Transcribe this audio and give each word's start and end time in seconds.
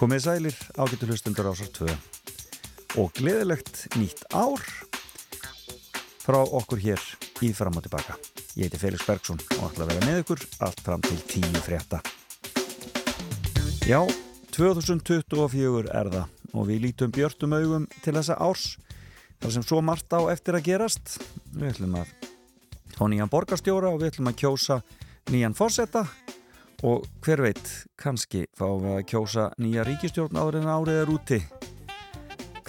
Komið 0.00 0.22
sælir 0.24 0.54
ágættu 0.80 1.04
hlustundur 1.10 1.50
ásar 1.50 1.68
2 1.76 1.86
og 3.02 3.10
gleðilegt 3.18 3.82
nýtt 4.00 4.22
ár 4.32 4.62
frá 6.22 6.38
okkur 6.40 6.80
hér 6.80 7.02
í 7.44 7.50
fram 7.52 7.76
og 7.76 7.84
tilbaka. 7.84 8.16
Ég 8.56 8.70
heiti 8.70 8.80
Felix 8.80 9.04
Bergsson 9.04 9.42
og 9.58 9.66
ætla 9.66 9.84
að 9.84 9.92
vera 9.92 10.06
með 10.06 10.22
ykkur 10.22 10.46
allt 10.64 10.80
fram 10.86 11.04
til 11.04 11.20
10 11.20 11.60
frétta. 11.66 12.00
Já, 13.84 14.00
2024 14.56 15.92
er 15.92 16.12
það 16.16 16.56
og 16.56 16.66
við 16.72 16.82
lítum 16.86 17.12
björnum 17.12 17.58
augum 17.60 17.86
til 18.00 18.16
þessa 18.16 18.40
árs 18.40 18.66
þar 19.44 19.56
sem 19.58 19.68
svo 19.68 19.84
margt 19.84 20.16
á 20.16 20.24
eftir 20.32 20.56
að 20.56 20.64
gerast. 20.70 21.18
Við 21.52 21.74
ætlum 21.74 22.00
að 22.00 22.16
fá 22.96 23.04
nýjan 23.04 23.36
borgarstjóra 23.36 23.92
og 23.92 24.00
við 24.00 24.14
ætlum 24.14 24.32
að 24.32 24.40
kjósa 24.46 24.80
nýjan 25.28 25.60
fórsetta 25.60 26.08
og 26.86 27.06
hver 27.24 27.42
veit, 27.44 27.70
kannski 28.00 28.46
fáum 28.56 28.84
við 28.84 28.96
að 28.96 29.06
kjósa 29.12 29.46
nýja 29.60 29.84
ríkistjórn 29.88 30.38
áður 30.40 30.60
en 30.60 30.70
árið 30.72 31.00
er 31.02 31.12
úti. 31.12 31.40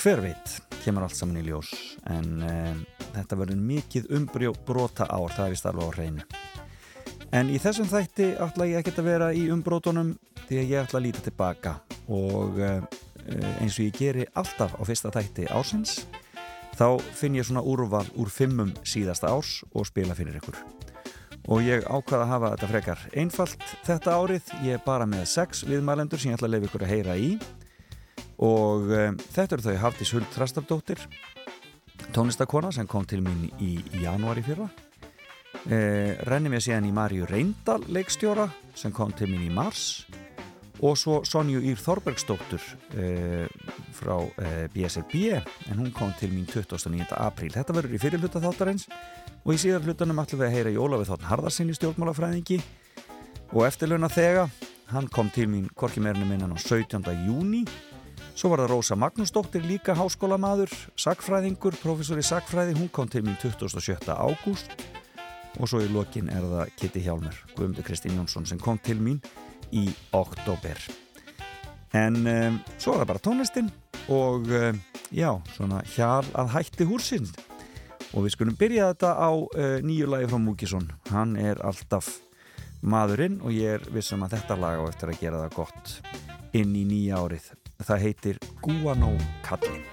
Hver 0.02 0.24
veit, 0.26 0.56
kemur 0.84 1.06
allt 1.06 1.18
saman 1.18 1.42
í 1.42 1.46
ljós. 1.48 1.72
En 2.12 2.42
um, 2.48 2.82
þetta 3.12 3.40
verður 3.40 3.62
mikið 3.70 4.10
umbrota 4.18 5.08
ár, 5.08 5.32
það 5.36 5.46
er 5.46 5.56
vist 5.56 5.70
alveg 5.70 5.88
á 5.88 5.96
hreinu. 5.96 6.26
En 7.32 7.52
í 7.52 7.60
þessum 7.64 7.88
þætti 7.88 8.34
ætla 8.44 8.68
ég 8.68 8.82
ekkert 8.82 9.00
að 9.00 9.12
vera 9.14 9.30
í 9.32 9.46
umbrotunum 9.54 10.16
því 10.48 10.58
að 10.60 10.74
ég 10.74 10.82
ætla 10.84 11.00
að 11.00 11.06
líta 11.08 11.24
tilbaka. 11.28 11.78
Og 12.12 12.60
uh, 12.60 12.82
eins 13.62 13.78
og 13.78 13.86
ég 13.86 13.96
geri 13.96 14.28
alltaf 14.34 14.76
á 14.76 14.82
fyrsta 14.88 15.14
þætti 15.14 15.48
ársins 15.54 16.02
þá 16.78 16.98
finn 17.14 17.36
ég 17.38 17.48
svona 17.48 17.64
úrval 17.68 18.08
úr 18.20 18.32
fimmum 18.32 18.72
síðasta 18.88 19.32
árs 19.32 19.60
og 19.76 19.86
spila 19.90 20.18
fyrir 20.18 20.40
ykkur 20.42 20.81
og 21.50 21.64
ég 21.66 21.86
ákvaða 21.88 22.26
að 22.26 22.32
hafa 22.34 22.52
þetta 22.54 22.70
frekar 22.70 23.04
einfalt 23.18 23.66
þetta 23.88 24.18
árið, 24.20 24.54
ég 24.66 24.78
er 24.78 24.86
bara 24.86 25.08
með 25.10 25.26
sex 25.32 25.66
viðmælendur 25.66 26.22
sem 26.22 26.32
ég 26.32 26.38
ætla 26.38 26.52
að 26.52 26.56
lefa 26.58 26.70
ykkur 26.70 26.86
að 26.86 26.94
heyra 26.94 27.18
í. 27.18 27.32
Og 28.42 28.90
um, 28.90 29.18
þetta 29.36 29.58
eru 29.58 29.66
þau 29.68 29.82
Hafdís 29.84 30.14
Huld 30.16 30.30
Trastardóttir 30.34 31.02
tónlistakona 32.12 32.72
sem 32.74 32.88
kom 32.90 33.06
til 33.08 33.22
mín 33.24 33.50
í, 33.62 33.78
janúari 34.02 34.44
fyrra. 34.46 34.68
Eh, 35.70 36.18
renni 36.26 36.50
mér 36.50 36.64
síðan 36.64 36.88
í 36.90 36.96
Marju 36.96 37.28
Reyndal 37.30 37.84
leikstjóra 37.92 38.48
sem 38.76 38.94
kom 38.96 39.14
til 39.14 39.30
mín 39.32 39.46
í 39.46 39.54
mars. 39.54 40.06
Og 40.82 40.96
svo 40.98 41.20
Sonju 41.28 41.60
Ír 41.70 41.78
Þorbergsdóttur 41.78 42.64
eh, 42.98 43.46
frá 43.94 44.16
eh, 44.42 44.66
BSRB 44.74 45.14
en 45.70 45.78
hún 45.78 45.92
kom 45.94 46.10
til 46.18 46.32
mín 46.34 46.48
29. 46.50 47.06
apríl. 47.22 47.52
Þetta 47.54 47.76
verður 47.78 47.98
í 47.98 48.02
fyrirluta 48.02 48.42
þáttarins 48.42 48.88
og 49.42 49.54
í 49.54 49.60
síðar 49.62 49.86
hlutunum 49.86 50.22
ætlum 50.22 50.42
við 50.42 50.48
að 50.48 50.56
heyra 50.56 50.74
í 50.74 50.80
Ólafið 50.82 51.12
Þórn 51.12 51.28
Harðarsinni 51.30 51.76
stjórnmálafræðingi. 51.78 52.60
Og 53.52 53.66
eftirlauna 53.68 54.10
þega 54.12 54.48
hann 54.92 55.10
kom 55.12 55.32
til 55.34 55.48
mín 55.52 55.68
korki 55.76 56.04
meirinu 56.04 56.28
minnan 56.30 56.56
á 56.56 56.58
17. 56.60 57.04
júni 57.28 57.66
svo 58.36 58.52
var 58.54 58.64
það 58.64 58.72
Rósa 58.72 58.98
Magnúsdóttir 59.00 59.66
líka 59.68 59.96
háskólamaður 59.98 60.72
sagfræðingur, 61.00 61.78
professor 61.84 62.20
í 62.20 62.26
sagfræði 62.26 62.78
hún 62.80 62.90
kom 62.94 63.12
til 63.12 63.26
mín 63.28 63.38
27. 63.42 64.08
ágúst. 64.08 64.74
Og 65.60 65.68
svo 65.68 65.84
í 65.84 65.92
lokin 65.92 66.32
er 66.32 66.48
það 66.48 66.76
Kitty 66.80 67.04
Hjálmur, 67.04 67.38
Guðmundur 67.58 67.88
Kristín 67.88 68.16
Jónsson 68.16 68.48
sem 68.48 68.60
kom 68.62 68.80
til 68.80 69.02
mín 69.04 69.20
í 69.72 69.90
oktober 70.16 70.80
en 71.94 72.16
um, 72.28 72.60
svo 72.80 72.96
er 72.96 73.04
það 73.04 73.10
bara 73.12 73.24
tónlistin 73.26 73.72
og 74.12 74.48
um, 74.48 74.82
já, 75.12 75.32
svona 75.56 75.82
hjál 75.94 76.26
að 76.38 76.54
hætti 76.56 76.88
húsins 76.88 77.34
og 78.12 78.26
við 78.26 78.36
skulum 78.36 78.58
byrja 78.60 78.92
þetta 78.92 79.14
á 79.16 79.32
uh, 79.32 79.78
nýju 79.86 80.10
lagi 80.12 80.30
frá 80.32 80.40
Múkisson 80.42 80.92
hann 81.12 81.38
er 81.40 81.62
alltaf 81.66 82.18
maðurinn 82.82 83.40
og 83.46 83.54
ég 83.56 83.78
er 83.78 83.90
vissum 83.94 84.24
að 84.26 84.38
þetta 84.38 84.60
lag 84.60 84.82
á 84.82 84.84
eftir 84.90 85.14
að 85.14 85.22
gera 85.22 85.44
það 85.46 85.58
gott 85.60 85.98
inn 86.58 86.76
í 86.76 86.84
nýja 86.84 87.22
árið. 87.22 87.52
Það 87.82 88.04
heitir 88.06 88.42
Guano 88.62 89.16
Kallin 89.46 89.86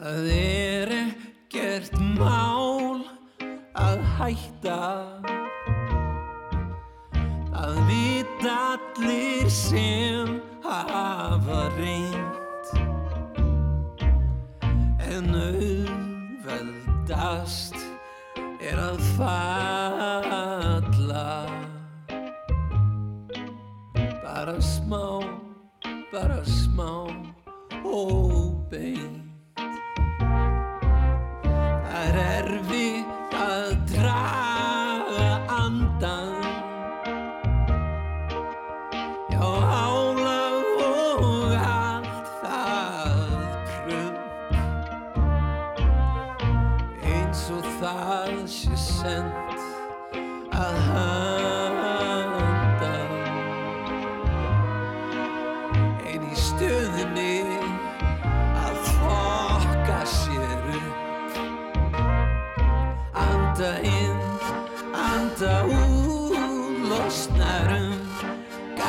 Það 0.00 0.28
er 0.32 0.92
ekkert 0.96 1.98
mál 2.16 3.02
að 3.76 4.00
hætta. 4.16 4.78
Að 7.52 7.76
vita 7.90 8.54
allir 8.72 9.52
sem 9.52 10.49
hafa 10.70 11.60
reynd 11.76 12.66
en 15.10 15.34
auðveldast 15.34 16.54
er 18.62 18.78
að 18.78 19.00
falla. 19.16 20.40
Bara 24.22 24.58
smá, 24.62 25.06
bara 26.12 26.40
smá 26.46 26.90
óbeint 27.84 29.19
Það 29.19 29.19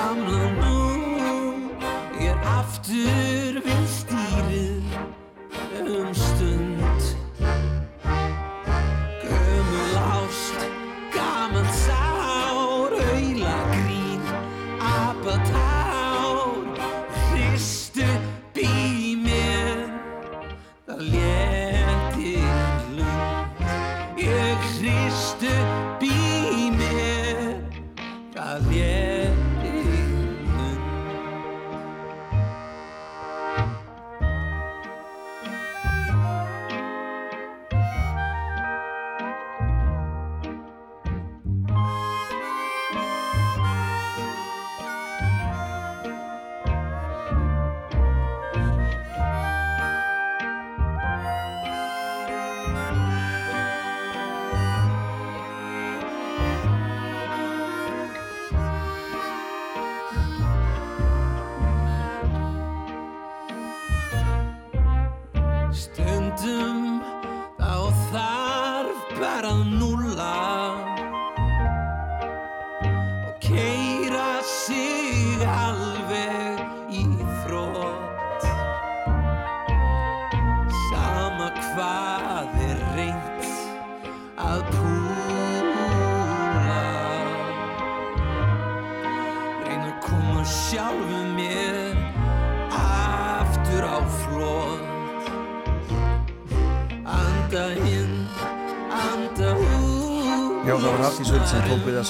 gamla 0.02 0.46
nú. 0.62 0.78
Ég 2.20 2.28
er 2.32 2.38
aftur 2.58 3.51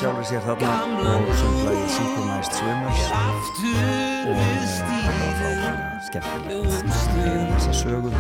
sjálfur 0.02 0.26
sér 0.26 0.42
þarna 0.42 0.70
og 1.14 1.28
sem 1.38 1.58
hlæði 1.62 1.90
Synchronized 1.94 2.54
Swimmers. 2.58 3.02
Og 4.26 4.34
eh, 4.34 4.46
þetta 4.74 4.94
var 4.98 5.14
frábæðilega 5.20 5.74
skemmtilegt. 6.08 6.90
Við 7.14 7.36
þessa 7.52 7.74
sögum 7.78 8.16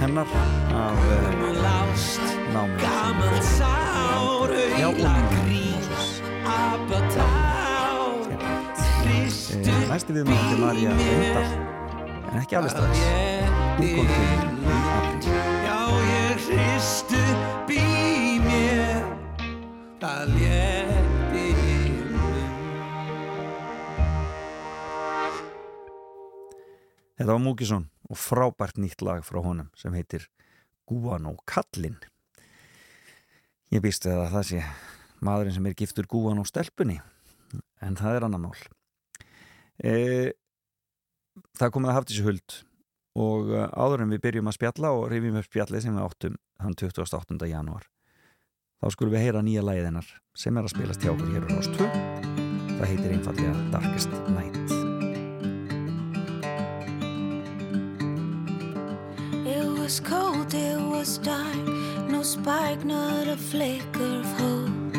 hennar 0.00 0.28
af 0.72 0.96
námið 2.54 2.88
Já, 4.80 4.88
og 4.88 4.96
Skemmtilegt. 9.36 9.88
Næsti 9.90 10.10
við 10.16 10.24
maður 10.30 10.48
er 10.48 10.58
Marja 10.64 10.90
Eindal 10.96 11.46
en 12.32 12.40
ekki 12.40 12.54
alveg 12.56 12.72
strax. 12.72 13.04
hún 13.76 13.88
kom 13.98 14.08
til 14.16 14.24
april 14.96 15.20
Já, 15.66 15.80
ég 16.08 16.48
hristu 16.48 17.22
bí 17.68 17.84
mér. 18.48 19.04
Það 20.00 20.20
létti 20.38 20.85
Þetta 27.26 27.40
var 27.40 27.42
Múkisson 27.42 27.84
og 28.06 28.18
frábært 28.22 28.76
nýtt 28.78 29.00
lag 29.02 29.24
frá 29.26 29.40
honum 29.42 29.66
sem 29.74 29.90
heitir 29.98 30.28
Gúan 30.86 31.24
og 31.26 31.40
Kallin 31.50 31.96
Ég 33.74 33.82
býst 33.82 34.04
við 34.06 34.20
að 34.20 34.28
það 34.36 34.44
sé 34.46 34.60
maðurinn 35.26 35.56
sem 35.56 35.64
er 35.66 35.74
giftur 35.74 36.06
Gúan 36.06 36.38
og 36.38 36.46
Stelpunni 36.46 37.00
en 37.82 37.98
það 37.98 38.14
er 38.14 38.26
annar 38.28 38.42
mál. 38.44 38.54
E, 39.82 39.96
Það 41.58 41.72
komið 41.74 41.90
að 41.90 41.98
haft 41.98 42.12
þessu 42.12 42.26
huld 42.28 42.54
og 43.18 43.50
e, 43.50 43.64
áður 43.74 44.04
en 44.04 44.14
við 44.14 44.22
byrjum 44.28 44.50
að 44.52 44.58
spjalla 44.60 44.92
og 44.94 45.08
rifjum 45.10 45.40
upp 45.40 45.48
spjallið 45.48 45.82
sem 45.82 45.98
við 45.98 46.06
áttum 46.06 46.36
hann 46.62 46.78
28. 46.78 47.40
janúar 47.50 47.88
þá 48.78 48.86
skulum 48.94 49.16
við 49.16 49.26
heyra 49.26 49.42
nýja 49.42 49.66
læðinar 49.66 50.14
sem 50.30 50.54
er 50.54 50.70
að 50.70 50.76
spilast 50.76 51.02
hjá 51.02 51.10
okkur 51.16 51.34
hér 51.34 51.50
á 51.50 51.54
Róst 51.56 51.74
2 51.74 51.90
það 52.76 52.86
heitir 52.92 53.16
einfallega 53.18 53.66
Darkest 53.74 54.14
Night 54.30 54.55
was 59.86 60.00
cold, 60.00 60.52
it 60.52 60.80
was 60.80 61.18
dark, 61.18 61.64
no 62.08 62.20
spark, 62.20 62.84
not 62.84 63.28
a 63.28 63.36
flicker 63.36 64.18
of 64.18 64.26
hope. 64.40 64.92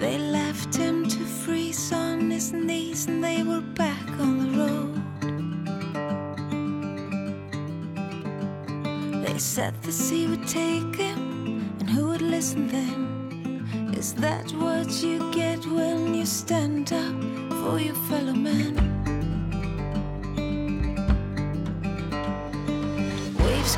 They 0.00 0.18
left 0.18 0.74
him 0.74 1.06
to 1.06 1.24
freeze 1.44 1.92
on 1.92 2.28
his 2.28 2.52
knees 2.52 3.06
and 3.06 3.22
they 3.22 3.44
were 3.44 3.60
back 3.60 4.08
on 4.18 4.32
the 4.42 4.48
road. 4.58 4.96
They 9.24 9.38
said 9.38 9.80
the 9.82 9.92
sea 9.92 10.26
would 10.26 10.48
take 10.48 10.96
him 10.96 11.76
and 11.78 11.88
who 11.88 12.08
would 12.08 12.22
listen 12.22 12.66
then? 12.66 13.94
Is 13.96 14.12
that 14.14 14.50
what 14.54 14.90
you 15.04 15.30
get 15.30 15.64
when 15.66 16.14
you 16.14 16.26
stand 16.26 16.92
up 16.92 17.14
for 17.60 17.78
your 17.78 17.94
fellow 18.08 18.32
man? 18.34 18.89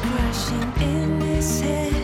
Crashing 0.02 0.72
in 0.82 1.20
his 1.20 1.60
head, 1.60 2.01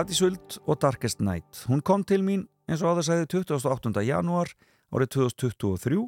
Það 0.00 0.06
var 0.06 0.14
Hafdís 0.14 0.20
Huld 0.24 0.54
og 0.64 0.76
Darkest 0.80 1.18
Night. 1.20 1.58
Hún 1.68 1.82
kom 1.84 2.00
til 2.08 2.22
mín 2.24 2.46
eins 2.64 2.80
og 2.80 2.94
áður 2.94 3.04
sagði 3.04 3.42
28. 3.42 4.00
janúar 4.00 4.48
árið 4.96 5.10
2023. 5.12 5.98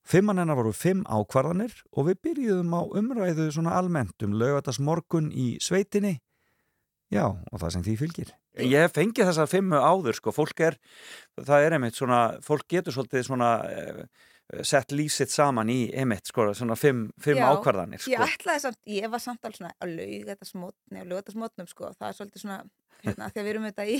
Fimmann 0.00 0.40
hennar 0.40 0.56
voru 0.56 0.72
fimm 0.72 1.02
ákvarðanir 1.04 1.74
og 1.92 2.06
við 2.06 2.22
byrjuðum 2.24 2.72
á 2.72 2.80
umræðu 2.96 3.50
svona 3.52 3.74
almennt 3.76 4.24
um 4.24 4.38
lögatast 4.40 4.80
morgun 4.80 5.28
í 5.28 5.58
sveitinni. 5.60 6.14
Já, 7.12 7.26
og 7.36 7.60
það 7.60 7.74
sem 7.74 7.84
því 7.84 7.98
fylgir. 8.00 8.32
Ég 8.64 8.86
hef 8.86 8.96
fengið 8.96 9.28
þessar 9.28 9.52
fimmu 9.52 9.76
áður, 9.76 10.16
sko. 10.16 10.32
Fólk 10.32 10.64
er, 10.64 10.78
það 11.36 11.66
er 11.66 11.76
einmitt 11.76 12.00
svona, 12.00 12.22
fólk 12.48 12.64
getur 12.72 12.96
svolítið 12.96 13.26
svona 13.28 13.50
eh, 13.68 14.00
sett 14.64 14.94
lífsitt 14.94 15.32
saman 15.32 15.70
í 15.72 15.78
einmitt, 15.92 16.30
sko, 16.30 16.48
svona 16.56 16.76
fimm, 16.78 17.10
fimm 17.22 17.40
Já, 17.42 17.48
ákvarðanir, 17.52 18.00
sko. 18.00 18.14
Ég 18.14 18.24
ætlaði 18.24 18.62
samt, 18.62 18.80
ég 18.88 19.12
var 19.12 19.22
samt 19.22 19.44
alveg 19.44 19.60
svona 19.60 19.72
að 19.82 19.94
lauga 19.98 20.32
þetta 20.32 20.48
smotni 20.48 21.02
og 21.02 21.08
lauga 21.10 21.22
þetta 21.22 21.36
smotnum 21.36 21.70
sko, 21.70 21.92
það 21.98 22.08
er 22.08 22.18
svolítið 22.20 22.44
svona, 22.44 22.58
hérna, 23.06 23.28
að 23.30 23.40
við 23.42 23.52
erum 23.52 23.68
þetta 23.68 23.86
í, 23.90 23.98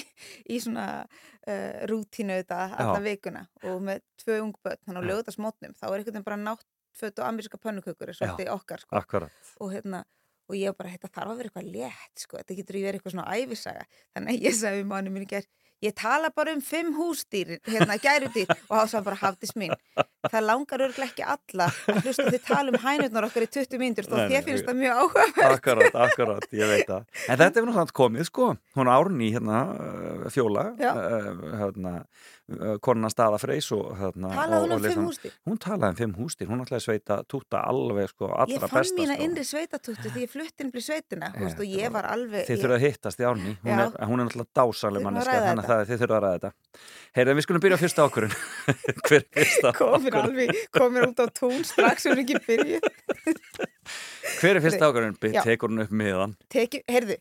í 0.53 0.59
svona 0.63 0.87
uh, 1.05 1.87
rútínu 1.91 2.41
þetta 2.41 2.61
alla 2.77 2.99
vikuna 3.05 3.45
og 3.71 3.81
með 3.87 4.03
tvö 4.23 4.41
ung 4.45 4.57
börn, 4.63 4.83
þannig 4.87 5.03
að 5.03 5.23
þetta 5.23 5.37
smotnum, 5.37 5.77
þá 5.79 5.87
er 5.89 5.97
einhvern 5.97 6.17
veginn 6.17 6.29
bara 6.29 6.41
náttföt 6.43 7.23
og 7.23 7.29
ameríska 7.31 7.61
pönnukökur 7.63 8.13
er 8.13 8.19
svolítið 8.19 8.53
okkar 8.57 8.85
sko. 8.85 8.97
og 9.61 9.73
hérna, 9.75 10.03
og 10.51 10.59
ég 10.59 10.77
bara, 10.79 10.93
þetta 10.95 11.13
þarf 11.15 11.33
að 11.33 11.41
vera 11.41 11.51
eitthvað 11.53 11.71
létt 11.75 12.25
sko, 12.27 12.41
þetta 12.41 12.59
getur 12.61 12.79
í 12.81 12.85
verið 12.87 13.01
eitthvað 13.01 13.17
svona 13.17 13.37
æfisaga, 13.37 13.87
þannig 14.15 14.35
að 14.37 14.47
ég 14.49 14.59
sagði 14.61 14.83
við 14.83 14.91
manni 14.93 15.15
mín 15.15 15.27
í 15.27 15.31
gerð, 15.31 15.49
ég 15.85 15.95
tala 15.97 16.31
bara 16.35 16.55
um 16.57 16.63
fimm 16.65 16.95
húsdýr, 16.97 17.59
hérna, 17.67 17.99
gærudýr 18.01 18.49
og 18.69 18.87
þá 18.89 18.97
hann 18.97 19.07
bara 19.07 19.21
hafdís 19.21 19.53
mín 19.59 19.75
það 20.31 20.47
langar 20.47 20.85
örglega 20.87 21.11
ekki 21.11 21.27
alla 21.27 21.69
að 21.93 22.01
hlusta 22.05 22.29
þið 22.31 22.45
tala 22.47 22.73
um 22.73 22.81
hænurnar 22.83 23.27
okkar 23.29 23.47
í 23.47 23.51
20 23.59 23.83
mínútur 23.83 24.09
þó 24.09 24.17
Nei, 24.17 24.23
nei, 24.23 24.33
þér 24.35 24.47
finnst 24.49 24.69
það 24.69 24.81
mjög 24.81 25.03
áhuga 25.03 25.27
Akkurat, 25.47 25.99
akkurat, 26.07 26.47
ég 26.57 26.71
veit 26.71 26.89
það. 26.89 27.05
En 27.27 27.41
þetta 27.41 27.61
er 27.61 27.73
samt 27.77 27.93
komið, 27.97 28.27
sko. 28.29 28.49
Hún 28.79 28.91
Árný, 28.91 29.31
hérna, 29.35 29.61
uh, 29.77 30.27
fjóla, 30.33 30.67
uh, 30.75 31.29
hérna, 31.61 31.93
uh, 32.53 32.77
konuna 32.85 33.09
staða 33.13 33.39
freys 33.43 33.69
og 33.75 33.93
hérna 33.99 34.31
Talaði 34.35 34.67
hún 34.67 34.75
um 34.77 34.85
fimm 34.87 35.07
húsdýr? 35.09 35.33
Hún 35.49 35.59
talaði 35.63 35.91
um 35.93 35.99
fimm 36.01 36.15
húsdýr, 36.21 36.49
hún 36.51 36.63
ætlaði 36.65 36.79
að 36.81 36.85
sveita 36.87 37.19
túta 37.31 37.63
alveg 37.67 38.09
sko 38.13 38.29
allra 38.31 38.53
Ég 38.55 38.61
besta 38.63 38.73
fann 38.75 38.93
mína 39.01 39.17
sko. 39.17 39.25
innri 39.27 39.45
sveitatúttu 39.51 40.13
því 40.15 40.25
ég 40.27 40.33
flutti 40.35 40.65
inn 40.67 40.73
í 40.73 40.85
sveitina 40.87 41.33
þú 41.35 41.45
veist, 41.47 41.61
og 41.65 41.67
ég 41.81 41.93
var- 41.97 42.09
alveg 42.13 42.47
Þið 42.47 42.57
ég- 42.57 42.63
þurfa 42.65 42.79
að 42.79 42.85
hittast 42.87 43.21
í 43.21 43.27
árni, 43.31 43.57
hún, 43.65 43.79
er, 43.79 43.91
hún 44.07 44.21
er 44.21 44.29
náttúrulega 44.31 44.55
dásaleg 44.61 45.03
manneska, 45.09 45.39
þannig 45.47 45.71
að 45.77 45.85
þið 45.91 46.03
þurfa 46.05 46.17
að 46.17 46.25
ræða 46.27 46.37
þetta. 46.37 46.53
Heyrðu, 47.17 47.35
við 47.39 47.47
skulum 47.47 47.63
byrja 47.65 47.77
á 47.77 47.83
fyrsta 47.83 48.07
ákvörun. 48.07 48.35
Hver 49.07 49.23
er 49.33 49.73
komir 49.73 50.13
ákvörun? 50.13 50.21
alveg, 50.23 50.55
komir 50.77 51.07
út 51.09 51.21
á 51.23 51.27
tún 51.33 51.65
strax 51.65 52.07
og 52.11 52.19
ekki 52.23 52.39
byrju 52.47 52.81
Hver 54.41 54.57
er 54.59 54.63
fyrsta 54.65 54.89
ákvörun? 54.91 55.17
Já. 55.33 55.43
Tekur 55.47 55.71
hún 55.73 55.83
upp 55.85 55.93
miðan? 55.95 56.35
Heyrðu, 56.53 57.17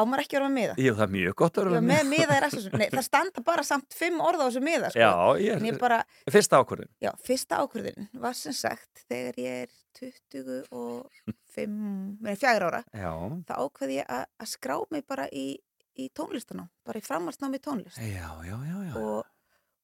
ámar 0.00 0.20
ekki 0.22 0.36
að 0.36 0.40
vera 0.40 0.50
með 0.50 0.56
miða 0.60 0.74
Jú, 0.84 0.92
það 0.96 1.06
er 1.06 1.12
mjög 1.14 1.34
gott 1.40 1.54
að 1.60 1.64
vera 1.68 1.82
með 1.84 2.02
miða 2.10 2.32
er 2.36 2.44
Nei, 2.80 2.88
það 2.92 3.04
standa 3.06 3.40
bara 3.46 3.64
samt 3.66 3.90
fimm 3.96 4.18
orða 4.24 4.42
á 4.44 4.46
þessu 4.48 4.62
miða 4.64 4.88
sko. 4.92 5.02
Já, 5.02 5.12
ég 5.44 5.54
ég 5.68 5.74
bara, 5.80 5.98
fyrsta 6.30 6.54
ákvörun. 6.60 6.90
já, 7.02 7.10
fyrsta 7.26 7.54
ákvörðin 7.64 8.02
var 8.24 8.34
sem 8.38 8.54
sagt 8.56 8.94
þegar 9.06 9.34
ég 9.44 9.52
er 9.64 9.70
25 10.00 11.68
með 12.24 12.34
fjagur 12.40 12.66
ára 12.70 12.82
Já, 12.94 13.12
þá 13.48 13.54
ákveði 13.58 13.94
ég 14.00 14.06
að 14.08 14.24
að 14.40 14.48
skrá 14.54 14.76
mig 14.94 15.02
bara 15.08 15.26
í, 15.32 15.46
í 15.98 16.00
tónlistunum, 16.16 16.68
bara 16.86 16.98
í 17.00 17.06
framhaldsnámi 17.06 17.56
í 17.60 17.64
tónlist 17.64 17.98
já, 18.00 18.28
já, 18.46 18.56
já, 18.56 18.78
já. 18.88 18.94
og 19.00 19.20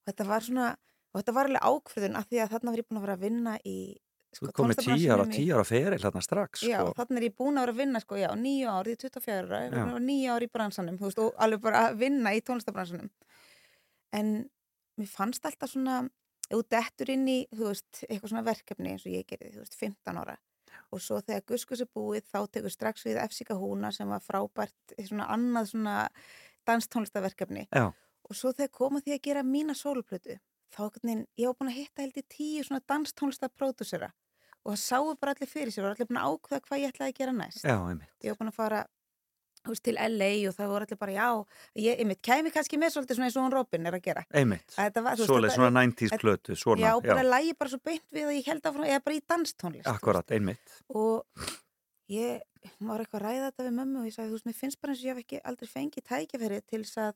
þetta 0.06 0.24
var 0.30 0.42
svona 0.46 0.68
og 1.16 1.22
þetta 1.22 1.36
var 1.36 1.48
alveg 1.50 1.68
ákveðun 1.70 2.18
af 2.20 2.26
því 2.28 2.42
að 2.42 2.52
þarna 2.54 2.72
var 2.72 2.80
ég 2.82 2.88
búin 2.88 3.00
að 3.00 3.06
vera 3.06 3.16
að 3.16 3.24
vinna 3.26 3.54
í 3.64 3.78
Þú 4.36 4.50
komið 4.56 4.80
tíu 4.82 5.54
ára 5.56 5.64
feril 5.64 6.00
hérna 6.02 6.22
strax, 6.24 6.64
Já, 6.66 6.80
sko. 6.82 6.92
þannig 6.98 7.20
er 7.22 7.26
ég 7.28 7.36
búin 7.38 7.56
að 7.56 7.64
vera 7.66 7.74
að 7.74 7.80
vinna 7.80 8.02
sko, 8.02 8.18
já, 8.20 8.28
nýju 8.36 8.72
ár, 8.72 8.90
ég 8.90 8.98
er 8.98 9.10
24 9.10 9.46
ára, 9.46 9.60
Já. 9.70 9.84
nýju 10.08 10.34
ár 10.34 10.44
í 10.44 10.48
bransanum, 10.52 10.98
þú 11.00 11.08
veist, 11.08 11.22
og 11.24 11.40
alveg 11.46 11.62
bara 11.64 11.82
að 11.88 12.00
vinna 12.02 12.32
í 12.36 12.42
tónlistabransanum. 12.44 13.10
En 14.12 14.32
mér 15.00 15.08
fannst 15.12 15.46
alltaf 15.48 15.72
svona, 15.72 16.00
ef 16.50 16.56
þú 16.58 16.62
dettur 16.76 17.12
inn 17.14 17.28
í, 17.32 17.38
þú 17.54 17.70
veist, 17.70 18.02
eitthvað 18.08 18.32
svona 18.34 18.44
verkefni 18.50 18.92
eins 18.92 19.06
og 19.06 19.14
ég 19.16 19.28
gerði, 19.30 19.54
þú 19.54 19.64
veist, 19.64 19.78
15 19.80 20.20
ára. 20.22 20.36
Og 20.92 21.00
svo 21.00 21.22
þegar 21.24 21.46
Guskus 21.48 21.80
er 21.80 21.88
búið, 21.96 22.26
þá 22.28 22.40
tekur 22.52 22.70
strax 22.74 23.06
við 23.06 23.22
Efsika 23.22 23.56
Húna 23.56 23.92
sem 23.94 24.08
var 24.08 24.20
frábært, 24.20 24.96
svona 25.00 25.30
annað 25.32 25.72
svona 25.72 25.96
danstónlistaverkefni. 26.68 27.68
Já, 27.72 27.92
Og 28.26 28.34
svo 28.34 28.50
þegar 28.50 28.72
koma 28.74 28.98
því 28.98 29.12
að 29.14 29.22
gera 29.22 29.42
mína 29.46 29.74
sóluplötu, 29.78 30.34
þá 30.74 30.82
ég 31.38 31.46
var 31.46 31.54
búin 31.54 31.70
að 31.70 31.76
hitta 31.78 32.02
held 32.02 32.16
í 32.18 32.24
tíu 32.26 32.64
svona 32.66 32.82
danstónlistapródúsera 32.90 34.10
og 34.66 34.74
það 34.74 34.82
sáu 34.82 35.14
bara 35.22 35.32
allir 35.36 35.50
fyrir 35.50 35.72
sér 35.72 35.86
og 35.86 35.94
allir 35.94 36.08
búin 36.10 36.20
að 36.20 36.34
ákveða 36.34 36.62
hvað 36.66 36.82
ég 36.82 36.92
ætlaði 36.92 37.12
að 37.14 37.18
gera 37.20 37.34
næst. 37.36 37.62
já, 37.64 37.76
einmitt. 37.78 38.14
Ég 38.24 38.32
var 38.34 38.38
búin 38.40 38.50
að 38.52 38.58
fara 38.58 38.80
veist, 39.66 39.82
til 39.86 39.96
LA 39.98 40.30
og 40.48 40.54
það 40.56 40.72
voru 40.72 40.86
allir 40.86 40.98
bara 41.00 41.14
já, 41.16 41.28
ég, 41.74 42.00
ég 42.00 42.08
mitt, 42.08 42.22
kæmi 42.22 42.52
kannski 42.54 42.78
með 42.80 42.94
svolítið 42.94 43.18
svona 43.18 43.28
eins 43.28 43.36
og 43.38 43.46
hún 43.46 43.54
Robin 43.54 43.86
er 43.90 43.96
að 43.98 44.02
gera. 44.04 44.24
Einmitt. 44.30 44.74
Þetta- 44.76 45.04
svona 45.54 45.70
90s 45.80 46.18
plötu, 46.22 46.56
svona. 46.58 46.82
Já, 46.82 46.92
bara 47.02 47.24
lægi 47.26 47.54
bara 47.58 47.70
svo 47.70 47.80
beint 47.82 48.04
við 48.12 48.26
að 48.26 48.36
ég 48.38 48.50
held 48.50 48.62
áfram, 48.62 48.86
eða 48.86 49.04
bara 49.04 49.16
í 49.16 49.22
danstónlist. 49.32 49.86
Akkurat, 49.90 50.30
einmitt. 50.30 50.76
Og 50.88 51.24
ég 52.10 52.40
var 52.80 53.02
eitthvað 53.02 53.20
að 53.20 53.26
ræða 53.26 53.48
þetta 53.50 53.66
við 53.66 53.74
mömmu 53.80 54.02
og 54.02 54.06
ég 54.06 54.14
sagði, 54.14 54.30
þú 54.30 54.36
veist, 54.38 54.46
mér 54.46 54.58
finnst 54.60 54.80
bara 54.80 54.92
eins 54.92 55.02
og 55.02 55.06
ég 55.06 55.14
hef 55.14 55.24
ekki 55.24 55.40
aldrei 55.50 55.68
fengið 55.70 56.06
tækifæri 56.10 56.60
til 56.66 56.82
þess 56.84 56.98
að, 57.02 57.14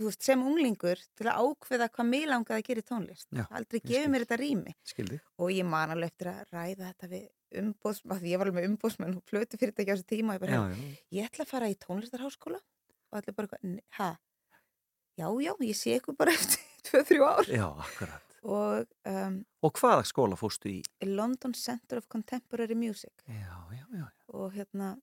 þú 0.00 0.06
veist, 0.08 0.22
sem 0.24 0.40
unglingur 0.42 1.02
til 1.18 1.26
að 1.28 1.42
ákveða 1.44 1.90
hvað 1.92 2.08
mig 2.10 2.24
langaði 2.30 2.62
að 2.62 2.66
gera 2.70 2.82
í 2.82 2.86
tónlist. 2.88 3.26
Já, 3.36 3.44
aldrei 3.50 3.80
gefið 3.84 4.08
mér 4.14 4.24
þetta 4.24 4.38
rými. 4.40 4.72
Skildi. 4.88 5.18
Og 5.38 5.52
ég 5.52 5.68
man 5.68 5.92
alveg 5.94 6.10
eftir 6.14 6.30
að 6.32 6.54
ræða 6.56 6.88
þetta 6.94 7.10
við 7.12 7.28
umbóðsmann, 7.60 8.20
því 8.22 8.30
ég 8.32 8.38
var 8.40 8.46
alveg 8.50 8.58
með 8.60 8.68
umbóðsmann 8.70 9.16
og 9.18 9.24
plötu 9.26 9.58
fyrirtæki 9.60 9.90
á 9.90 9.94
þessu 9.98 10.08
tíma 10.12 10.36
ég 10.38 10.42
bara, 10.44 10.56
Já, 10.56 10.62
já. 10.70 10.98
ég 11.18 11.28
ætla 11.30 11.44
að 11.44 11.50
fara 11.50 11.68
í 11.70 11.76
tónlistarháskóla 11.82 12.60
og 13.10 13.18
allir 13.18 13.34
bara 13.34 13.48
eitthvað, 13.48 13.64
"N- 13.66 13.80
ha, 13.98 14.10
já, 15.18 15.26
já, 15.42 15.52
ég 15.60 15.76
sé 15.76 15.96
ykkur 15.98 16.16
bara 16.16 16.30
eftir 16.38 16.62
2-3 16.84 17.20
ár 17.26 17.44
Já, 17.50 17.66
akkurat. 17.74 18.22
og 18.44 18.86
um, 19.04 19.44
Og 19.62 19.72
hvaða 19.76 20.04
skóla 20.06 20.36
fóstu 20.38 20.70
í? 20.70 20.82
London 21.04 21.52
Center 21.54 21.98
of 21.98 22.06
Contemporary 22.08 22.74
Music 22.74 23.12
Já, 23.26 23.66
já, 23.74 23.84
já. 23.98 24.06
og 24.32 24.52
hérna, 24.54 24.94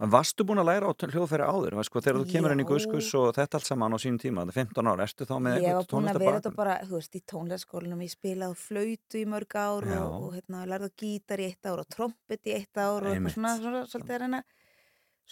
En 0.00 0.10
varstu 0.12 0.46
búin 0.48 0.62
að 0.62 0.68
læra 0.70 0.88
á 0.88 0.92
hljóðfæri 0.96 1.46
áður? 1.46 1.76
Sko, 1.84 2.02
þegar 2.04 2.18
þú 2.20 2.26
kemur 2.30 2.54
inn 2.54 2.62
í. 2.62 2.66
Guskus 2.70 3.10
og 3.18 3.30
þetta 3.36 3.58
allt 3.58 3.68
saman 3.68 3.96
á 3.96 3.98
sínum 4.00 4.20
tíma, 4.22 4.44
það 4.48 4.52
er 4.52 4.58
15 4.60 4.90
ára, 4.92 5.06
ertu 5.06 5.26
þá 5.28 5.34
með 5.44 5.58
ég 5.64 5.76
var 5.78 5.88
búin 5.90 6.10
að 6.10 6.20
vera 6.22 6.38
þetta 6.38 6.52
bara, 6.56 6.76
þú 6.86 6.96
veist, 6.96 7.16
í 7.18 7.22
tónlistarskólanum, 7.32 8.04
ég 8.06 8.12
spilaði 8.14 8.56
á 8.56 8.62
flautu 8.62 9.20
í 9.20 9.24
mörg 9.28 9.56
ár 9.60 9.88
Já. 9.90 9.98
og, 10.00 10.16
og 10.26 10.36
hérna, 10.38 10.64
lærði 10.70 10.90
gítar 11.02 11.42
í 11.42 11.48
eitt 11.50 11.70
ár 11.70 11.82
og 11.82 11.90
trompet 11.92 12.50
í 12.50 12.56
eitt 12.56 12.80
ár 12.80 13.04
og 13.04 13.10
eitthvað 13.12 13.36
svona, 13.36 13.54
svona, 13.60 13.82
svolítið 13.92 14.16
að 14.16 14.22
reyna, 14.24 14.42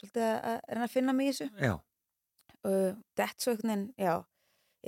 svolítið 0.01 0.27
að, 0.29 0.59
reyna 0.69 0.89
að 0.89 0.97
finna 0.97 1.17
mig 1.17 1.31
í 1.31 1.33
þessu. 1.33 1.49
Já, 1.69 1.75
uh, 2.69 2.91
dett 3.19 3.41
svo 3.41 3.55
einhvern 3.55 3.73
veginn, 3.75 3.89
já, 3.99 4.15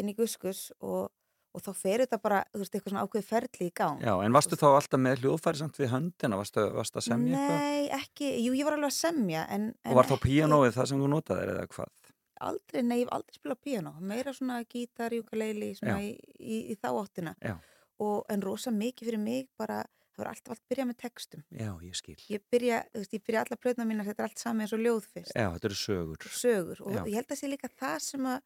inn 0.01 0.13
í 0.13 0.17
guskus 0.19 0.67
og, 0.81 1.09
og 1.55 1.63
þá 1.65 1.71
fer 1.75 2.05
þetta 2.05 2.19
bara, 2.23 2.41
þú 2.53 2.61
veist, 2.63 2.75
eitthvað 2.77 2.93
svona 2.95 3.05
ákveð 3.07 3.25
ferli 3.27 3.67
í 3.69 3.73
gang. 3.81 4.03
já, 4.05 4.13
en 4.25 4.37
varstu 4.37 4.59
þá 4.61 4.67
alltaf 4.71 5.01
með 5.03 5.23
hljóðfæri 5.25 5.61
samt 5.61 5.81
við 5.81 5.91
höndina? 5.95 6.39
Varstu, 6.41 6.67
varstu 6.77 7.01
að 7.01 7.07
semja 7.09 7.41
eitthvað? 7.41 7.65
Nei, 7.65 7.89
ekki, 8.01 8.31
jú, 8.45 8.55
ég 8.55 8.69
var 8.69 8.77
alveg 8.79 8.93
að 8.93 8.99
semja, 9.01 9.47
en, 9.51 9.69
en 9.83 9.93
Og 9.93 9.99
var 9.99 10.11
þá 10.11 10.17
píanóið 10.23 10.77
það 10.79 10.91
sem 10.93 11.03
þú 11.03 11.11
notaðir 11.15 11.55
eða 11.57 11.67
hvað? 11.75 11.95
Aldrei, 12.41 12.81
nei, 12.87 12.99
ég 13.03 13.07
hef 13.09 13.15
aldrei 13.19 13.37
spilað 13.37 13.59
píanó, 13.67 13.95
meira 14.01 14.33
svona 14.33 14.61
gítar, 14.65 15.13
júkuleili, 15.13 15.75
svona 15.77 15.99
í, 16.01 16.15
í, 16.39 16.61
í 16.73 16.77
þá 16.81 16.93
áttina. 17.03 17.35
Já. 17.45 17.57
Og, 18.01 18.23
en 18.33 18.41
rosa 18.47 18.71
mikið 18.73 19.11
fyrir 19.11 19.21
mig 19.21 19.51
bara, 19.61 19.83
það 20.15 20.23
var 20.23 20.31
alltaf 20.31 20.55
allt 20.55 20.63
byrjað 20.73 20.89
með 20.89 20.99
textum. 21.03 21.43
Já, 21.53 21.69
ég 21.85 21.99
skil. 21.99 22.17
Ég 22.33 22.41
byrja, 22.49 22.79
þú 22.95 23.03
veist, 23.03 23.13
ég 23.19 23.27
byrja 23.27 23.43
alla 23.45 23.59
plötna 23.61 23.85
mínar, 23.91 24.09
þetta 24.09 24.25
er 24.25 24.31
allt 24.31 24.41
sami 24.41 24.65
eins 24.65 24.73
og 24.73 24.81
ljóð 24.81 25.05
fyrst. 25.11 25.35
Já, 25.37 25.51
þetta 25.53 25.69
eru 25.69 25.79
sögur. 25.83 26.31
sögur 26.33 26.81
og 26.87 26.97
Já. 26.97 27.03
ég 27.11 27.19
held 27.21 27.35
að 27.37 27.41
sé 27.43 27.51
líka 27.53 27.69
það 27.77 27.99
sem 28.07 28.31
að 28.33 28.41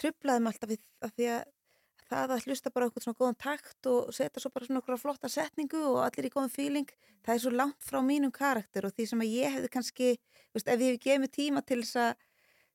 trublaði 0.00 0.42
mig 0.42 0.52
alltaf 0.56 0.72
við, 0.74 0.82
að 1.06 1.14
því 1.20 1.30
að 1.36 1.40
það 2.10 2.34
að 2.36 2.46
hlusta 2.48 2.72
bara 2.74 2.88
okkur 2.90 3.04
svona 3.04 3.20
góðan 3.20 3.38
takt 3.40 3.88
og 3.90 4.10
setja 4.16 4.42
svo 4.42 4.50
bara 4.54 4.66
svona 4.68 4.82
okkur 4.82 5.00
flotta 5.00 5.30
setningu 5.30 5.82
og 5.92 6.00
allir 6.04 6.28
í 6.28 6.32
góðan 6.34 6.52
feeling, 6.52 6.90
það 7.24 7.36
er 7.36 7.44
svo 7.44 7.52
langt 7.54 7.86
frá 7.86 8.00
mínum 8.04 8.32
karakter 8.34 8.88
og 8.88 8.96
því 8.96 9.06
sem 9.12 9.22
að 9.24 9.36
ég 9.36 9.54
hefði 9.56 9.70
kannski, 9.76 10.10
veist, 10.54 10.66
ef 10.68 10.82
ég 10.82 10.92
hefði 10.92 11.04
gefið 11.06 11.22
mig 11.24 11.32
tíma 11.36 11.64
til 11.66 11.80
þess 11.84 12.02
að 12.06 12.26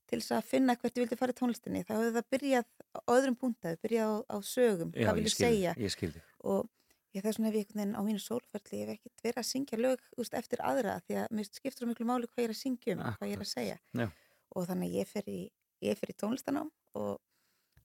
til 0.06 0.20
þess 0.22 0.36
að 0.38 0.48
finna 0.52 0.76
hvert 0.78 0.98
ég 0.98 1.04
vildi 1.06 1.18
fara 1.18 1.34
í 1.34 1.38
tónlistinni 1.40 1.82
þá 1.86 1.94
hefði 1.96 2.14
það 2.16 2.28
byrjað 2.36 2.68
á 2.94 3.00
öðrum 3.16 3.38
puntaði 3.42 3.80
byrjað 3.82 4.12
á, 4.14 4.16
á 4.30 4.38
sögum, 4.46 4.92
Já, 4.94 5.08
hvað 5.08 5.18
vil 5.18 5.24
ég 5.24 5.30
ég 5.30 5.34
skil, 5.34 5.46
segja 5.48 5.76
ég 5.82 5.94
skil 5.96 6.12
þig. 6.14 6.28
og 6.46 6.70
ég 7.16 7.26
þess 7.26 7.40
vegna 7.40 7.50
hef 7.50 7.56
ég 7.58 7.64
einhvern 7.66 7.82
veginn 7.82 7.98
á 7.98 8.02
mínu 8.06 8.22
sólferli 8.22 8.82
ég 8.82 8.92
hef 8.92 9.00
ekkert 9.00 9.26
verið 9.26 9.42
að 9.42 9.50
syngja 9.50 9.80
lög 9.82 10.04
úst, 10.22 10.38
eftir 10.38 10.62
aðra 10.62 10.98
því 11.08 11.20
að 11.24 11.36
mér 11.40 11.50
skiptur 11.50 11.86
svo 11.86 11.90
miklu 11.90 12.08
máli 12.10 12.30
hvað 12.30 12.44
ég 12.44 12.50
er 12.50 12.54
að 12.54 12.62
syngja 12.62 12.96
um, 12.96 13.04
hvað 13.18 13.32
ég 13.32 13.38
er 13.40 13.46
að 13.46 13.52
segja 13.52 13.78
Já. 13.98 14.08
og 14.56 14.68
þannig 14.70 14.98
ég 15.00 15.10
fer 15.10 15.32
í, 15.32 15.40
í 15.82 15.96
tónlistanám 16.22 16.70
og, 17.02 17.18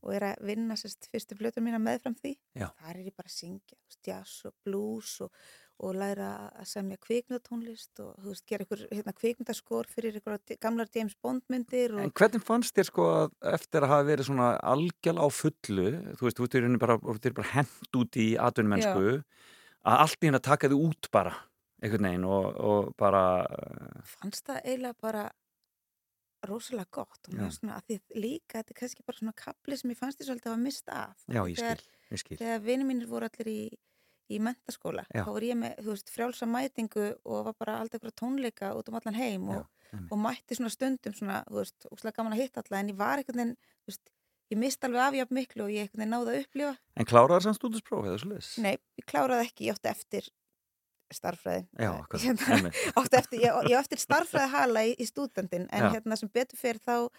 og 0.00 0.12
er 0.16 0.30
að 0.30 0.44
vinna 0.48 0.76
sérst 0.78 1.08
fyrstu 1.12 1.36
blötur 1.38 1.64
mína 1.64 1.80
meðfram 1.82 2.16
því 2.18 2.36
Já. 2.56 2.68
þar 2.80 2.94
er 2.94 3.02
ég 3.08 3.16
bara 3.16 3.28
að 3.28 3.36
syngja 3.36 3.76
jazz 4.06 4.46
og 4.48 4.54
blues 4.64 5.12
og, 5.24 5.32
og 5.84 5.96
læra 5.96 6.30
að 6.60 6.70
semja 6.70 7.00
kvikmyndatónlist 7.04 8.00
og 8.04 8.14
þú 8.20 8.32
veist, 8.32 8.46
gera 8.48 8.66
ykkur 8.66 8.86
hérna, 8.88 9.14
kvikmyndaskor 9.16 9.90
fyrir 9.92 10.16
ykkur 10.20 10.56
gamlar 10.62 10.88
James 10.94 11.16
Bond 11.20 11.44
myndir 11.52 11.96
og 11.96 12.04
En 12.06 12.14
hvernig 12.16 12.44
fannst 12.46 12.76
þér 12.76 12.88
sko 12.88 13.10
að 13.10 13.36
eftir 13.52 13.84
að 13.84 13.94
hafa 13.94 14.08
verið 14.08 14.30
svona 14.30 14.50
algjörl 14.72 15.20
á 15.20 15.28
fullu, 15.40 15.86
þú 16.16 16.28
veist, 16.28 16.40
þú 16.40 16.48
ert 16.48 16.80
bara, 16.86 16.98
bara 17.02 17.52
hent 17.52 18.00
út 18.00 18.20
í 18.20 18.30
atvinnumennsku, 18.40 19.20
að 19.84 20.02
allt 20.06 20.20
í 20.20 20.30
hérna 20.30 20.44
taka 20.44 20.72
þið 20.72 20.88
út 20.88 21.12
bara, 21.12 21.36
einhvern 21.80 22.08
veginn 22.08 22.28
og, 22.28 22.48
og 22.60 22.90
bara, 23.00 23.24
fannst 24.16 24.48
það 24.48 24.64
eiginlega 24.64 25.00
bara 25.00 25.28
rosalega 26.48 26.88
gott 26.90 27.28
og 27.28 27.34
Já. 27.34 27.40
mér 27.42 27.52
svona 27.54 27.76
að 27.78 27.86
því 27.90 27.96
líka 28.22 28.60
þetta 28.60 28.74
er 28.74 28.78
kannski 28.80 29.04
bara 29.06 29.18
svona 29.20 29.34
kapli 29.36 29.76
sem 29.76 29.92
ég 29.92 29.98
fannst 29.98 30.20
því 30.20 30.26
svolítið 30.28 30.48
að 30.48 30.54
hafa 30.54 30.62
mist 30.64 30.92
af 30.94 31.24
já, 31.26 31.40
ég 31.50 31.58
skil, 31.60 31.88
ég 32.14 32.22
skil. 32.22 32.38
þegar 32.40 32.62
vinið 32.64 32.88
mínir 32.90 33.10
voru 33.10 33.28
allir 33.28 33.50
í, 33.52 33.60
í 34.30 34.38
mentaskóla 34.46 35.04
Já. 35.10 35.24
þá 35.26 35.30
var 35.34 35.46
ég 35.48 35.58
með, 35.60 35.74
þú 35.82 35.90
veist, 35.96 36.14
frjálsa 36.14 36.48
mætingu 36.48 37.08
og 37.24 37.44
var 37.50 37.58
bara 37.60 37.76
alltaf 37.80 37.98
eitthvað 38.00 38.16
tónleika 38.22 38.72
út 38.78 38.88
um 38.88 38.96
allan 39.00 39.18
heim 39.18 39.50
og, 39.52 39.66
einmitt. 39.90 40.08
og 40.10 40.22
mætti 40.24 40.58
svona 40.58 40.72
stundum 40.72 41.16
svona, 41.18 41.42
þú 41.50 41.60
veist, 41.60 41.90
úslega 41.92 42.16
gaman 42.20 42.36
að 42.38 42.42
hitta 42.44 42.64
alla 42.64 42.80
en 42.80 42.92
ég 42.94 42.98
var 43.00 43.20
einhvern 43.20 43.42
veginn, 43.42 43.56
þú 43.84 43.92
veist, 43.92 44.12
ég 44.50 44.58
mist 44.64 44.84
alveg 44.88 45.06
afjátt 45.06 45.34
miklu 45.34 45.66
og 45.66 45.72
ég 45.74 45.84
einhvern 45.86 46.04
veginn 46.04 46.14
náði 46.16 46.34
að 46.34 46.44
upplifa 46.46 46.74
En 46.96 47.10
kláraði 47.10 47.46
samt 47.46 47.60
stúdinspróf 47.60 48.06
eða 48.08 48.20
svo 48.22 48.32
leiðis? 48.32 48.52
Nei, 48.64 48.76
ég 48.98 49.06
kláraði 49.10 49.46
ekki, 49.50 49.68
ég 49.68 49.76
átti 49.76 49.90
eftir 49.92 50.30
starffræði 51.16 51.66
Já, 51.78 51.92
Eh, 51.92 52.24
hérna, 52.24 52.72
eftir, 53.20 53.40
ég, 53.44 53.60
ég 53.70 53.78
eftir 53.78 54.02
starffræði 54.02 54.50
hala 54.54 54.84
í, 54.88 54.96
í 54.98 55.06
stúdendin 55.08 55.68
en 55.70 55.86
Já. 55.86 55.92
hérna 55.96 56.16
sem 56.20 56.30
betur 56.32 56.58
fyrir 56.60 56.80
þá 56.84 57.10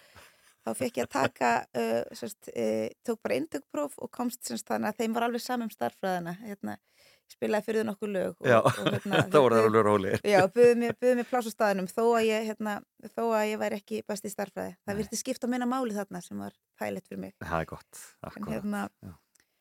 þá 0.62 0.75
fekk 0.77 1.00
ég 1.01 1.07
að 1.07 1.13
taka 1.15 1.48
uh, 1.74 2.03
sérst, 2.17 2.51
uh, 2.53 2.86
tók 3.07 3.21
bara 3.25 3.39
inntökpróf 3.39 3.95
og 3.98 4.12
komst 4.13 4.45
semst 4.45 4.67
þannig 4.69 4.91
að 4.91 5.00
þeim 5.01 5.15
var 5.17 5.25
alveg 5.25 5.41
saman 5.41 5.65
um 5.65 5.74
starffræðina 5.74 6.36
hérna, 6.43 6.75
ég 7.01 7.33
spilaði 7.33 7.65
fyrir 7.65 7.88
nokkuð 7.88 8.12
lög 8.13 8.36
og, 8.43 8.51
og, 8.60 8.69
hérna, 8.93 9.24
það 9.33 9.45
voru 9.48 9.57
það 9.57 9.69
alveg 9.71 9.88
rólegir. 9.88 10.21
Já, 10.29 10.39
buðið 10.53 10.77
mér, 10.83 11.25
pláss 11.31 11.50
á 11.50 11.53
staðinum 11.55 11.89
þó 11.89 12.03
að 12.12 12.27
ég, 12.27 12.45
hérna, 12.51 12.75
þó 13.15 13.24
að 13.31 13.48
ég 13.50 13.62
væri 13.63 13.79
ekki 13.81 14.03
best 14.13 14.29
í 14.29 14.33
starffræði. 14.36 14.75
Það 14.86 15.01
virti 15.01 15.21
skipta 15.24 15.50
minna 15.50 15.69
máli 15.71 15.98
þarna 15.98 16.21
sem 16.21 16.45
var 16.45 16.53
þægilegt 16.77 17.10
fyrir 17.10 17.24
mig. 17.25 17.33
Það 17.41 17.57
er 17.65 17.69
gott, 17.74 18.03
En 18.21 18.29
akkurat. 18.29 18.53
hérna, 18.53 18.86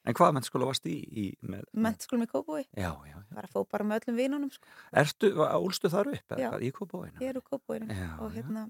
En 0.09 0.16
hvað 0.16 0.33
mennskóla 0.37 0.64
varst 0.71 0.87
í? 0.88 0.95
í 1.04 1.25
með, 1.45 1.66
mentaskólum 1.76 2.25
í 2.25 2.28
Kópói, 2.30 2.62
Já, 2.73 2.88
já, 3.04 3.12
já. 3.12 3.19
var 3.37 3.45
að 3.49 3.52
fó 3.52 3.64
bara 3.69 3.85
með 3.85 4.00
öllum 4.00 4.16
vinunum, 4.16 4.50
sko. 4.54 4.69
Ertu, 4.97 5.30
ólstu 5.45 5.90
þar 5.92 6.09
upp? 6.14 6.35
Já. 6.40 6.50
Í 6.57 6.71
kópáinu? 6.73 7.21
Ég 7.21 7.28
er 7.35 7.40
úr 7.40 7.45
Kópóinu 7.45 7.90
Já, 7.92 8.09
og 8.25 8.33
hérna 8.33 8.62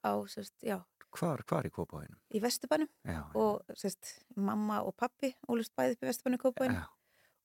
á, 0.00 0.12
sérst, 0.32 0.54
já, 0.64 0.78
hvar, 1.14 1.44
hvar 1.48 1.68
í 1.68 1.72
Kópavóinum? 1.72 2.16
í 2.32 2.40
Vesturbænum 2.40 2.88
Já, 3.04 3.20
og 3.36 3.62
sérst, 3.76 4.14
mamma 4.36 4.80
og 4.84 4.96
pappi 4.96 5.34
ólust 5.48 5.72
bæði 5.76 5.98
upp 5.98 6.02
í 6.04 6.08
Vesturbænum 6.08 6.40
kópaðinu 6.42 6.80
já, 6.80 6.88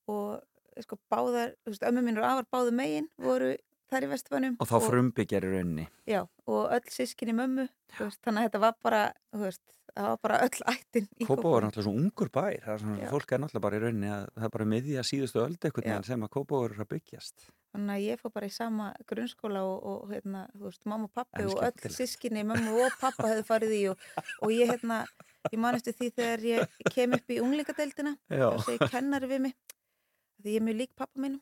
og 0.07 0.83
sko 0.83 0.95
báðar, 1.11 1.53
veist, 1.67 1.83
ömmu 1.83 2.01
mínur 2.05 2.23
og 2.23 2.31
afar 2.31 2.47
báðu 2.55 2.71
megin 2.79 3.09
voru 3.19 3.51
þar 3.91 4.05
í 4.07 4.11
Vesturbænum 4.13 4.55
og 4.59 4.69
þá 4.69 4.77
frumbyggjar 4.85 5.47
í 5.47 5.51
rauninni. 5.55 5.87
já, 6.09 6.21
og 6.47 6.71
öll 6.77 6.93
sískinni 6.93 7.35
mömmu 7.37 7.67
veist, 7.99 8.21
þannig 8.23 8.45
að 8.45 8.47
þetta 8.49 8.63
var 8.65 8.79
bara 8.85 9.03
veist, 9.43 9.63
það 9.95 10.09
var 10.09 10.19
bara 10.25 10.41
öll 10.45 10.65
ættin 10.73 11.07
í 11.19 11.27
Kópavói 11.27 11.55
er 11.59 11.65
náttúrulega 11.67 11.87
svo 11.87 11.93
ungur 11.99 12.29
bær, 12.33 12.59
það 12.65 12.73
er 12.75 12.83
svona, 12.83 13.07
fólk 13.13 13.31
er 13.33 13.41
náttúrulega 13.43 13.65
bara 13.67 13.79
í 13.79 13.83
rauninni 13.85 14.11
að 14.15 14.27
það 14.35 14.49
er 14.49 14.53
bara 14.57 14.67
miðja 14.73 15.05
síðustu 15.09 15.41
öld 15.45 15.57
eitthvað 15.59 15.87
Já. 15.87 15.89
neginn 15.93 16.09
sem 16.11 16.27
að 16.27 16.33
Kópavói 16.37 16.67
er 16.69 16.83
að 16.85 16.91
byggjast. 16.93 17.47
þannig 17.69 17.95
að 17.95 18.05
ég 18.05 18.21
fór 18.21 18.31
bara 18.33 18.49
í 18.49 18.53
sama 18.53 18.85
grunnskóla 19.09 19.63
og, 19.65 19.79
og 19.91 20.13
hérna, 20.13 20.45
þú 20.55 20.63
veist, 20.69 20.85
mamma 20.89 21.09
og 21.09 21.13
pappi 21.13 21.43
og 21.45 21.59
öll 21.67 21.93
sískinni, 21.93 22.45
mömmu 22.49 22.77
og 22.85 22.95
pappa 23.01 23.27
hefðu 23.29 23.45
farið 23.49 23.73
í 23.77 23.81
og, 23.91 24.05
og 24.41 24.53
ég 24.53 24.71
hérna 24.73 25.03
ég 25.53 25.59
man 25.61 25.77
eftir 25.77 25.93
því 25.95 26.07
þegar 26.17 26.45
ég 26.49 26.79
kem 26.93 27.13
upp 27.15 27.29
í 27.31 27.37
unglingadeildina 27.43 28.15
og 28.49 28.63
segi 28.65 28.89
kennari 28.91 29.29
við 29.29 29.43
mig 29.45 29.53
því 30.39 30.55
ég 30.55 30.59
er 30.61 30.65
mjög 30.65 30.79
lík 30.81 30.91
pappa 30.97 31.21
mínum. 31.21 31.39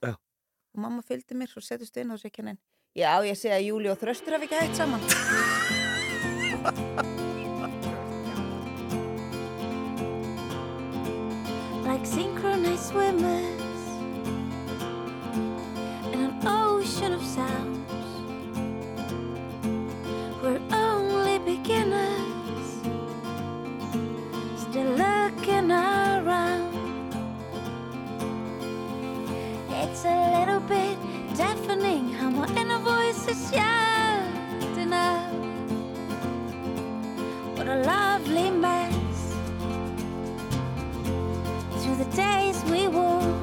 Og 0.75 0.81
mamma 0.81 1.01
fylgdi 1.01 1.37
mér 1.37 1.49
svo 1.51 1.61
settust 1.61 1.97
inn 1.97 2.11
og 2.11 2.19
segi 2.19 2.35
kennin 2.39 2.59
já, 2.95 3.11
ég 3.23 3.37
segi 3.37 3.53
að 3.55 3.67
Júli 3.69 3.91
og 3.93 3.99
Þröstur 4.01 4.33
hafi 4.37 4.45
ekki 4.49 4.61
hægt 4.61 4.75
saman 4.77 5.01
like 11.87 12.05
synchronized 12.05 12.85
swimmers 12.89 13.87
in 16.13 16.19
an 16.19 16.47
ocean 16.47 17.13
of 17.13 17.23
sounds. 17.23 17.76
It's 29.97 30.05
a 30.05 30.39
little 30.39 30.59
bit 30.59 30.95
deafening 31.35 32.13
how 32.13 32.29
my 32.29 32.47
inner 32.55 32.77
voice 32.77 33.27
is 33.27 33.49
shouting 33.49 34.93
out. 34.93 35.33
What 37.55 37.67
a 37.67 37.77
lovely 37.77 38.51
mess 38.51 39.33
through 41.81 41.95
the 41.95 42.09
days 42.15 42.63
we 42.65 42.87
walk. 42.87 43.41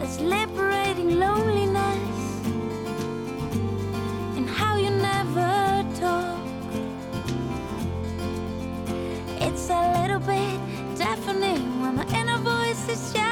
This 0.00 0.18
liberating 0.18 1.20
loneliness 1.20 2.18
and 4.36 4.48
how 4.50 4.74
you 4.78 4.90
never 4.90 5.86
talk. 6.00 6.40
It's 9.40 9.70
a 9.70 9.82
little 10.00 10.18
bit 10.18 10.58
deafening 10.98 11.80
when 11.80 11.94
my 11.94 12.06
inner 12.18 12.38
voice 12.38 12.88
is 12.88 13.12
shouting 13.12 13.25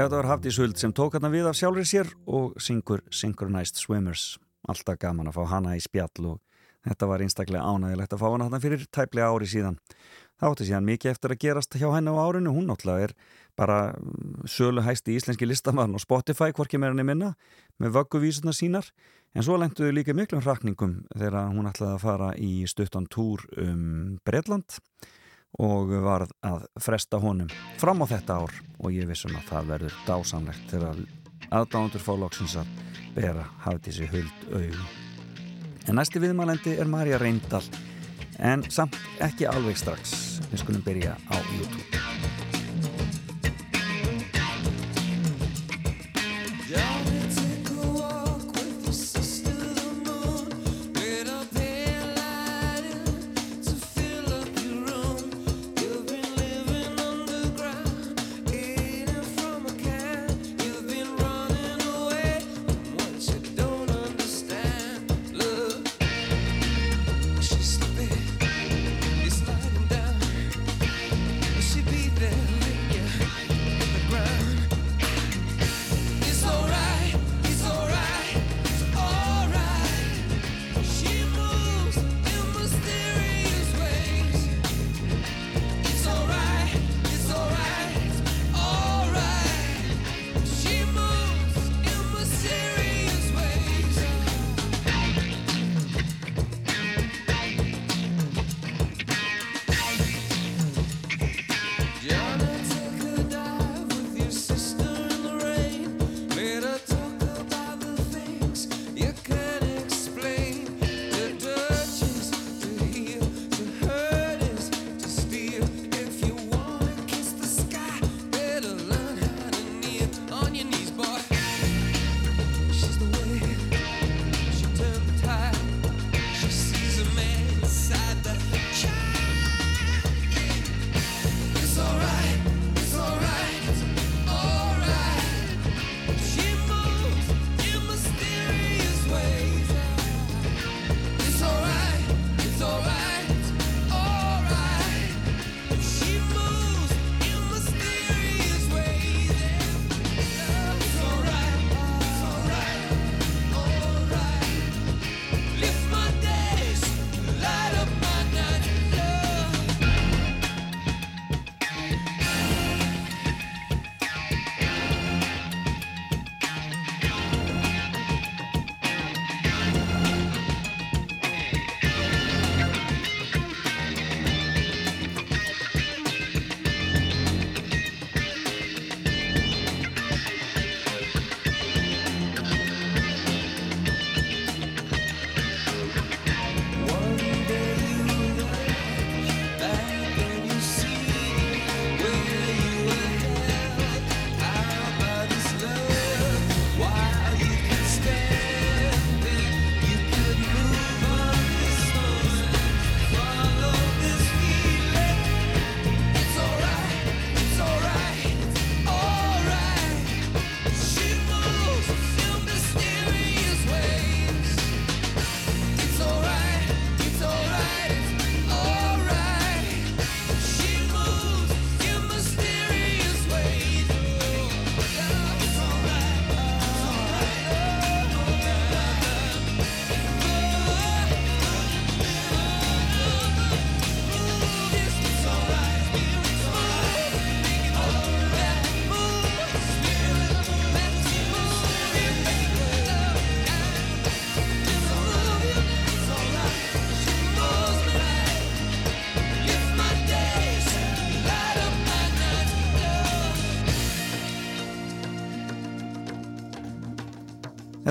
Já, 0.00 0.06
þetta 0.06 0.16
var 0.16 0.28
Hafdís 0.30 0.56
Huld 0.56 0.78
sem 0.80 0.92
tók 0.96 1.12
hérna 1.12 1.28
við 1.28 1.44
af 1.50 1.56
sjálfur 1.58 1.84
sér 1.84 2.08
og 2.24 2.54
syngur 2.56 3.02
Synchronized 3.12 3.76
Swimmers. 3.76 4.38
Alltaf 4.64 4.96
gaman 4.96 5.28
að 5.28 5.36
fá 5.36 5.50
hana 5.50 5.74
í 5.76 5.82
spjall 5.84 6.30
og 6.30 6.62
þetta 6.88 7.08
var 7.10 7.20
einstaklega 7.20 7.66
ánægilegt 7.68 8.14
að 8.16 8.22
fá 8.22 8.24
hana 8.30 8.46
þarna 8.46 8.62
fyrir 8.62 8.86
tæplega 8.96 9.28
ári 9.28 9.50
síðan. 9.52 9.76
Það 10.40 10.54
átti 10.54 10.68
síðan 10.70 10.88
mikið 10.88 11.12
eftir 11.12 11.34
að 11.34 11.40
gerast 11.44 11.76
hjá 11.76 11.84
henni 11.92 12.16
á 12.16 12.16
árinu. 12.16 12.56
Hún 12.56 12.72
náttúrulega 12.72 13.10
er 13.10 13.14
bara 13.60 13.78
mm, 13.92 14.48
sölu 14.48 14.86
hæsti 14.88 15.18
íslenski 15.20 15.50
listamann 15.50 15.92
og 15.92 16.00
Spotify, 16.00 16.48
hvorki 16.56 16.80
meira 16.80 16.96
henni 16.96 17.04
minna, 17.04 17.34
með 17.76 17.98
vögguvísuna 17.98 18.56
sínar. 18.56 18.88
En 19.36 19.44
svo 19.44 19.60
lengtuðu 19.60 19.92
líka 19.98 20.16
miklum 20.16 20.40
hrakningum 20.40 21.02
þegar 21.12 21.52
hún 21.52 21.68
ætlaði 21.68 21.98
að 21.98 22.04
fara 22.08 22.32
í 22.40 22.54
stuttan 22.72 23.04
túr 23.04 23.44
um 23.60 24.16
Bredland 24.24 24.80
og 24.80 25.09
varð 25.58 26.30
að 26.46 26.66
fresta 26.80 27.18
honum 27.18 27.48
fram 27.78 28.02
á 28.02 28.06
þetta 28.06 28.38
ár 28.44 28.54
og 28.78 28.92
ég 28.92 29.08
vissum 29.08 29.34
að 29.36 29.48
það 29.50 29.70
verður 29.74 29.96
dásamlegt 30.06 30.70
þegar 30.70 31.02
aðdánundur 31.50 32.04
fá 32.04 32.12
loksins 32.16 32.56
að 32.56 32.66
bera 33.14 33.46
hafði 33.64 33.90
þessi 33.90 34.10
huld 34.12 34.44
augum. 34.52 34.86
En 35.88 35.96
næsti 35.98 36.20
viðmælendi 36.22 36.76
er 36.78 36.86
Marja 36.86 37.18
Reyndal 37.18 37.64
en 38.38 38.62
samt 38.70 38.96
ekki 39.20 39.48
alveg 39.50 39.76
strax. 39.80 40.40
Við 40.50 40.64
skulum 40.64 40.86
byrja 40.86 41.16
á 41.28 41.36
YouTube. 41.56 42.49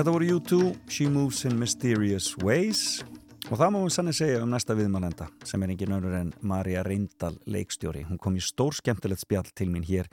Þetta 0.00 0.12
voru 0.14 0.36
U2, 0.38 0.58
She 0.88 1.10
Moves 1.12 1.42
in 1.44 1.58
Mysterious 1.60 2.30
Ways 2.40 3.02
og 3.50 3.58
það 3.60 3.72
má 3.74 3.76
við 3.82 3.90
sannir 3.92 4.14
segja 4.16 4.38
um 4.40 4.48
næsta 4.48 4.72
viðmannenda 4.72 5.26
sem 5.44 5.60
er 5.60 5.74
engin 5.74 5.92
önnur 5.92 6.14
en 6.16 6.30
Marja 6.40 6.80
Reyndal 6.86 7.34
leikstjóri. 7.44 8.06
Hún 8.08 8.16
kom 8.16 8.38
í 8.38 8.40
stór 8.40 8.72
skemmtilegt 8.78 9.20
spjall 9.26 9.50
til 9.52 9.68
mín 9.68 9.84
hér 9.84 10.08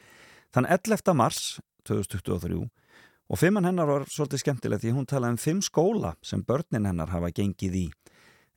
þann 0.52 0.68
11. 0.68 1.16
mars 1.16 1.40
2023 1.88 2.60
og 2.60 3.40
fimmann 3.40 3.70
hennar 3.70 3.88
var 3.88 4.10
svolítið 4.12 4.44
skemmtilegt 4.44 4.84
því 4.84 4.94
hún 4.98 5.08
talaði 5.08 5.38
um 5.38 5.42
fimm 5.46 5.64
skóla 5.64 6.18
sem 6.20 6.44
börnin 6.44 6.92
hennar 6.92 7.16
hafa 7.16 7.32
gengið 7.32 7.80
í 7.86 7.88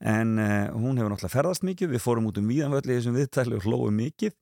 en 0.02 0.34
uh, 0.34 0.74
hún 0.74 0.98
hefur 0.98 1.14
náttúrulega 1.14 1.36
ferðast 1.36 1.62
mikið, 1.62 1.94
við 1.94 2.06
fórum 2.08 2.26
út 2.32 2.42
um 2.42 2.50
víðanvöldi 2.50 2.96
þessum 2.96 3.22
viðtæli 3.22 3.60
og 3.60 3.70
hlóðum 3.70 4.02
mikið 4.02 4.34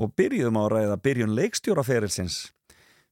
og 0.00 0.16
byrjuðum 0.16 0.56
á 0.56 0.62
að 0.64 0.74
ræða 0.78 1.00
byrjun 1.04 1.36
leikstjóraferilsins 1.36 2.46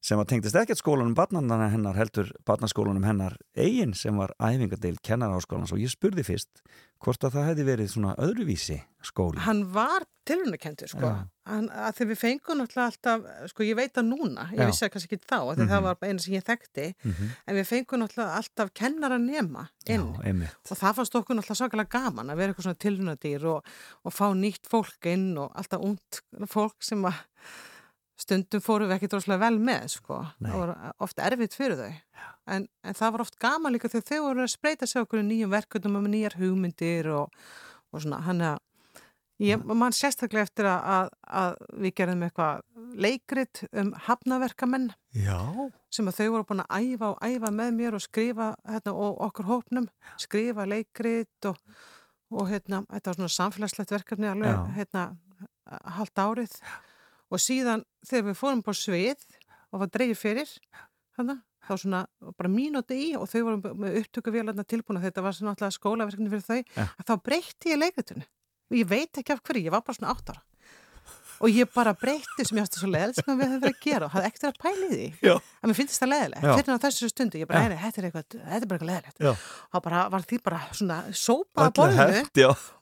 sem 0.03 0.19
var 0.19 0.27
tengdist 0.27 0.57
ekkert 0.59 0.81
skólanum 0.83 1.15
barnandana 1.15 1.69
hennar 1.71 1.95
heldur 1.95 2.33
barnaskólanum 2.49 3.05
hennar 3.07 3.37
eigin 3.57 3.95
sem 3.95 4.17
var 4.19 4.33
æfingadeil 4.43 4.97
kennarháskólans 5.07 5.71
og 5.73 5.79
ég 5.79 5.93
spurði 5.95 6.25
fyrst 6.27 6.63
hvort 7.03 7.23
að 7.27 7.35
það 7.37 7.47
hefði 7.51 7.65
verið 7.67 7.89
svona 7.91 8.13
öðruvísi 8.23 8.77
skóli. 9.03 9.41
Hann 9.43 9.65
var 9.75 10.05
tilhörnakentur 10.27 10.87
sko, 10.91 11.01
Já. 11.03 11.25
hann, 11.51 11.65
að 11.71 11.97
þegar 11.99 12.11
við 12.13 12.21
fengum 12.21 12.61
náttúrulega 12.61 12.85
alltaf, 12.93 13.25
sko 13.51 13.65
ég 13.67 13.75
veit 13.79 13.95
það 13.97 14.07
núna, 14.11 14.45
ég 14.55 14.61
Já. 14.63 14.67
vissi 14.71 14.85
það 14.85 14.93
kannski 14.95 15.17
ekki 15.17 15.27
þá, 15.33 15.39
af 15.41 15.57
því 15.57 15.63
Mhm. 15.65 15.73
það 15.73 15.83
var 15.89 15.97
bara 15.99 16.11
eina 16.13 16.23
sem 16.23 16.35
ég 16.35 16.45
þekkti, 16.47 16.85
Mm 17.05 17.31
en 17.47 17.57
við 17.57 17.67
fengum 17.73 17.99
náttúrulega 18.03 18.37
alltaf 18.39 18.71
kennara 18.75 19.19
nema 19.19 19.65
inn. 19.87 20.07
Já. 20.23 20.51
Og 20.71 20.77
það 20.79 20.95
fannst 20.95 21.15
okkur 21.19 21.35
náttúrulega 21.41 21.59
svakalega 21.63 21.91
gaman 21.91 22.31
að 22.31 22.37
vera 22.37 22.53
eitthvað 22.53 22.67
svona 22.69 22.83
tilhörnadýr 22.87 23.45
og, 23.51 23.65
og 24.05 24.13
fá 24.15 24.27
nýtt 24.35 24.71
fólk 24.71 25.07
inn 25.11 25.37
og 25.39 25.51
alltaf 25.59 25.81
ungt 25.83 26.23
fólk 26.47 26.79
sem 26.83 27.03
að 27.03 27.15
stundum 28.23 28.63
fórum 28.65 28.91
við 28.91 28.97
ekki 28.97 29.11
droslega 29.13 29.43
vel 29.43 29.59
með, 29.63 29.87
sko. 29.97 30.21
Það 30.41 30.59
var 30.63 30.75
oft 31.07 31.23
erfitt 31.23 31.57
fyrir 31.59 31.79
þau. 31.81 32.27
En, 32.55 32.67
en 32.83 32.99
það 32.99 33.15
var 33.15 33.25
oft 33.27 33.39
gaman 33.43 33.75
líka 33.75 33.91
þegar 33.93 34.09
þau 34.09 34.27
voru 34.27 34.45
að 34.45 34.53
spreita 34.55 34.89
sig 34.89 35.03
okkur 35.03 35.23
í 35.23 35.29
nýjum 35.29 35.53
verkefnum 35.53 36.01
og 36.01 36.11
nýjar 36.11 36.39
hugmyndir 36.41 37.11
og, 37.15 37.43
og 37.93 38.05
svona, 38.05 38.23
hann 38.27 38.45
að 38.53 38.61
ég 39.43 39.65
man 39.67 39.95
sérstaklega 39.95 40.47
eftir 40.47 40.69
að, 40.71 40.85
að, 40.95 41.09
að 41.41 41.57
við 41.85 41.95
gerðum 41.99 42.25
eitthvað 42.27 42.61
leikrit 43.03 43.63
um 43.83 43.91
hafnaverkamenn 44.07 44.91
Já. 45.17 45.39
sem 45.93 46.09
að 46.09 46.21
þau 46.21 46.29
voru 46.37 46.49
búin 46.51 46.63
að 46.65 46.87
æfa 46.87 47.11
og 47.15 47.27
æfa 47.27 47.53
með 47.55 47.75
mér 47.79 47.97
og 47.99 48.05
skrifa 48.05 48.53
hérna, 48.69 48.95
og 48.95 49.19
okkur 49.29 49.49
hópnum, 49.49 49.89
skrifa 50.21 50.67
leikrit 50.69 51.51
og, 51.51 51.59
og 52.33 52.49
hérna, 52.53 52.83
þetta 52.93 53.13
var 53.13 53.21
svona 53.21 53.37
samfélagslegt 53.39 53.95
verkefni 53.97 54.31
alveg 54.31 54.55
Já. 54.55 54.63
hérna, 54.79 55.07
haldt 55.99 56.23
árið 56.23 56.59
og 57.33 57.41
síðan 57.41 57.83
þegar 58.07 58.29
við 58.31 58.39
fórum 58.43 58.63
på 58.67 58.75
svið 58.77 59.25
og 59.73 59.81
var 59.83 59.91
dreigir 59.95 60.19
fyrir 60.21 60.53
hana, 61.19 61.39
þá 61.65 61.73
svona 61.81 62.05
bara 62.37 62.51
mínúti 62.53 62.99
í 62.99 63.11
og 63.17 63.29
þau 63.31 63.41
voru 63.47 63.75
með 63.79 63.99
upptöku 64.03 64.33
vélarna 64.35 64.65
tilbúna 64.69 65.01
þetta 65.05 65.25
var 65.25 65.37
svona 65.37 65.55
alltaf 65.55 65.77
skólaverkefni 65.79 66.31
fyrir 66.33 66.47
þau 66.47 66.63
Ja. 66.77 66.89
að 66.99 67.05
þá 67.09 67.15
breytti 67.29 67.73
ég 67.73 67.81
leikritinu. 67.81 68.25
Og 68.73 68.79
ég 68.81 68.89
veit 68.89 69.21
ekki 69.21 69.33
af 69.35 69.43
hverju, 69.45 69.67
ég 69.69 69.73
var 69.75 69.83
bara 69.85 69.97
svona 69.99 70.13
átt 70.17 70.33
ára. 70.33 70.43
Og 71.43 71.51
ég 71.51 71.67
bara 71.75 71.93
breytti 71.99 72.45
sem 72.47 72.57
ég 72.59 72.65
átti 72.67 72.79
svo 72.79 72.89
leðilegt 72.93 73.19
sem 73.19 73.35
við 73.35 73.49
höfum 73.51 73.61
verið 73.63 73.73
að 73.75 73.81
gera 73.83 74.07
og 74.07 74.13
hafði 74.15 74.29
ekkert 74.31 74.45
að 74.49 74.59
pæli 74.63 74.89
því. 74.93 75.07
Já. 75.27 75.33
að 75.63 75.67
mér 75.73 75.79
finnst 75.81 75.99
það 76.03 76.11
leðilegt, 76.13 76.45
fyrir 76.59 76.77
á 76.77 76.85
þessu 76.85 77.09
stundu 77.11 77.41
ég 77.43 77.49
bara, 77.51 77.63
nei, 77.73 77.79
þetta 77.83 77.99
er 78.03 78.07
eitthvað, 78.09 78.27
þetta 78.31 78.61
er 78.61 78.69
bara 78.71 78.79
eitthvað 78.79 78.91
leðilegt 78.93 79.23
og 79.73 79.83
bara 79.89 80.03
var 80.13 80.27
því 80.31 80.39
bara 80.47 80.61
svona 80.73 80.99
sópa 81.13 81.67
að 81.67 81.73
borðinu 81.81 82.23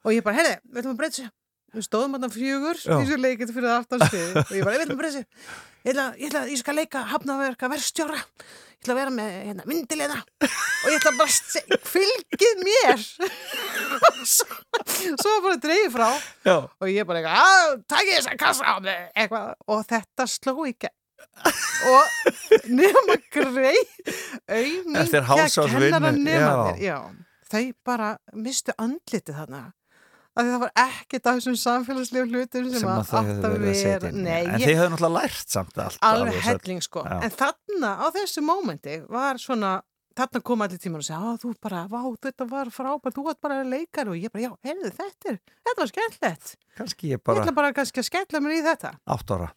og 0.05 0.13
ég 0.13 0.27
bara, 0.27 0.37
heyrði, 0.41 0.57
við 0.69 0.83
ætlum 0.83 0.93
að 0.99 1.07
þessu 1.09 1.31
við 1.75 1.87
stóðum 1.87 2.17
þarna 2.17 2.31
fjögur 2.35 2.81
Já. 2.81 2.95
í 2.97 3.05
þessu 3.05 3.21
leikit 3.21 3.53
fyrir 3.55 3.75
aftansvið 3.77 4.41
og 4.43 4.55
ég 4.57 4.67
bara, 4.67 4.75
við 4.75 4.85
ætlum 4.85 4.97
að 4.97 5.03
breyta 5.03 5.21
þessu. 5.21 5.55
Ég 5.81 5.93
ætla, 5.95 6.07
ég 6.21 6.27
ætla, 6.31 6.43
ég 6.51 6.61
skal 6.61 6.77
leika 6.77 7.05
hafnaverka 7.13 7.71
verðstjóra 7.73 8.19
ég 8.21 8.85
ætla 8.85 8.95
að 8.95 9.01
vera 9.01 9.13
með 9.13 9.33
hérna, 9.49 9.67
myndilega 9.69 10.19
og 10.21 10.87
ég 10.89 10.99
ætla 10.99 11.13
bara 11.19 11.29
að 11.29 11.35
se- 11.37 11.81
fylgið 11.91 12.63
mér. 12.67 13.03
Svo, 14.31 14.47
svo 15.21 15.35
bara 15.45 15.59
dreigið 15.61 15.93
frá. 15.95 16.07
Já. 16.47 16.57
og 16.65 16.89
ég 16.89 17.07
bara 17.09 17.21
eitthvað, 17.21 17.51
að 17.51 17.85
takk 17.93 18.09
ég 18.09 18.19
þess 18.21 18.33
að 18.33 18.41
kassa 18.41 18.73
á 18.73 18.75
mig. 18.85 19.05
Eitthvað, 19.17 19.53
og 19.73 19.85
þetta 19.91 20.27
sló 20.33 20.57
gegn. 20.71 20.97
Og 21.91 22.05
nema 22.69 23.17
Eftir 25.01 25.25
hálfsársvinnu, 25.29 25.91
kennara 25.93 26.13
nemandir 26.17 26.83
já, 26.85 26.97
þau 27.51 27.63
bara 27.87 28.11
mistu 28.37 28.75
andlitið 28.81 29.39
þarna 29.41 29.63
af 30.41 30.47
því 30.47 30.55
það 30.55 30.63
var 30.65 30.73
ekkert 30.85 31.29
af 31.31 31.39
þessum 31.39 31.59
samfélagslegu 31.61 32.31
hlutum 32.31 32.71
sem, 32.71 32.81
sem 32.81 32.91
að 32.91 33.13
að 33.21 33.55
verið 33.59 33.85
að 33.93 34.09
en 34.11 34.25
ég, 34.31 34.65
þið 34.65 34.81
hefur 34.81 34.95
náttúrulega 34.95 35.15
lært 35.19 35.55
samt 35.55 35.79
allt. 35.85 36.01
alveg 36.11 36.41
helling 36.49 36.83
sko 36.85 37.05
Já. 37.07 37.15
en 37.21 37.37
þarna 37.37 37.93
á 38.01 38.07
þessu 38.17 38.45
mómenti 38.47 38.99
var 39.11 39.41
svona 39.43 39.77
þarna 40.19 40.43
kom 40.45 40.65
allir 40.65 40.81
tíman 40.83 41.03
og 41.03 41.07
segja, 41.07 41.37
þú 41.41 41.53
bara, 41.63 41.85
vá, 41.91 42.01
þetta 42.25 42.47
var 42.51 42.71
frábært, 42.75 43.17
þú 43.17 43.25
varst 43.29 43.41
bara 43.45 43.61
leikar 43.67 44.11
og 44.11 44.19
ég 44.19 44.33
bara, 44.33 44.49
já, 44.49 44.53
heyrðu, 44.67 44.91
þetta 44.97 45.33
er, 45.33 45.39
þetta 45.69 45.83
var 45.83 45.93
skemmtilegt 45.93 46.53
Kannski 46.81 47.11
ég 47.13 47.19
ég 47.19 47.25
bara 47.25 47.45
ætla 47.45 47.57
bara 47.57 47.73
kannski 47.77 48.03
að 48.03 48.09
skemmtilega 48.09 48.45
mér 48.47 48.57
í 48.57 48.63
þetta 48.67 48.93
átt 49.15 49.35
ára. 49.35 49.51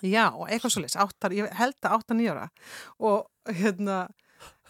Já, 0.00 0.24
eitthvað 0.48 0.72
svo 0.72 0.82
leys, 0.84 0.96
áttar, 0.96 1.34
ég 1.36 1.50
held 1.58 1.76
að 1.84 1.96
áttar 1.98 2.16
nýjara 2.16 2.46
og 3.10 3.52
hérna, 3.60 3.98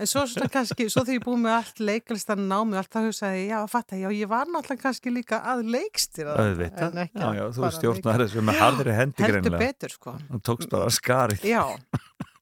en 0.00 0.08
svo 0.08 0.22
svona 0.30 0.48
kannski, 0.52 0.86
svo 0.92 1.02
þegar 1.04 1.18
ég 1.18 1.24
búið 1.26 1.40
með 1.44 1.54
allt 1.58 1.80
leikalistan 1.90 2.42
námið, 2.50 2.78
allt 2.80 2.92
það 2.96 3.06
hugsaði, 3.10 3.40
ég, 3.42 3.50
já, 3.52 3.58
fatta, 3.70 3.98
já, 4.00 4.08
ég 4.16 4.30
var 4.30 4.46
náttúrulega 4.48 4.82
kannski 4.86 5.12
líka 5.14 5.40
að 5.52 5.62
leikstýra 5.74 6.36
það, 6.38 6.46
Auðvitað. 6.50 6.86
en 6.94 7.02
ekki 7.04 7.20
Já, 7.20 7.26
að 7.28 7.36
já, 7.40 7.44
þú 7.58 7.70
stjórnar 7.76 8.22
þessu 8.24 8.44
með 8.48 8.60
harðri 8.64 8.96
hendi 8.96 9.20
leika. 9.26 9.34
Heldur 9.36 9.58
betur, 9.60 9.94
sko. 9.98 10.14
Þú 10.30 10.40
tókst 10.50 10.72
bara 10.72 10.94
skarið. 10.96 11.44
Já, 11.50 11.64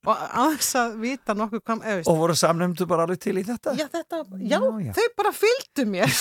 og 0.08 0.16
þess 0.54 0.72
að 0.80 0.94
vita 1.02 1.34
nokkuð 1.36 1.60
hvað, 1.66 1.82
eða 1.84 1.96
veist, 1.98 2.08
Og 2.08 2.16
voru 2.22 2.34
samnefndu 2.38 2.86
bara 2.88 3.04
alveg 3.08 3.18
til 3.26 3.36
í 3.36 3.44
þetta? 3.44 3.74
já, 3.76 3.86
þetta, 3.92 4.22
já, 4.40 4.58
Já, 4.58 4.92
þau 4.96 5.08
bara 5.18 5.32
fylgdu 5.36 5.84
mér. 5.90 6.08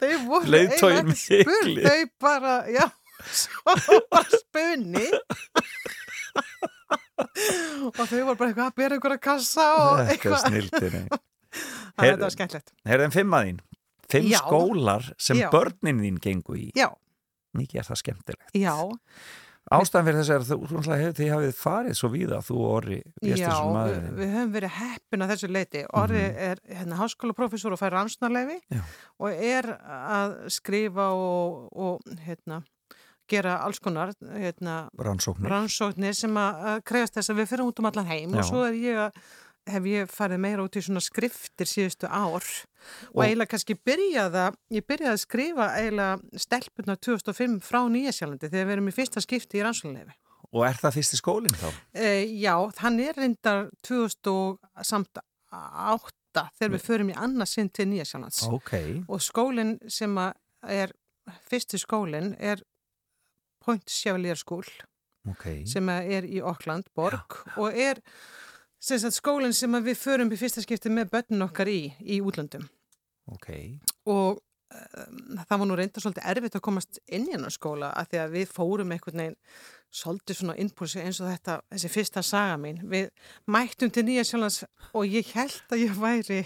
þau 0.00 0.14
voru 0.28 0.64
spurð, 0.76 1.02
mikli. 1.10 1.82
þau 1.82 2.02
bara, 2.22 2.54
já, 2.70 2.86
svo 3.40 3.74
var 4.12 4.28
spunni. 4.36 5.08
og 7.86 8.00
þau 8.00 8.22
voru 8.28 8.36
bara 8.40 8.50
eitthvað 8.50 8.70
að 8.70 8.78
bera 8.82 8.98
einhverja 8.98 9.22
kassa 9.24 9.66
og 9.80 10.00
er 10.04 10.14
eitthvað. 10.14 11.20
að 11.98 12.06
þetta 12.06 12.24
var 12.24 12.34
skemmtilegt. 12.36 12.72
Herðin 12.86 13.14
fimm 13.14 13.36
að 13.36 13.46
þín. 13.50 13.60
Fimm 14.10 14.26
Já. 14.32 14.40
skólar 14.42 15.04
sem 15.22 15.38
Já. 15.38 15.50
börnin 15.52 16.00
þín 16.02 16.18
gengu 16.24 16.56
í. 16.58 16.70
Já, 16.78 16.88
Mikið 17.58 17.80
er 17.82 17.86
það 17.90 17.98
skemmtilegt. 18.04 18.50
já, 18.58 18.74
Ástæðan 19.70 20.06
fyrir 20.08 20.16
þess 20.24 20.30
að 20.34 20.44
þú, 20.48 20.56
þú 20.66 20.74
náttúrulega 20.78 21.00
hefur- 21.04 21.16
þið 21.18 21.28
hafið 21.30 21.50
farið 21.60 21.96
svo 21.98 22.08
víða, 22.10 22.38
þú 22.42 22.54
og 22.58 22.70
Orri, 22.74 22.96
já, 22.98 23.20
Björstinsson 23.26 23.66
við, 23.68 23.74
maðurinn. 23.76 24.14
við 24.18 24.30
höfum 24.34 24.52
verið 24.56 24.72
heppin 24.78 25.22
að 25.26 25.30
þessu 25.34 25.50
leiti. 25.52 25.82
Orri 26.00 26.22
er 26.48 26.62
hérna, 26.70 26.96
háskólaprofessor 26.98 27.76
og 27.76 27.78
fær 27.78 27.92
rannsnarleifi 27.94 28.56
Já. 28.72 28.80
og 29.20 29.44
er 29.50 29.68
að 29.84 30.34
skrifa 30.56 31.06
og, 31.14 31.68
og 31.76 32.16
hérna, 32.24 32.62
gera 33.30 33.58
alls 33.64 33.78
konar 33.82 34.12
hérna, 34.34 34.80
Rannsóknir. 34.98 35.50
rannsóknir 35.52 36.16
sem 36.18 36.34
að, 36.40 36.80
krefast 36.88 37.14
þess 37.18 37.30
að 37.32 37.40
við 37.42 37.52
fyrir 37.54 37.68
út 37.70 37.80
um 37.82 37.88
allan 37.90 38.08
heim 38.10 38.34
Já. 38.34 38.40
og 38.42 38.48
svo 38.50 38.64
er 38.66 38.78
ég 38.80 39.00
að 39.06 39.22
hef 39.70 39.84
ég 39.86 40.08
farið 40.10 40.40
meira 40.40 40.64
út 40.64 40.76
í 40.76 40.82
svona 40.82 41.02
skriftir 41.04 41.68
síðustu 41.68 42.08
ár 42.08 42.40
og, 42.40 42.46
Og- 43.14 43.22
eiginlega 43.26 43.52
kannski 43.52 43.76
byrjaða, 43.86 44.46
ég 44.72 44.86
byrjaði 44.88 45.14
að 45.14 45.20
skrifa 45.22 45.66
eiginlega 45.76 46.40
stelpunar 46.46 46.96
2005 46.98 47.58
frá 47.62 47.82
Nýjasjálandi 47.92 48.48
þegar 48.50 48.66
við 48.66 48.74
erum 48.78 48.88
í 48.90 48.96
fyrsta 48.96 49.20
skipti 49.22 49.60
í 49.60 49.64
rannsóknarleifi. 49.66 50.16
Og 50.50 50.64
er 50.66 50.80
það 50.80 50.96
fyrsti 50.96 51.16
skólinn 51.20 51.54
þá? 51.60 51.68
E, 51.94 52.08
já, 52.40 52.54
hann 52.82 52.96
er 53.04 53.14
reyndar 53.20 53.68
2008 53.86 55.22
þegar 56.58 56.72
við 56.74 56.84
förum 56.86 57.10
í 57.12 57.16
annað 57.18 57.50
sinn 57.52 57.70
til 57.74 57.86
Nýjasjálands 57.90 58.42
Ok. 58.48 58.72
og 59.08 59.20
skólinn 59.22 59.76
sem 59.90 60.16
er 60.66 60.92
fyrsti 61.50 61.78
skólinn 61.78 62.34
er 62.38 62.62
Point 63.64 63.86
Chevalier 63.90 64.38
School 64.40 64.64
Ok. 65.28 65.66
sem 65.68 65.88
er 65.92 66.24
í 66.24 66.38
Auckland, 66.40 66.86
borg 66.96 67.34
og 67.60 67.74
er 67.76 67.98
sem 68.80 68.96
sagt, 68.98 69.18
skólinn 69.18 69.52
sem 69.52 69.74
við 69.84 69.98
förum 70.00 70.30
í 70.32 70.38
fyrsta 70.40 70.62
skipti 70.64 70.88
með 70.88 71.10
börnin 71.12 71.44
okkar 71.44 71.68
í, 71.68 71.90
í 72.00 72.20
útlöndum 72.24 72.64
Ok. 73.30 73.50
og 74.08 74.40
um, 74.40 75.36
það 75.44 75.58
var 75.60 75.68
nú 75.68 75.76
reynda 75.76 76.00
svolítið 76.00 76.30
erfitt 76.32 76.56
að 76.56 76.64
komast 76.64 77.02
inn 77.06 77.28
í 77.28 77.34
hennar 77.36 77.52
skóla 77.52 77.90
að 78.00 78.08
því 78.14 78.22
að 78.22 78.34
við 78.38 78.54
fórum 78.56 78.94
einhvern 78.96 79.20
veginn 79.22 79.36
svolítið 80.00 80.38
svona 80.40 80.56
impulsi 80.62 81.02
eins 81.04 81.20
og 81.20 81.28
þetta 81.28 81.58
þessi 81.74 81.90
fyrsta 81.92 82.22
saga 82.24 82.56
mín 82.62 82.80
við 82.88 83.10
mættum 83.50 83.92
til 83.92 84.06
Nýja 84.08 84.24
Sjólands 84.24 84.62
og 84.94 85.04
ég 85.04 85.34
held 85.36 85.60
að 85.76 85.84
ég 85.84 86.00
væri 86.00 86.40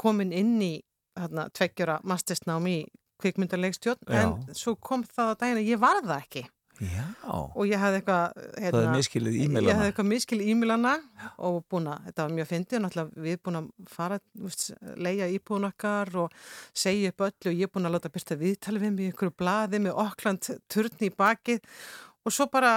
komin 0.00 0.32
inn 0.32 0.56
í 0.64 0.72
þarna 1.18 1.48
tveggjara 1.52 1.98
mastersnám 2.08 2.66
í 2.70 2.78
kvikmyndarleikstjórn 3.22 4.14
en 4.20 4.36
svo 4.56 4.76
kom 4.76 5.04
það 5.06 5.34
á 5.34 5.38
daginn 5.42 5.60
að 5.62 5.72
ég 5.72 5.82
var 5.82 6.00
það 6.04 6.16
ekki. 6.20 6.44
Já. 6.78 7.02
og 7.26 7.64
ég 7.66 7.80
hafði 7.82 7.98
eitthvað 7.98 8.42
hérna, 8.62 8.92
miskilið 10.06 10.50
e-mailana. 10.52 10.92
og 11.42 11.56
búin 11.66 11.88
að, 11.90 12.04
þetta 12.06 12.26
var 12.26 12.34
mjög 12.36 12.48
fyndið, 12.52 13.00
við 13.24 13.40
búin 13.42 13.58
að 13.58 13.70
fara, 13.90 14.18
leia 14.94 15.26
íbúin 15.34 15.66
okkar 15.66 16.12
og 16.22 16.36
segja 16.70 17.10
upp 17.10 17.24
öllu 17.26 17.50
og 17.50 17.56
ég 17.56 17.66
er 17.66 17.72
búin 17.74 17.90
að 17.90 17.96
láta 17.96 18.12
byrsta 18.14 18.38
viðtali 18.38 18.82
við 18.84 18.94
mig 18.94 19.08
í 19.08 19.10
einhverju 19.10 19.34
blaði 19.42 19.82
með 19.88 19.98
okkland 20.04 20.50
turni 20.70 21.10
í 21.10 21.16
bakið. 21.18 21.66
Og 22.22 22.36
svo 22.36 22.46
bara 22.52 22.76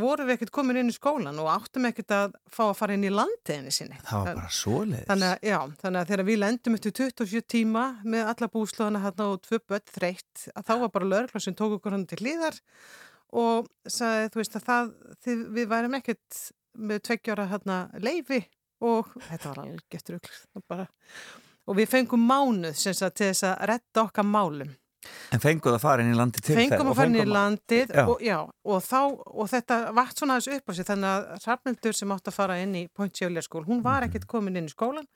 vorum 0.00 0.28
við 0.28 0.36
ekkert 0.36 0.52
komin 0.54 0.80
inn 0.80 0.90
í 0.90 0.94
skólan 0.94 1.38
og 1.42 1.50
áttum 1.52 1.86
ekkert 1.88 2.14
að 2.16 2.38
fá 2.50 2.62
að 2.68 2.76
fara 2.78 2.96
inn 2.96 3.06
í 3.06 3.12
landiðinni 3.12 3.74
sinni. 3.74 3.98
Það 4.06 4.24
var 4.24 4.40
bara 4.40 4.54
svoleiðis. 4.56 5.06
Þannig 5.10 5.28
að, 5.30 5.46
já, 5.50 5.58
þannig 5.82 6.00
að 6.00 6.12
þegar 6.12 6.26
við 6.28 6.40
lendum 6.42 6.78
eftir 6.78 6.96
27 7.00 7.44
tíma 7.54 7.84
með 8.04 8.32
alla 8.32 8.50
búslóðana 8.54 9.04
hérna 9.04 9.28
og 9.34 9.42
tvö 9.46 9.60
börn 9.70 9.92
þreytt, 9.94 10.46
að 10.54 10.66
þá 10.70 10.74
var 10.84 10.94
bara 10.96 11.10
lögla 11.14 11.44
sem 11.44 11.58
tók 11.58 11.76
okkur 11.78 11.96
hann 11.96 12.08
til 12.10 12.20
hlýðar 12.22 12.58
og 13.40 13.68
sagði, 13.86 14.32
þú 14.32 14.42
veist, 14.42 14.56
að 14.58 14.66
það, 14.66 14.90
þið, 15.26 15.44
við 15.58 15.70
værim 15.70 16.00
ekkert 16.00 16.40
með 16.80 17.04
tveggjára 17.08 17.50
hérna 17.50 17.78
leifi 18.02 18.42
og 18.86 19.14
þetta 19.28 19.52
var 19.52 19.62
alveg 19.64 19.86
getur 19.92 20.18
ykkur 20.18 20.84
og 21.70 21.76
við 21.78 21.90
fengum 21.90 22.22
mánuð 22.26 22.78
sem 22.78 22.96
sagt 22.96 23.18
til 23.20 23.30
þess 23.30 23.46
að 23.50 23.66
retta 23.70 24.04
okkar 24.06 24.26
málum 24.26 24.70
En 25.32 25.40
fenguð 25.40 25.76
að 25.76 25.82
fara 25.82 26.04
inn 26.04 26.12
í 26.12 26.16
landi 26.18 26.42
til 26.42 26.54
þegar? 26.54 26.74
fengum 26.74 26.90
að 26.90 26.98
fara 26.98 27.10
inn 27.10 27.20
í 27.22 27.28
landið 27.30 27.92
Já. 27.96 28.02
og, 28.04 28.24
já, 28.24 28.36
og, 28.44 28.82
þá, 28.84 29.00
og 29.16 29.50
þetta 29.52 29.78
vart 29.96 30.20
svona 30.20 30.36
aðeins 30.36 30.58
upp 30.58 30.68
á 30.68 30.72
sig 30.76 30.88
þannig 30.90 31.12
að 31.12 31.46
Hrafnildur 31.46 31.96
sem 31.96 32.12
átt 32.16 32.30
að 32.30 32.36
fara 32.36 32.58
inn 32.60 32.74
í 32.76 32.82
Point 32.92 33.16
Sjöfleir 33.16 33.46
skól, 33.46 33.64
hún 33.68 33.80
var 33.86 34.04
ekkert 34.06 34.28
komin 34.30 34.60
inn 34.60 34.68
í 34.68 34.74
skólan 34.74 35.08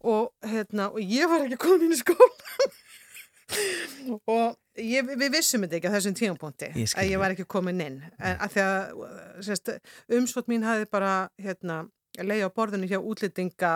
og, 0.00 0.32
hérna, 0.48 0.88
og 0.88 1.02
ég 1.02 1.28
var 1.28 1.44
ekki 1.44 1.60
komin 1.66 1.88
inn 1.88 1.96
í 1.96 2.00
skólan 2.00 2.38
og 4.34 4.56
ég, 4.80 5.08
við 5.12 5.28
vissum 5.36 5.64
þetta 5.64 5.78
ekki 5.80 5.92
á 5.92 5.96
þessum 5.98 6.16
skil 6.18 6.96
að 6.96 7.12
ég 7.12 7.20
var 7.20 7.36
ekki 7.36 7.48
komin 7.48 7.84
inn 7.84 8.00
en 8.16 8.44
að 8.44 8.56
því 8.56 8.64
að 8.64 10.18
umsvot 10.20 10.48
mín 10.48 10.66
hafi 10.68 10.88
bara 10.90 11.14
hérna, 11.40 11.82
leið 12.16 12.48
á 12.48 12.50
borðinu 12.56 12.88
hjá 12.88 13.00
útlýtinga 13.00 13.74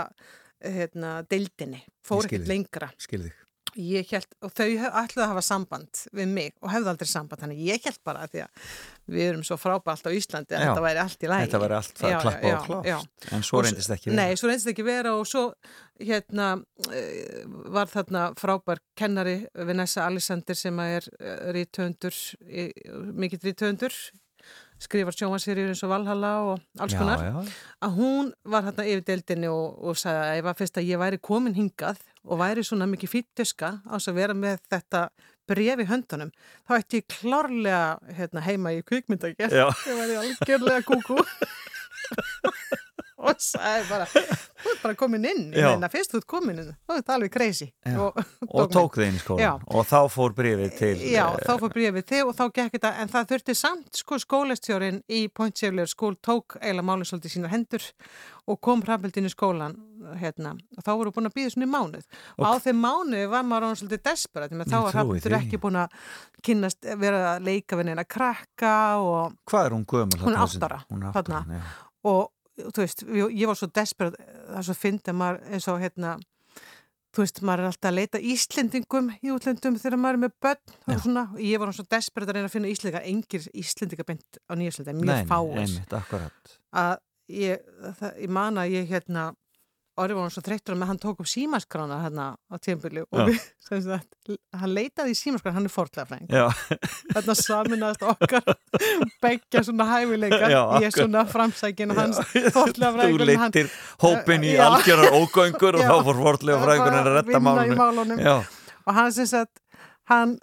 hérna, 0.62 1.14
deildinni, 1.28 1.82
fór 2.06 2.26
ekkert 2.28 2.48
lengra 2.50 2.92
Skil 3.00 3.24
þig. 3.26 3.41
Ég 3.78 4.08
held, 4.12 4.26
og 4.44 4.52
þau 4.52 4.66
ætluðu 4.68 5.22
að 5.24 5.30
hafa 5.30 5.42
samband 5.46 6.02
við 6.12 6.32
mig 6.32 6.54
og 6.60 6.72
hefðu 6.72 6.90
aldrei 6.92 7.08
samband 7.10 7.42
þannig 7.42 7.62
ég 7.66 7.86
held 7.88 8.00
bara 8.04 8.24
að 8.26 8.34
því 8.34 8.42
að 8.44 8.66
við 9.16 9.24
erum 9.28 9.44
svo 9.46 9.58
frábært 9.60 10.08
á 10.08 10.10
Íslandi 10.12 10.56
að 10.56 10.62
Já. 10.62 10.66
þetta 10.68 10.84
væri 10.86 11.02
allt 11.04 11.26
í 11.26 11.30
lægi 11.32 11.46
Þetta 11.46 11.62
var 11.62 11.74
allt 11.78 12.02
það 12.02 12.16
klappa 12.24 12.52
og 12.52 12.66
klást. 12.68 13.28
En 13.32 13.46
svo 13.48 13.62
reyndist 13.64 13.94
ekki 13.96 14.10
verið. 14.10 14.20
Nei, 14.20 14.38
svo 14.40 14.50
reyndist 14.50 14.72
ekki 14.72 14.86
vera 14.86 15.14
og 15.18 15.28
svo 15.30 15.44
hérna 16.02 16.48
eh, 16.92 17.44
var 17.76 17.92
þarna 17.92 18.24
frábær 18.40 18.82
kennari 18.98 19.36
Vanessa 19.54 20.06
Alexander 20.06 20.58
sem 20.58 20.82
að 20.82 20.98
er 20.98 21.08
rítöndur, 21.56 22.18
mikill 23.16 23.42
rítöndur 23.46 23.96
skrifar 24.82 25.14
sjómansýrjur 25.14 25.70
eins 25.72 25.82
og 25.86 25.92
Valhalla 25.92 26.32
og 26.46 26.82
alls 26.82 26.96
konar 26.98 27.22
Já, 27.22 27.28
já. 27.30 27.52
að 27.86 27.98
hún 28.00 28.32
var 28.42 28.66
hérna 28.66 28.86
yfir 28.90 29.04
deildinni 29.12 29.50
og, 29.52 29.76
og 29.78 29.98
sagði 30.00 30.24
að 30.24 30.38
ég 30.40 30.46
var 30.48 30.58
fyrst 30.58 30.80
að 30.80 30.88
ég 30.90 31.02
væri 31.02 31.20
komin 31.22 31.54
hingað 31.54 32.00
og 32.28 32.38
væri 32.40 32.64
svona 32.66 32.86
mikið 32.90 33.12
fýttuska 33.16 33.72
á 33.82 33.92
þess 33.96 34.12
að 34.12 34.18
vera 34.20 34.36
með 34.38 34.60
þetta 34.70 35.02
bref 35.50 35.82
í 35.82 35.88
höndunum, 35.88 36.30
þá 36.68 36.72
ætti 36.78 37.00
ég 37.00 37.08
klárlega 37.10 38.14
hérna, 38.16 38.44
heima 38.46 38.72
í 38.76 38.82
kvikmyndagerð 38.86 39.58
Já. 39.58 39.66
ég 39.90 39.98
væri 39.98 40.18
algjörlega 40.22 40.84
kúkú 40.86 41.18
og 43.22 43.38
sagði 43.42 43.84
bara 43.88 44.06
þú 44.12 44.22
ert 44.72 44.82
bara 44.82 44.96
komin 44.98 45.24
inn, 45.30 45.44
Já. 45.54 45.68
meina 45.72 45.88
fyrst 45.92 46.12
þú 46.14 46.20
ert 46.22 46.26
komin 46.32 46.58
inn 46.62 46.72
þá 46.72 46.92
er 46.94 47.00
þetta 47.02 47.14
alveg 47.16 47.32
crazy 47.34 47.68
Já. 47.86 47.96
og, 48.02 48.18
Og 48.48 48.70
tók 48.74 48.98
þið 48.98 49.06
inn 49.08 49.18
í 49.18 49.22
skólan. 49.22 49.62
Og 49.72 49.86
þá 49.88 49.98
fór 50.12 50.34
brifið 50.36 50.74
til... 50.78 50.92
Já, 51.12 51.24
eh, 51.30 51.46
þá 51.46 51.52
fór 51.62 51.72
brífið 51.76 52.06
þig 52.10 52.26
og 52.28 52.34
þá 52.38 52.44
gekk 52.58 52.76
þetta, 52.76 52.92
en 53.02 53.12
það 53.14 53.30
þurfti 53.32 53.54
samt 53.62 54.02
sko 54.02 54.18
skólastjórin 54.22 55.00
í 55.10 55.22
Point 55.34 55.58
Sjöfleir 55.58 55.90
skól 55.90 56.14
tók 56.18 56.58
eiginlega 56.60 56.86
málið 56.90 57.10
svolítið 57.12 57.34
sínar 57.36 57.54
hendur 57.54 57.86
og 58.50 58.58
kom 58.60 58.82
hrafnbildin 58.82 59.28
í 59.28 59.32
skólan 59.32 59.76
hérna, 60.18 60.56
og 60.76 60.82
þá 60.82 60.90
voru 60.98 61.12
búin 61.14 61.28
að 61.30 61.34
býða 61.36 61.52
svona 61.54 61.66
í 61.68 61.70
mánuð 61.70 62.06
og, 62.34 62.42
á 62.42 62.52
þeim 62.64 62.80
mánuði 62.82 63.28
var 63.30 63.44
maður 63.46 63.68
án 63.70 63.78
svolítið 63.78 64.02
desperat, 64.08 64.54
þá 64.66 64.76
var 64.82 64.96
því. 64.98 65.34
ekki 65.38 65.60
búin 65.62 65.78
að 65.78 65.94
kynnast, 66.42 66.80
vera 66.98 67.20
að 67.36 67.46
leika 67.46 67.78
við 67.78 67.86
neina 67.92 68.02
krakka 68.04 68.72
og, 68.98 69.36
Hvað 69.46 69.68
er 69.68 69.76
hún 69.76 69.84
gömul? 69.86 70.18
Hún 70.24 70.34
er 70.34 70.40
þarna, 70.40 70.42
átta 70.42 70.58
þessi- 70.58 70.66
ára, 70.66 70.80
Hún 70.90 71.02
er 71.04 71.12
átta 71.12 71.22
þarna. 71.22 71.42
ára, 71.46 71.60
já. 71.60 71.62
og 72.10 72.32
þú 72.58 72.84
veist, 72.84 73.04
ég, 73.08 73.46
var 73.48 73.58
svo 73.58 73.70
desperat 73.72 74.18
það 74.18 74.60
er 74.60 74.68
svo 74.68 74.76
fyndið 74.76 75.18
maður 75.18 75.42
eins 75.52 75.68
og 75.72 75.80
hérna 75.82 76.16
þú 77.12 77.24
veist, 77.24 77.42
maður 77.44 77.62
er 77.64 77.70
alltaf 77.70 77.90
að 77.90 77.98
leita 77.98 78.20
Íslendingum 78.32 79.10
í 79.20 79.32
útlendum 79.34 79.78
þegar 79.80 80.00
maður 80.00 80.18
er 80.18 80.22
með 80.24 80.34
börn 80.46 80.76
og 80.96 81.02
svona, 81.04 81.24
og 81.34 81.42
ég 81.44 81.60
var 81.60 81.72
svo 81.76 81.86
desperat 81.92 82.32
að 82.32 82.38
reyna 82.38 82.48
að 82.48 82.54
finna 82.56 82.72
Íslendinga, 82.72 83.04
engir 83.12 83.48
Íslendinga 83.62 84.06
beint 84.08 84.40
á 84.48 84.52
nýjaslandi, 84.56 84.96
mjög 85.00 85.32
akkurat. 85.98 86.56
að 86.82 86.94
ég, 87.32 87.66
það, 88.00 88.18
ég 88.24 88.34
man 88.38 88.60
að 88.62 88.76
ég 88.78 88.88
hérna 88.92 89.26
orðið 90.00 90.16
var 90.16 90.24
hann 90.24 90.32
svo 90.32 90.42
þreyttur 90.46 90.76
að 90.76 90.88
hann 90.88 91.00
tók 91.02 91.20
upp 91.20 91.28
símaskrána 91.28 91.98
hérna 92.00 92.26
á 92.48 92.54
tímpili 92.62 93.02
Já. 93.02 93.06
og 93.12 93.28
við, 93.28 93.40
sagt, 93.86 94.08
hann 94.56 94.72
leitaði 94.72 95.12
í 95.12 95.18
símaskrána, 95.18 95.56
hann 95.58 95.68
er 95.68 96.22
Já, 96.32 96.46
þarna 97.12 97.36
saminast 97.36 98.06
okkar 98.08 98.56
begja 99.22 99.64
svona 99.66 99.88
hæfileikar. 99.90 100.48
Já, 100.48 100.62
ég 100.80 100.88
er 100.88 100.96
svona 100.96 101.26
framsækin 101.28 101.92
hans 101.96 102.22
fortlega 102.56 103.10
þú 103.12 103.28
leittir 103.28 103.72
hópin 104.02 104.48
í 104.48 104.56
algjörar 104.56 105.18
ógöngur 105.18 105.80
og 105.80 105.84
þá 105.84 105.96
fór 106.08 106.22
forðlega 106.24 106.64
fræðingun 106.64 106.98
að 107.02 107.12
retta 107.18 107.44
málunum. 107.44 108.24
og 108.86 108.96
hann 108.96 109.12
sem 109.12 109.28
sagt 109.28 109.60
hann 110.10 110.38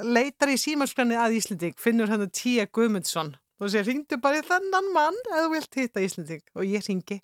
leitar 0.00 0.50
í 0.50 0.58
símaskráni 0.58 1.18
að 1.20 1.36
Íslending 1.38 1.76
finnur 1.78 2.10
hann 2.10 2.24
að 2.24 2.32
Tíja 2.40 2.66
Guðmundsson 2.72 3.34
og 3.62 3.70
sér, 3.70 3.86
ringdu 3.86 4.18
bara 4.20 4.40
í 4.40 4.46
þennan 4.46 4.88
mann 4.94 5.18
ef 5.30 5.44
þú 5.44 5.50
vilt 5.52 5.78
hitta 5.78 6.02
Íslending. 6.02 6.42
Og 6.58 6.66
ég 6.66 6.82
ringi 6.88 7.20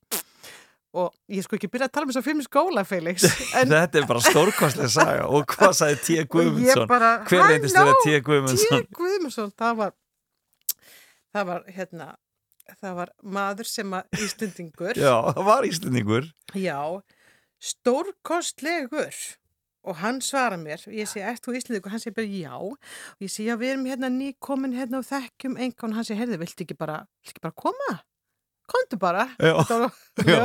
og 0.91 1.13
ég 1.31 1.45
sko 1.47 1.59
ekki 1.59 1.71
byrja 1.71 1.87
að 1.87 1.93
tala 1.95 2.07
um 2.07 2.11
þess 2.11 2.21
að 2.21 2.27
fyrir 2.27 2.47
skóla 2.47 2.83
Felix 2.89 3.27
en 3.61 3.71
þetta 3.71 4.01
er 4.01 4.09
bara 4.11 4.23
stórkostlega 4.25 4.91
saga 4.91 5.29
og 5.31 5.47
hvað 5.55 5.77
sagði 5.79 6.01
T. 6.07 6.17
Guðmundsson? 6.35 6.89
bara, 6.91 7.11
Hver 7.29 7.47
reyndist 7.47 7.79
vera 7.79 7.93
halló, 7.93 8.03
T. 8.03 8.23
Guðmundsson? 8.27 8.83
T. 8.89 8.99
Guðmundsson, 8.99 9.53
það 9.61 9.79
var 9.85 9.95
það 11.31 11.49
var 11.53 11.71
hérna 11.77 12.09
það 12.81 12.97
var 13.01 13.13
maður 13.39 13.71
sem 13.71 13.95
að 13.99 14.23
Íslendingur 14.27 14.99
Já, 14.99 15.15
það 15.35 15.47
var 15.49 15.67
Íslendingur. 15.69 16.29
Já, 16.59 16.81
stórkostlegur 17.71 19.21
og 19.81 19.97
hann 20.03 20.21
svara 20.25 20.59
mér 20.61 20.83
ég 20.93 21.09
segi, 21.09 21.25
ert 21.25 21.45
þú 21.45 21.55
og 21.57 21.89
hann 21.93 22.03
segi 22.03 22.17
bara 22.17 22.29
já 22.29 22.55
og 22.59 23.23
ég 23.23 23.33
segi, 23.33 23.49
já, 23.49 23.57
við 23.57 23.75
erum 23.75 23.87
hérna 23.89 24.11
nýkomin 24.13 24.77
hérna 24.77 25.01
og 25.01 25.09
þekkjum 25.09 25.57
einhvern 25.57 25.97
hann 25.97 26.07
segi, 26.07 26.21
heyrðu, 26.21 26.41
viltu 26.43 26.67
ekki 26.67 26.77
bara, 26.77 27.01
viltu 27.23 27.37
ekki 27.37 27.47
bara 27.47 27.57
koma? 27.57 27.95
Komdu 28.71 29.01
bara, 29.03 29.25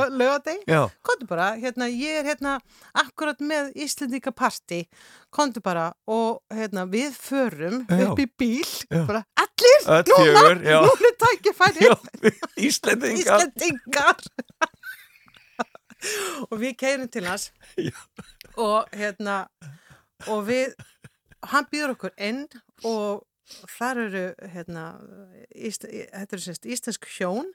lögadeg, 0.09 0.63
komdu 1.05 1.27
bara, 1.29 1.51
hérna, 1.61 1.85
ég 1.91 2.23
er 2.23 2.29
hérna 2.31 2.55
akkurat 2.97 3.38
með 3.45 3.69
Íslandíka 3.85 4.31
party, 4.33 4.79
komdu 5.29 5.61
bara 5.61 5.91
og 6.09 6.39
hérna, 6.49 6.88
við 6.89 7.13
förum 7.21 7.83
Já. 7.85 8.07
upp 8.07 8.23
í 8.23 8.25
bíl, 8.41 8.65
bara, 9.05 9.21
allir, 9.38 9.85
Öll 9.85 10.09
núna, 10.09 10.41
já. 10.65 10.79
núna 10.88 11.11
tækifæri, 11.21 11.85
já, 11.85 11.93
Íslendingar. 12.67 13.45
Íslendingar. 13.45 14.25
Og 16.51 16.59
við 16.61 16.75
keirum 16.77 17.07
til 17.09 17.25
hans. 17.25 17.47
Já. 17.77 17.93
og 18.61 18.85
hérna 18.93 19.45
og 20.31 20.45
við 20.47 20.75
hann 21.51 21.65
býður 21.71 21.95
okkur 21.95 22.13
inn 22.17 22.45
og 22.88 23.25
þar 23.77 23.99
eru 24.05 24.23
hérna 24.53 24.85
íst, 25.53 25.85
þetta 25.85 26.38
eru 26.38 26.43
sérst 26.45 26.65
íslensk 26.69 27.05
hjón 27.17 27.49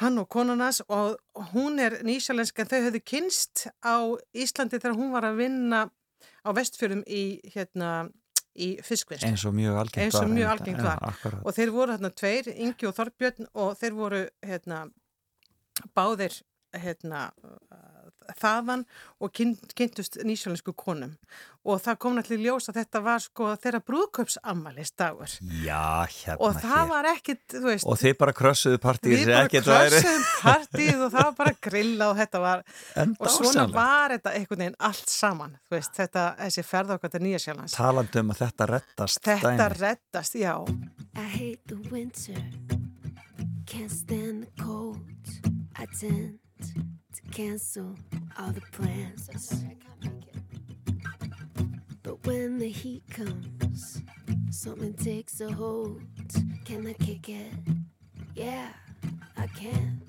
hann 0.00 0.18
og 0.18 0.28
konunas 0.28 0.80
og 0.88 1.18
hún 1.52 1.78
er 1.80 1.98
nýsjalensk 2.06 2.58
en 2.62 2.70
þau 2.70 2.80
höfðu 2.86 3.02
kynst 3.04 3.66
á 3.84 3.96
Íslandi 4.34 4.78
þegar 4.80 4.96
hún 4.96 5.12
var 5.12 5.26
að 5.28 5.36
vinna 5.42 5.82
á 6.46 6.50
vestfjörum 6.54 7.02
í 7.06 7.40
hérna 7.54 8.08
í 8.56 8.74
fiskvinnslu 8.84 9.28
Eins 9.28 9.44
og 9.48 9.54
mjög 9.56 9.78
algengt 9.80 10.02
Eins 10.04 10.14
og 10.18 10.26
var. 10.26 10.32
mjög 10.36 10.50
algengt 10.54 10.82
var. 10.84 10.98
akkurat. 11.02 11.40
og 11.44 11.54
þeir 11.56 11.70
voru 11.72 11.92
hérna 11.94 12.10
tveir, 12.12 12.48
Ingi 12.52 12.86
og 12.88 12.96
Þorbjörn 12.98 13.46
og 13.54 13.76
þeir 13.80 13.94
voru 13.96 14.22
hérna 14.44 14.80
báðir 15.96 16.40
hérna 16.72 17.30
þaðan 18.40 18.84
og 19.22 19.32
kyn, 19.36 19.56
kynntust 19.78 20.18
nýsjálensku 20.26 20.72
konum 20.76 21.16
og 21.62 21.78
það 21.78 21.96
kom 22.02 22.16
náttúrulega 22.18 22.42
ljós 22.50 22.64
að 22.72 22.78
þetta 22.80 23.00
var 23.04 23.20
sko 23.22 23.48
þeirra 23.62 23.80
brúðköpsammælis 23.86 24.90
dagur 24.98 25.30
Já, 25.62 26.02
hérna 26.10 26.36
og 26.42 26.56
það 26.58 26.72
hér. 26.80 26.88
var 26.90 27.08
ekkit, 27.12 27.42
þú 27.54 27.62
veist 27.68 27.86
Og 27.86 28.00
þið 28.00 28.16
bara 28.18 28.34
krössuðu 28.34 28.80
partíð 28.82 29.12
við 29.14 29.22
sem 29.22 29.30
bara 29.30 29.84
krössum 29.92 30.24
partíð 30.42 31.04
og 31.06 31.12
það 31.14 31.28
var 31.28 31.36
bara 31.38 31.54
grilla 31.68 32.08
og 32.10 32.18
þetta 32.18 32.40
var 32.42 32.64
En 32.98 33.14
og 33.18 33.30
svona 33.30 33.52
dásamlegt. 33.52 33.76
var 33.78 34.16
þetta 34.16 34.34
einhvern 34.40 34.64
veginn 34.64 34.78
allt 34.90 35.14
saman 35.14 35.54
þú 35.68 35.76
veist, 35.78 35.94
þetta, 36.00 36.26
þessi 36.42 36.66
ferð 36.66 36.94
okkar 36.96 37.14
til 37.14 37.22
Nýjasjálans 37.28 37.78
Talandi 37.78 38.24
um 38.24 38.34
að 38.34 38.42
þetta 38.42 38.70
rettast 38.74 39.22
þetta 39.30 39.54
dæmi. 39.62 39.80
reddast, 39.84 40.34
já 40.42 40.54
I 41.14 41.28
hate 41.38 41.62
the 41.68 41.78
winter, 41.94 42.42
can't 43.66 43.90
stand 43.92 44.46
the 44.48 44.62
cold. 44.64 44.98
I 45.78 45.86
tend 45.86 46.38
to 46.62 47.22
cancel 47.30 47.94
all 48.38 48.52
the 48.52 48.60
plans. 48.72 49.28
But 52.02 52.26
when 52.26 52.58
the 52.58 52.68
heat 52.68 53.02
comes, 53.10 54.02
something 54.50 54.94
takes 54.94 55.40
a 55.40 55.52
hold. 55.52 56.02
Can 56.64 56.86
I 56.86 56.92
kick 56.94 57.28
it? 57.28 57.52
Yeah, 58.34 58.68
I 59.36 59.46
can. 59.48 60.02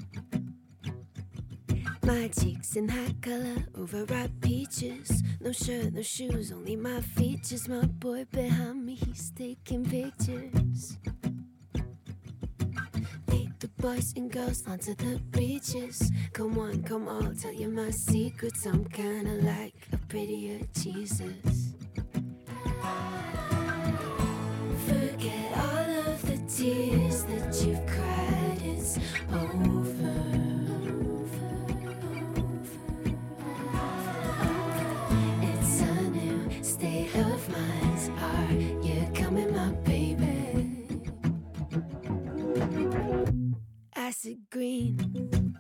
My 2.06 2.28
cheeks 2.28 2.76
in 2.76 2.90
high 2.90 3.16
color, 3.22 3.66
overripe 3.76 4.32
peaches. 4.42 5.24
No 5.40 5.52
shirt, 5.52 5.94
no 5.94 6.02
shoes, 6.02 6.52
only 6.52 6.76
my 6.76 7.02
features. 7.02 7.68
My 7.70 7.86
boy 7.86 8.26
behind 8.32 8.86
me, 8.86 8.96
he's 8.96 9.32
taking 9.32 9.86
pictures. 9.86 10.98
Boys 13.84 14.14
and 14.16 14.32
girls 14.32 14.64
onto 14.66 14.96
the 14.96 15.20
beaches. 15.32 16.10
Come 16.32 16.58
on, 16.58 16.84
come 16.84 17.10
on, 17.10 17.36
tell 17.36 17.52
you 17.52 17.68
my 17.68 17.90
secrets. 17.90 18.66
I'm 18.66 18.86
kinda 18.86 19.34
like 19.44 19.76
a 19.92 19.98
prettier 20.08 20.62
Jesus. 20.74 21.74
Forget 24.88 25.58
all 25.58 25.90
of 26.08 26.22
the 26.26 26.38
tears 26.48 27.24
that 27.26 27.54
you've 27.66 27.86
cried. 27.86 28.62
It's 28.64 28.98
over. 29.30 29.73
Acid 44.24 44.40
green, 44.52 45.58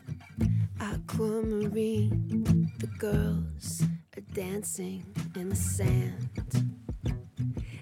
aquamarine. 0.79 2.71
The 2.79 2.87
girls 2.97 3.83
are 4.15 4.21
dancing 4.33 5.03
in 5.35 5.49
the 5.49 5.55
sand. 5.55 6.29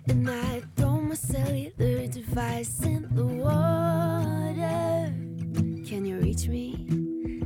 And 0.07 0.27
I 0.27 0.63
throw 0.75 0.99
my 0.99 1.13
cellular 1.13 2.07
device 2.07 2.83
in 2.83 3.07
the 3.13 3.27
water. 3.27 5.13
Can 5.87 6.03
you 6.03 6.17
reach 6.17 6.47
me? 6.47 6.87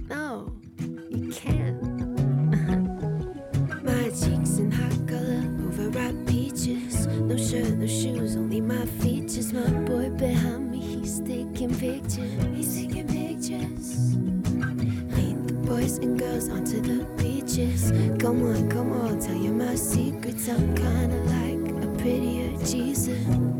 No, 0.08 0.56
you 1.10 1.30
can't. 1.34 1.84
my 3.84 4.10
cheeks 4.12 4.60
in 4.60 4.72
hot 4.72 5.08
color, 5.10 5.44
overripe 5.68 6.26
peaches. 6.26 7.06
No 7.08 7.36
shirt, 7.36 7.80
no 7.80 7.86
shoes, 7.86 8.38
only 8.38 8.62
my 8.62 8.86
features. 8.86 9.52
My 9.52 9.70
boy 9.82 10.10
behind 10.12 10.65
he's 11.06 11.20
taking 11.20 11.74
pictures. 11.78 12.34
He's 12.56 12.76
taking 12.76 13.08
pictures. 13.08 14.16
Lead 15.16 15.48
the 15.48 15.54
boys 15.54 16.00
and 16.00 16.18
girls 16.18 16.50
onto 16.50 16.82
the 16.82 17.06
beaches. 17.22 17.92
Come 18.20 18.44
on, 18.44 18.68
come 18.72 18.92
on, 18.92 19.20
tell 19.20 19.36
you 19.36 19.52
my 19.52 19.76
secrets. 19.76 20.50
I'm 20.50 20.76
kinda 20.76 21.18
like 21.36 21.84
a 21.84 21.88
prettier 22.00 22.58
Jesus. 22.66 23.55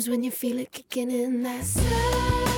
Times 0.00 0.08
when 0.08 0.22
you 0.24 0.30
feel 0.30 0.58
it 0.58 0.72
kicking 0.72 1.10
in. 1.10 1.42
that. 1.42 1.62
That's 1.64 2.49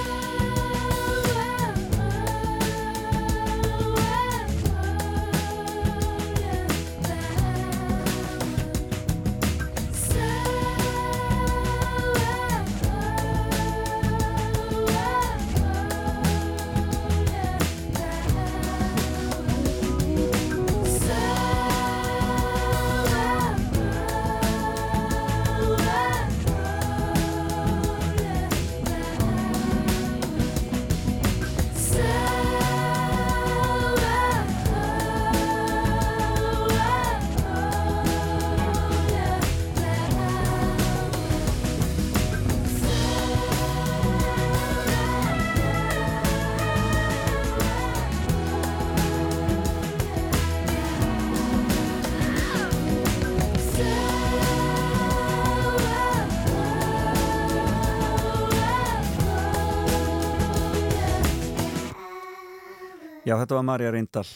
Já, 63.33 63.39
þetta 63.41 63.57
var 63.57 63.65
Marja 63.65 63.91
Reyndal 63.95 64.27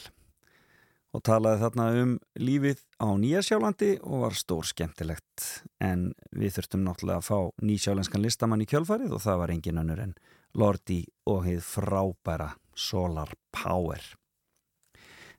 og 1.12 1.20
talaði 1.26 1.60
þarna 1.60 1.86
um 2.00 2.12
lífið 2.40 2.78
á 2.96 3.12
Nýjasjálandi 3.20 3.88
og 4.08 4.22
var 4.22 4.36
stór 4.40 4.64
skemmtilegt 4.64 5.48
en 5.84 6.06
við 6.32 6.54
þurftum 6.54 6.86
náttúrulega 6.86 7.20
að 7.20 7.26
fá 7.26 7.66
nýsjálenskan 7.68 8.24
listamann 8.24 8.64
í 8.64 8.68
kjölfarið 8.70 9.12
og 9.12 9.20
það 9.20 9.42
var 9.42 9.52
engin 9.52 9.82
önnur 9.82 10.00
en 10.00 10.14
Lordi 10.56 11.02
og 11.28 11.44
heið 11.44 11.60
frábæra 11.68 12.48
Solar 12.72 13.34
Power. 13.52 14.00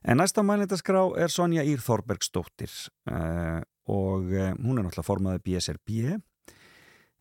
En 0.06 0.22
næsta 0.22 0.46
mælindaskrá 0.46 1.02
er 1.18 1.34
Sonja 1.34 1.66
Ír 1.66 1.82
Þorbergsdóttir 1.82 2.70
uh, 3.10 3.58
og 3.90 4.30
uh, 4.38 4.52
hún 4.54 4.78
er 4.78 4.86
náttúrulega 4.86 5.08
formaði 5.10 5.42
BSRB 5.48 6.14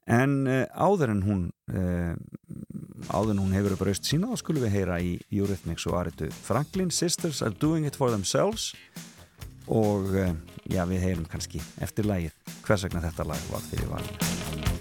en 0.06 0.38
uh, 0.46 0.68
áður 0.78 1.18
en 1.18 1.26
hún 1.26 1.48
áður 3.10 3.36
en 3.36 3.44
hún 3.44 3.56
hefur 3.58 3.76
upp 3.76 3.86
raust 3.88 4.08
sína 4.10 4.32
þá 4.32 4.42
skulum 4.44 4.66
við 4.66 4.76
heyra 4.78 5.00
í 5.04 5.14
Eurythmics 5.32 5.88
og 5.90 6.00
Aritu 6.02 6.32
Franklin 6.44 6.92
Sisters 6.92 7.44
are 7.46 7.54
doing 7.54 7.86
it 7.86 8.00
for 8.00 8.14
themselves. 8.14 8.74
Og 9.68 10.14
já 10.68 10.84
við 10.88 11.04
heyrum 11.04 11.28
kannski 11.28 11.62
eftir 11.84 12.08
lægið 12.08 12.56
hvers 12.64 12.88
vegna 12.88 13.04
þetta 13.04 13.28
lag 13.28 13.52
var 13.52 13.70
fyrir 13.72 13.92
valinu 13.92 14.77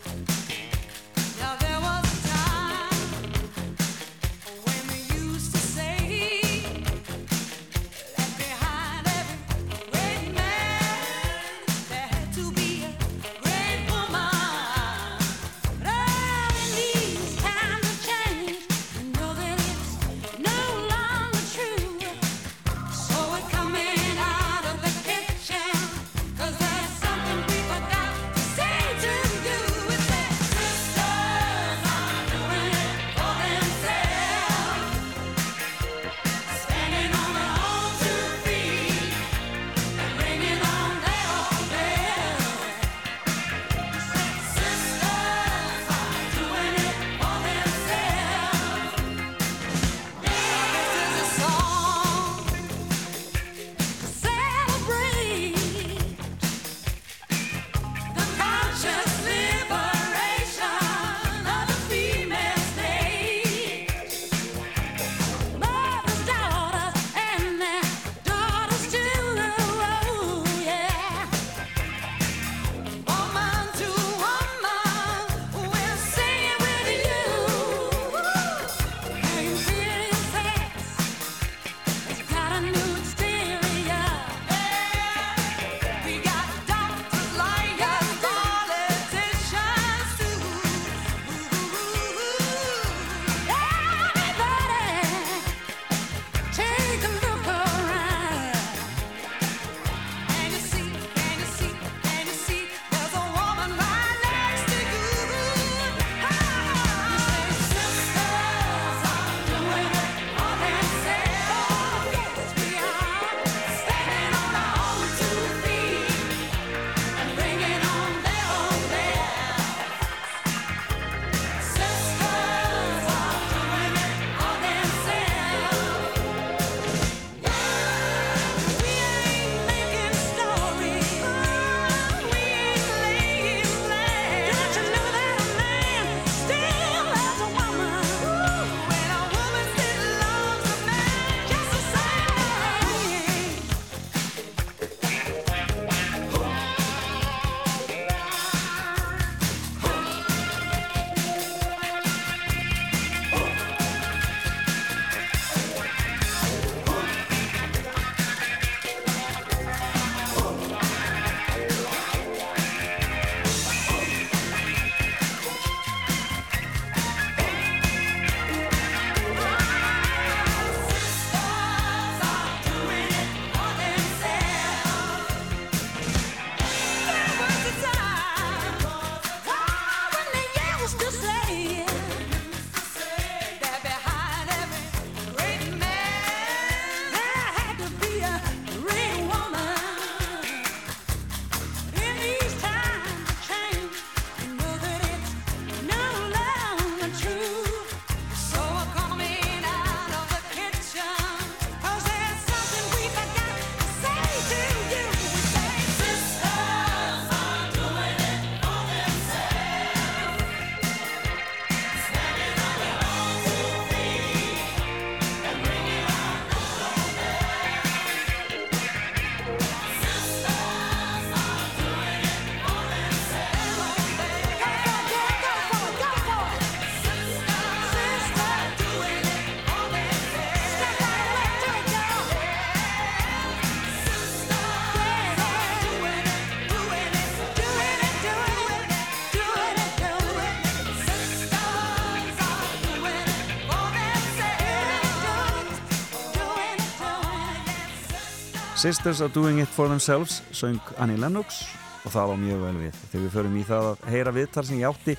Sisters 248.77 249.23
are 249.23 249.33
doing 249.33 249.59
it 249.61 249.69
for 249.69 249.89
themselves 249.89 250.43
söng 250.53 250.81
Annie 250.99 251.17
Lennox. 251.17 251.65
Og 252.05 252.13
það 252.13 252.29
var 252.29 252.37
mjög 252.37 252.59
vel 252.61 252.73
við. 252.77 252.97
Þegar 253.09 253.23
við 253.23 253.31
förum 253.33 253.55
í 253.57 253.63
það 253.65 253.87
að 253.89 254.03
heyra 254.13 254.33
viðtal 254.37 254.65
sem 254.69 254.81
ég 254.83 254.91
átti 254.91 255.15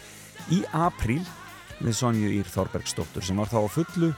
í 0.54 0.60
apríl 0.78 1.24
við 1.80 1.96
Sonju 1.98 2.30
Ír 2.38 2.52
Þorbergsdóttur 2.54 3.26
sem 3.26 3.42
var 3.42 3.50
þá 3.50 3.58
á 3.66 3.74
fullu 3.74 4.12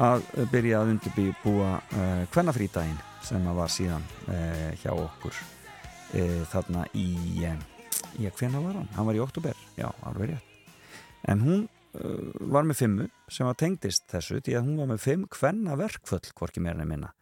að 0.00 0.24
byrja 0.48 0.80
að 0.80 0.94
undirbúa 0.94 1.74
uh, 1.76 2.22
kvennafrídægin 2.32 2.96
sem 3.24 3.44
að 3.44 3.60
var 3.60 3.74
síðan 3.74 4.08
uh, 4.32 4.72
hjá 4.80 4.90
okkur 4.94 5.36
uh, 5.36 6.40
þarna 6.54 6.86
í 6.96 7.06
í 7.36 7.44
að 8.24 8.40
hvena 8.40 8.64
var 8.64 8.80
hann? 8.80 8.88
Hann 8.96 9.10
var 9.10 9.20
í 9.20 9.22
oktober, 9.26 9.60
já, 9.76 9.90
alveg 10.08 10.32
rétt. 10.32 10.56
En 11.28 11.44
hún 11.44 11.68
var 12.52 12.64
með 12.68 12.80
fimmu 12.80 13.10
sem 13.32 13.48
var 13.48 13.60
tengdist 13.60 14.08
þessu 14.08 14.40
því 14.40 14.56
að 14.56 14.66
hún 14.66 14.82
var 14.82 14.90
með 14.94 15.04
fimm 15.04 15.28
kvenna 15.32 15.76
verkföll 15.80 16.24
hvorki 16.36 16.64
meira 16.64 16.84
en 16.84 16.90
minna 16.90 17.15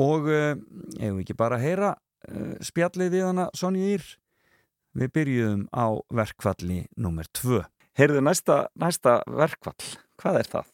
og 0.00 0.28
ef 0.30 0.60
við 0.98 1.22
ekki 1.22 1.36
bara 1.38 1.58
að 1.58 1.66
heyra 1.68 1.94
uh, 1.94 2.54
spjallið 2.64 3.16
við 3.16 3.26
hana 3.28 3.48
Sonja 3.56 3.94
Ír 3.94 4.06
við 4.94 5.12
byrjuðum 5.16 5.66
á 5.74 5.86
verkfalli 6.14 6.84
nummer 6.96 7.26
tvö. 7.34 7.64
Heyrðu 7.98 8.22
næsta, 8.24 8.64
næsta 8.78 9.20
verkfall, 9.30 9.78
hvað 10.18 10.40
er 10.40 10.50
það? 10.50 10.70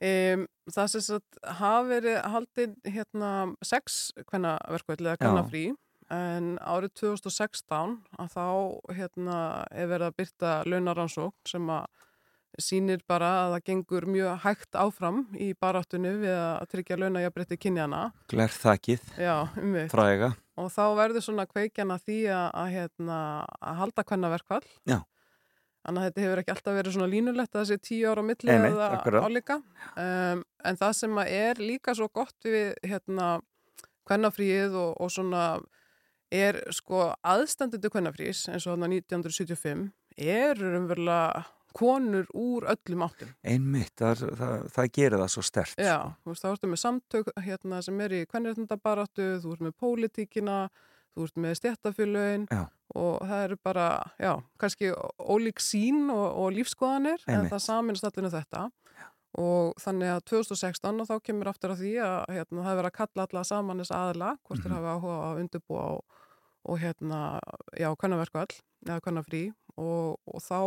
Um, 0.00 0.46
það 0.70 0.90
sem 0.94 1.04
sagt 1.04 1.40
hafa 1.60 1.82
verið 1.90 2.18
haldið 2.32 2.76
hérna 2.88 3.30
sex 3.66 4.10
hvenna 4.30 4.56
verkvöld 4.70 5.02
eða 5.04 5.18
hvenna 5.20 5.42
frí 5.50 5.64
en 6.10 6.54
árið 6.64 6.94
2016 7.02 7.98
að 8.18 8.32
þá 8.32 8.46
hérna 8.96 9.40
er 9.70 9.90
verið 9.90 10.06
að 10.08 10.16
byrta 10.22 10.54
launaransókn 10.66 11.50
sem 11.52 11.68
að 11.70 12.06
sýnir 12.58 13.02
bara 13.08 13.30
að 13.44 13.54
það 13.54 13.64
gengur 13.68 14.06
mjög 14.10 14.40
hægt 14.44 14.78
áfram 14.78 15.20
í 15.38 15.52
baráttunni 15.54 16.12
við 16.22 16.34
að 16.34 16.66
tryggja 16.72 16.98
launajabrétti 16.98 17.58
kynjana 17.60 18.02
Glerþakið, 18.32 19.06
fræga. 19.92 20.32
Og 20.60 20.68
þá 20.74 20.82
verður 20.98 21.24
svona 21.24 21.46
kveikjana 21.48 21.96
því 22.02 22.18
að, 22.34 22.46
að, 22.62 22.72
hérna, 22.74 23.20
að 23.60 23.80
halda 23.84 24.06
hvenna 24.10 24.32
verkvall 24.34 24.66
Já. 24.88 25.00
Þannig 25.80 26.02
að 26.02 26.08
þetta 26.10 26.24
hefur 26.24 26.40
ekki 26.42 26.52
alltaf 26.52 26.74
verið 26.76 26.94
svona 26.96 27.08
línulegt 27.08 27.54
að 27.54 27.60
það 27.62 27.68
sé 27.70 27.76
tíu 27.88 28.10
ára 28.10 28.20
á 28.20 28.28
milli 28.28 28.52
Einmitt, 28.52 28.74
eða 28.76 29.20
álíka. 29.24 29.54
Um, 29.96 30.42
en 30.68 30.76
það 30.76 30.96
sem 30.98 31.20
er 31.22 31.62
líka 31.62 31.94
svo 31.96 32.08
gott 32.12 32.36
við 32.44 32.74
hérna 32.84 33.28
kvennafríið 34.10 34.76
og, 34.76 34.90
og 35.00 35.12
svona 35.14 35.44
er 36.30 36.60
sko 36.74 37.08
aðstandendu 37.26 37.90
kvennafrís 37.90 38.44
eins 38.52 38.66
og 38.66 38.76
þarna 38.76 38.90
1975 38.92 39.88
eru 40.20 40.74
umverulega 40.78 41.46
konur 41.76 42.26
úr 42.34 42.66
öllum 42.72 43.02
áttum. 43.06 43.28
Einmitt, 43.44 43.92
það, 44.00 44.24
það, 44.38 44.54
það 44.74 44.90
gerir 44.98 45.18
það 45.22 45.30
svo 45.34 45.42
stert 45.46 45.78
Já, 45.80 45.96
þú 46.24 46.32
veist, 46.32 46.44
þá 46.44 46.50
ertu 46.54 46.70
með 46.72 46.82
samtök 46.84 47.30
hérna, 47.46 47.82
sem 47.86 48.00
er 48.00 48.16
í 48.20 48.24
kvennréttindabaráttu, 48.30 49.28
þú 49.44 49.52
ert 49.56 49.64
með 49.68 49.76
pólitíkina, 49.80 50.58
þú 51.14 51.24
ert 51.28 51.36
með 51.44 51.54
stjættafélögin 51.60 52.48
Já. 52.50 52.64
og 52.94 53.22
það 53.26 53.44
eru 53.46 53.56
bara, 53.62 53.86
já, 54.18 54.32
kannski 54.58 54.92
ólík 55.18 55.58
sín 55.62 56.04
og, 56.10 56.26
og 56.44 56.52
lífskoðanir 56.58 57.22
en 57.26 57.34
Einmitt. 57.40 57.52
það 57.54 57.64
saminast 57.66 58.04
allinu 58.10 58.30
þetta 58.34 58.68
og 59.40 59.76
þannig 59.78 60.10
að 60.10 60.24
2016 60.26 61.02
og 61.04 61.06
þá 61.06 61.20
kemur 61.22 61.48
aftur 61.52 61.70
að 61.70 61.84
því 61.84 61.90
að 62.02 62.32
hérna, 62.34 62.62
það 62.64 62.70
er 62.72 62.78
verið 62.80 62.88
að 62.90 62.96
kalla 62.98 63.26
alla 63.28 63.42
saman 63.46 63.78
þess 63.82 63.92
aðla, 63.94 64.30
hvort 64.42 64.58
Mhm. 64.58 64.64
þeir 64.64 64.74
hafa 64.74 64.94
áhuga 64.96 65.18
að 65.28 65.38
undirbúa 65.44 65.84
og, 65.94 66.16
og 66.66 66.78
hérna, 66.82 67.20
já, 67.78 67.88
kvennaverkvall 67.96 68.50
eða 68.86 69.00
kvennafrí 69.04 69.42
og, 69.80 70.20
og 70.28 70.44
þá 70.44 70.60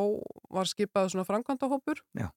var 0.54 0.70
skipað 0.70 1.12
svona 1.14 1.28
framkvæmdahópur 1.28 2.02
Já. 2.18 2.30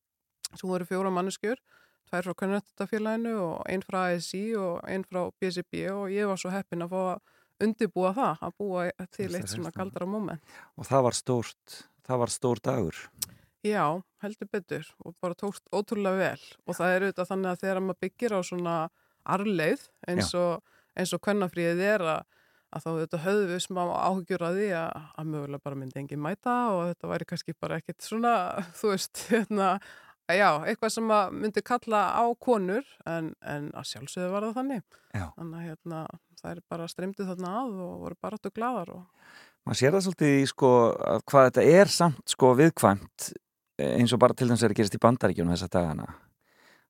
sem 0.52 0.68
voru 0.68 0.88
fjóra 0.88 1.12
manneskjur 1.14 1.60
tvær 2.06 2.28
frá 2.28 2.36
Kvennrættafélaginu 2.40 3.34
og 3.42 3.64
einn 3.70 3.82
frá 3.84 4.04
ASI 4.12 4.44
og 4.60 4.78
einn 4.86 5.04
frá 5.06 5.24
BCB 5.40 5.88
og 5.94 6.12
ég 6.14 6.28
var 6.30 6.40
svo 6.40 6.52
heppin 6.54 6.86
að 6.86 6.92
fá 6.92 7.00
að 7.16 7.66
undirbúa 7.66 8.12
það, 8.12 8.44
að 8.44 8.54
búa 8.60 8.84
til 9.16 9.30
eitt 9.32 9.48
svona 9.48 9.72
16. 9.72 9.78
galdra 9.78 10.08
moment. 10.10 10.54
og 10.76 10.86
það 10.86 11.06
var 11.08 11.16
stórt 11.16 11.80
það 12.06 12.22
var 12.22 12.34
stór 12.34 12.62
dagur 12.62 13.02
Já, 13.66 13.98
heldur 14.22 14.48
betur 14.52 14.86
og 15.02 15.16
bara 15.22 15.34
tókst 15.34 15.64
ótrúlega 15.74 16.20
vel 16.20 16.44
og 16.66 16.78
það 16.78 16.92
er 16.92 17.06
auðvitað 17.06 17.30
þannig 17.32 17.50
að 17.50 17.62
þegar 17.64 17.82
maður 17.82 18.02
byggir 18.04 18.36
á 18.36 18.40
svona 18.46 18.76
arleið 19.26 19.86
eins 20.06 20.34
og, 20.38 20.62
og 21.02 21.22
kvennafríðið 21.24 21.82
er 21.88 22.04
að, 22.06 22.35
að 22.74 22.82
þá 22.82 22.88
auðvitað 22.90 23.24
höfðu 23.26 23.46
við 23.52 23.62
smá 23.64 23.82
áhugjur 23.84 24.46
að 24.46 24.58
því 24.60 24.66
að, 24.80 25.06
að 25.20 25.30
mögulega 25.32 25.66
bara 25.68 25.78
myndi 25.80 26.00
engin 26.02 26.22
mæta 26.24 26.56
og 26.74 26.82
þetta 26.90 27.12
væri 27.12 27.28
kannski 27.30 27.56
bara 27.60 27.80
ekkit 27.80 28.06
svona, 28.08 28.34
þú 28.80 28.92
veist, 28.92 29.22
hérna, 29.30 29.70
já, 30.32 30.48
eitthvað 30.66 30.94
sem 30.96 31.16
myndi 31.38 31.64
kalla 31.66 32.04
á 32.18 32.24
konur 32.42 32.86
en, 33.06 33.32
en 33.46 33.70
að 33.76 33.90
sjálfsögðu 33.92 34.32
var 34.34 34.48
það 34.48 34.60
þannig. 34.60 34.86
Já. 35.14 35.26
Þannig 35.38 35.58
að 35.60 35.68
hérna, 35.70 36.04
það 36.40 36.52
er 36.52 36.62
bara 36.74 36.88
streymdið 36.90 37.30
þarna 37.32 37.52
að 37.62 37.76
og 37.86 37.98
voru 38.04 38.18
bara 38.22 38.40
áttu 38.40 38.52
gladar 38.54 38.94
og 38.96 39.04
maður 39.66 39.80
sér 39.80 39.96
það 39.96 40.06
svolítið 40.06 40.36
í 40.38 40.46
sko 40.50 40.70
að 40.94 41.24
hvað 41.30 41.48
þetta 41.48 41.66
er 41.80 41.92
samt 41.92 42.32
sko 42.34 42.52
viðkvæmt 42.60 43.28
eh, 43.80 43.96
eins 43.98 44.14
og 44.14 44.22
bara 44.22 44.36
til 44.38 44.48
þess 44.52 44.66
að 44.66 44.76
gerast 44.78 44.98
í 44.98 45.02
bandaríkjunum 45.02 45.54
þessa 45.56 45.70
dagana 45.72 46.06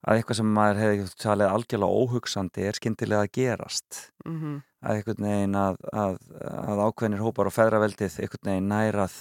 að 0.07 0.21
eitthvað 0.21 0.41
sem 0.41 0.51
maður 0.59 0.83
hefði 0.83 1.07
talið 1.23 1.53
algjörlega 1.53 2.03
óhugsandi 2.03 2.67
er 2.69 2.79
skyndilega 2.79 3.25
að 3.25 3.33
gerast 3.41 4.03
mm 4.27 4.37
að 4.87 5.01
einhvern 5.01 5.25
veginn 5.27 5.57
að, 5.61 5.79
að, 5.93 6.19
að 6.41 6.83
ákveðnir 6.89 7.25
hópar 7.27 7.51
og 7.51 7.57
feðraveldið 7.57 8.21
einhvern 8.23 8.51
veginn 8.53 8.71
nær 8.73 8.99
að 9.07 9.17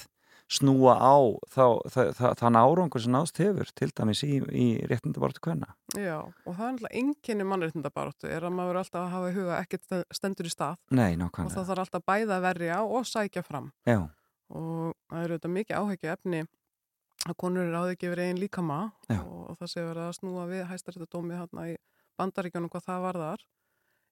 snúa 0.55 0.93
á 1.01 1.15
þá, 1.49 1.63
það, 1.89 2.09
það, 2.19 2.33
þann 2.37 2.57
árangur 2.61 3.01
sem 3.01 3.13
náðst 3.15 3.39
hefur 3.41 3.69
til 3.73 3.87
dæmis 3.97 4.19
í, 4.27 4.35
í 4.45 4.65
réttindabortu 4.85 5.41
kvenna. 5.41 5.71
Já, 5.97 6.19
og 6.21 6.51
það 6.53 6.65
er 6.67 6.73
alltaf 6.75 6.93
enginni 6.99 7.47
mannréttindabaráttu 7.49 8.29
er 8.29 8.45
að 8.45 8.53
maður 8.53 8.79
alltaf 8.83 9.07
að 9.07 9.15
hafa 9.15 9.31
í 9.31 9.33
huga 9.39 9.55
ekkert 9.63 9.87
st- 9.89 10.19
stendur 10.19 10.45
í 10.45 10.53
stað. 10.53 10.77
Nei, 10.93 11.15
og 11.17 11.49
það 11.49 11.71
þarf 11.71 11.83
alltaf 11.87 12.05
bæða 12.05 12.37
að 12.37 12.45
verja 12.45 12.77
og 12.85 13.09
sækja 13.09 13.41
fram. 13.47 13.71
Já, 13.89 14.03
og 14.53 14.93
það 15.09 15.23
eru 15.25 15.39
þetta 15.39 15.53
mikið 15.55 15.79
áhegju 15.81 16.13
efni 16.13 16.43
að 17.25 17.37
konur 17.41 17.65
eru 17.65 17.79
áður 17.81 17.95
ekki 17.95 18.13
verið 18.13 18.29
einn 18.29 18.43
líkama 18.43 18.79
Já. 19.09 19.17
og 19.25 19.57
það 19.57 19.71
sé 19.73 19.81
verið 19.87 20.03
að 20.05 20.15
snúa 20.19 20.43
við 20.51 20.65
hæstaréttadómi 20.69 21.39
hérna 21.39 21.63
í 21.71 21.77
bandaríkjónum 22.21 22.69
hvað 22.69 22.85
það 22.85 23.05
varðar 23.09 23.45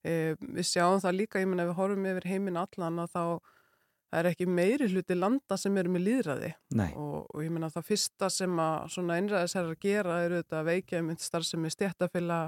e, 0.03 0.35
við 0.39 0.65
sjáum 0.69 0.99
það 1.03 1.17
líka, 1.17 1.39
ég 1.43 1.47
menna 1.51 1.65
við 1.69 1.77
horfum 1.79 2.05
yfir 2.11 2.27
heiminn 2.31 2.57
allan 2.59 2.99
að 3.03 3.11
þá 3.15 3.23
er 4.13 4.27
ekki 4.29 4.45
meiri 4.45 4.87
hluti 4.91 5.15
landa 5.17 5.57
sem 5.57 5.77
eru 5.81 5.89
með 5.89 6.03
líðræði 6.07 6.51
og, 6.93 7.25
og 7.33 7.39
ég 7.41 7.49
meina 7.55 7.69
það 7.73 7.87
fyrsta 7.87 8.29
sem 8.29 8.59
að 8.61 8.89
svona 8.93 9.15
einræðisherrar 9.17 9.79
gera 9.81 10.19
eru 10.27 10.41
þetta 10.43 10.59
að 10.59 10.67
veikja 10.69 11.01
mynd 11.07 11.23
starfsemi 11.23 11.71
stjættafila 11.73 12.41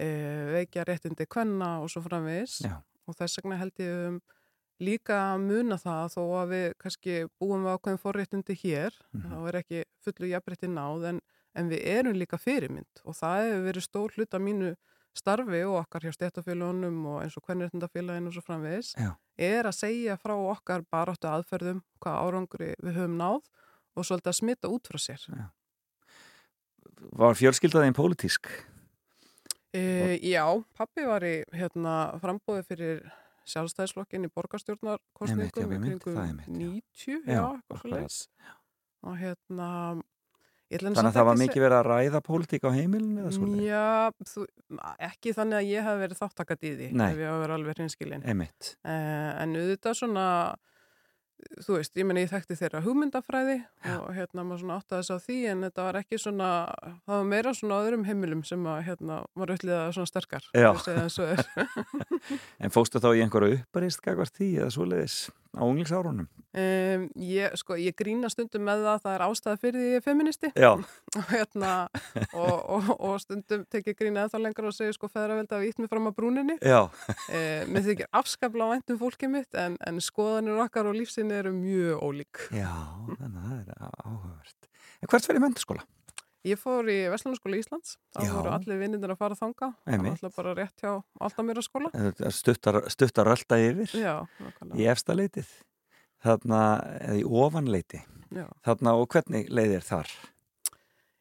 e, 0.00 0.06
veikja 0.54 0.86
réttindi 0.88 1.26
kvenna 1.28 1.74
og 1.82 1.90
svo 1.92 2.00
framvegis 2.06 2.62
Já. 2.64 2.78
og 3.06 3.18
þess 3.18 3.42
vegna 3.42 3.58
held 3.60 3.82
ég 3.84 4.06
um 4.08 4.16
líka 4.82 5.18
að 5.34 5.44
muna 5.44 5.76
það 5.78 6.08
þó 6.16 6.22
að 6.40 6.48
við 6.54 6.64
kannski 6.82 7.18
búum 7.38 7.66
við 7.68 7.74
ákveðin 7.76 8.00
forréttindi 8.02 8.56
hér 8.64 8.96
Mhm. 9.12 9.28
þá 9.28 9.36
er 9.52 9.58
ekki 9.60 9.82
fullu 10.02 10.30
jafnrétti 10.32 10.70
náð 10.72 11.04
en, 11.12 11.20
en 11.54 11.68
við 11.68 11.84
erum 11.92 12.16
líka 12.16 12.38
fyrirmynd 12.40 13.04
og 13.04 13.14
það 13.20 13.44
hefur 13.44 13.66
verið 13.68 13.84
stór 13.84 14.16
hlut 14.16 14.34
af 14.34 14.40
mínu 14.40 14.72
starfi 15.18 15.62
og 15.68 15.78
okkar 15.82 16.06
hjá 16.06 16.14
stjættafélunum 16.16 17.00
og 17.12 17.22
eins 17.22 17.36
og 17.36 17.44
kvenréttindafélaginu 17.46 18.30
og 18.30 18.36
svo 18.36 18.44
framvegis 18.46 18.94
Já. 18.96 19.12
er 19.36 19.68
að 19.68 19.78
segja 19.78 20.16
frá 20.20 20.34
okkar 20.36 20.84
baráttu 20.90 21.28
aðferðum 21.28 21.82
hvað 22.02 22.20
árangri 22.26 22.70
við 22.82 23.00
höfum 23.00 23.18
náð 23.20 23.40
og 23.96 24.08
svolítið 24.08 24.32
að 24.32 24.38
smita 24.40 24.72
út 24.72 24.88
frá 24.88 24.98
sér. 25.02 25.26
var 27.12 27.36
fjölskyldaðin 27.36 27.96
pólitísk 27.96 28.48
E, 29.72 30.18
já, 30.20 30.44
pappi 30.76 31.04
var 31.08 31.24
í 31.24 31.38
hérna, 31.56 32.12
frambóði 32.20 32.64
fyrir 32.68 32.98
sjálfstæðisflokkin 33.48 34.26
í 34.26 34.28
já, 34.28 34.32
borgarstjórnarkostningum 34.36 35.72
já. 35.72 36.26
90, 36.44 37.22
Já, 37.24 37.40
já. 37.88 38.52
Og 39.02 39.16
hérna, 39.16 39.68
Þannig 40.72 41.04
að 41.04 41.16
það 41.18 41.28
var 41.28 41.36
að 41.36 41.42
mikið 41.42 41.64
verið 41.66 41.78
að 41.78 41.88
ræða 41.90 42.20
pólitík 42.26 42.66
á 42.66 42.70
heimilinu 42.72 43.22
eða 43.22 43.32
svo 43.36 43.48
Já, 43.62 43.86
þú, 44.32 44.44
ekki 45.10 45.34
þannig 45.36 45.58
að 45.60 45.70
ég 45.70 45.88
hef 45.88 46.02
verið 46.02 46.20
þáttakat 46.22 46.66
í 46.68 46.74
því, 46.78 46.90
Nei. 46.96 47.08
ef 47.12 47.22
ég 47.22 47.30
hafa 47.30 47.42
verið 47.44 47.56
alveg 47.58 47.78
hreinskilin. 47.80 48.26
Einmitt, 48.26 48.74
Eh, 48.82 49.30
en 49.42 49.56
auðvitað 49.58 49.98
svona 50.00 50.26
þú 51.62 51.76
veist, 51.78 51.94
ég 51.98 52.06
meni 52.06 52.22
ég 52.24 52.30
þekkti 52.30 52.56
þeirra 52.58 52.80
hugmyndafræði 52.84 53.56
og 53.96 54.10
hérna 54.16 54.44
maður 54.46 54.62
svona 54.62 54.78
áttaði 54.80 55.02
þess 55.02 55.14
á 55.14 55.18
því 55.26 55.38
en 55.52 55.64
þetta 55.66 55.86
var 55.88 55.98
ekki 56.02 56.20
svona 56.22 56.48
það 57.02 57.14
var 57.16 57.28
meira 57.32 57.54
svona 57.58 57.80
öðrum 57.82 58.06
heimilum 58.06 58.44
sem 58.46 58.66
að 58.70 58.80
hérna 58.88 59.18
var 59.38 59.54
auðvitað 59.54 59.94
svona 59.96 60.10
sterkar 60.10 60.48
er. 61.26 61.44
en 62.62 62.74
fóstu 62.74 63.02
þá 63.02 63.10
í 63.16 63.24
einhverju 63.24 63.58
upparist 63.60 64.04
gagvart 64.04 64.38
því 64.38 64.50
eða 64.60 64.74
svoleiðis 64.76 65.18
á 65.52 65.62
unglingsárunum? 65.64 66.28
Um, 66.52 67.06
ég, 67.16 67.54
sko, 67.56 67.78
ég 67.80 67.94
grína 67.96 68.28
stundum 68.28 68.66
með 68.66 68.82
það 68.84 68.90
að 68.92 69.04
það 69.04 69.14
er 69.14 69.24
ástæða 69.24 69.60
fyrir 69.62 69.80
því 69.80 69.86
ég 69.88 70.00
er 70.00 70.04
feministi 70.04 70.50
og, 70.68 70.82
hérna, 71.30 71.70
og, 72.36 72.58
og, 72.76 72.90
og 72.98 73.14
stundum 73.22 73.64
tekið 73.72 73.96
grína 74.00 74.26
eða 74.26 74.34
þá 74.34 74.44
lengur 74.46 74.68
og 74.68 74.76
segja 74.76 74.96
sko 74.96 75.08
feðraveldi 75.12 75.56
að 75.56 75.64
ítt 75.70 75.80
mig 75.80 75.92
fram 75.92 76.08
á 76.08 76.12
brúninni. 76.12 76.58
Eh, 77.32 77.64
mér 77.72 77.86
þykir 77.88 78.10
afskaplega 78.20 78.74
vænt 78.74 78.92
um 78.92 79.00
fólkið 79.00 79.32
mitt 79.32 79.60
en, 79.62 79.78
en 79.80 80.02
skoðanir 80.04 80.60
okkar 80.66 80.90
og 80.90 80.98
lífsinni 80.98 81.38
eru 81.40 81.54
mjög 81.56 82.04
ólík. 82.04 82.44
já 82.52 82.68
þannig 83.16 83.40
að 83.40 83.48
það 83.48 83.58
er 83.62 83.90
áhugavert. 84.04 84.70
En 85.02 85.10
hvert 85.10 85.28
fyrir 85.30 85.42
mentaskóla? 85.42 85.88
Ég 86.42 86.58
fór 86.58 86.88
í 86.90 86.96
Vestlunarskóla 87.06 87.58
Íslands, 87.60 87.92
Já. 88.18 88.26
voru 88.34 88.50
allir 88.50 88.80
vinnindir 88.80 89.12
að 89.14 89.20
fara 89.20 89.36
þanga, 89.38 89.68
það 89.86 90.00
var 90.02 90.08
alltaf 90.10 90.32
bara 90.40 90.54
rétt 90.58 90.82
hjá 90.82 90.90
alltaf 91.22 91.46
mér 91.46 91.60
að 91.60 91.66
skóla. 91.68 91.90
Þetta 91.94 92.24
er 92.26 92.34
Stuttar, 92.34 92.78
stuttar 92.90 93.30
rölda 93.30 93.58
yfir 93.62 93.94
Já, 93.94 94.14
í 94.74 94.88
efsta 94.90 95.14
leitið 95.14 95.52
þarna, 96.26 96.62
eða 96.98 97.20
í 97.20 97.22
ofanleiti 97.44 98.02
Já. 98.34 98.48
þarna 98.66 98.96
og 98.98 99.06
hvernig 99.14 99.52
leiðir 99.54 99.86
þar? 99.86 100.10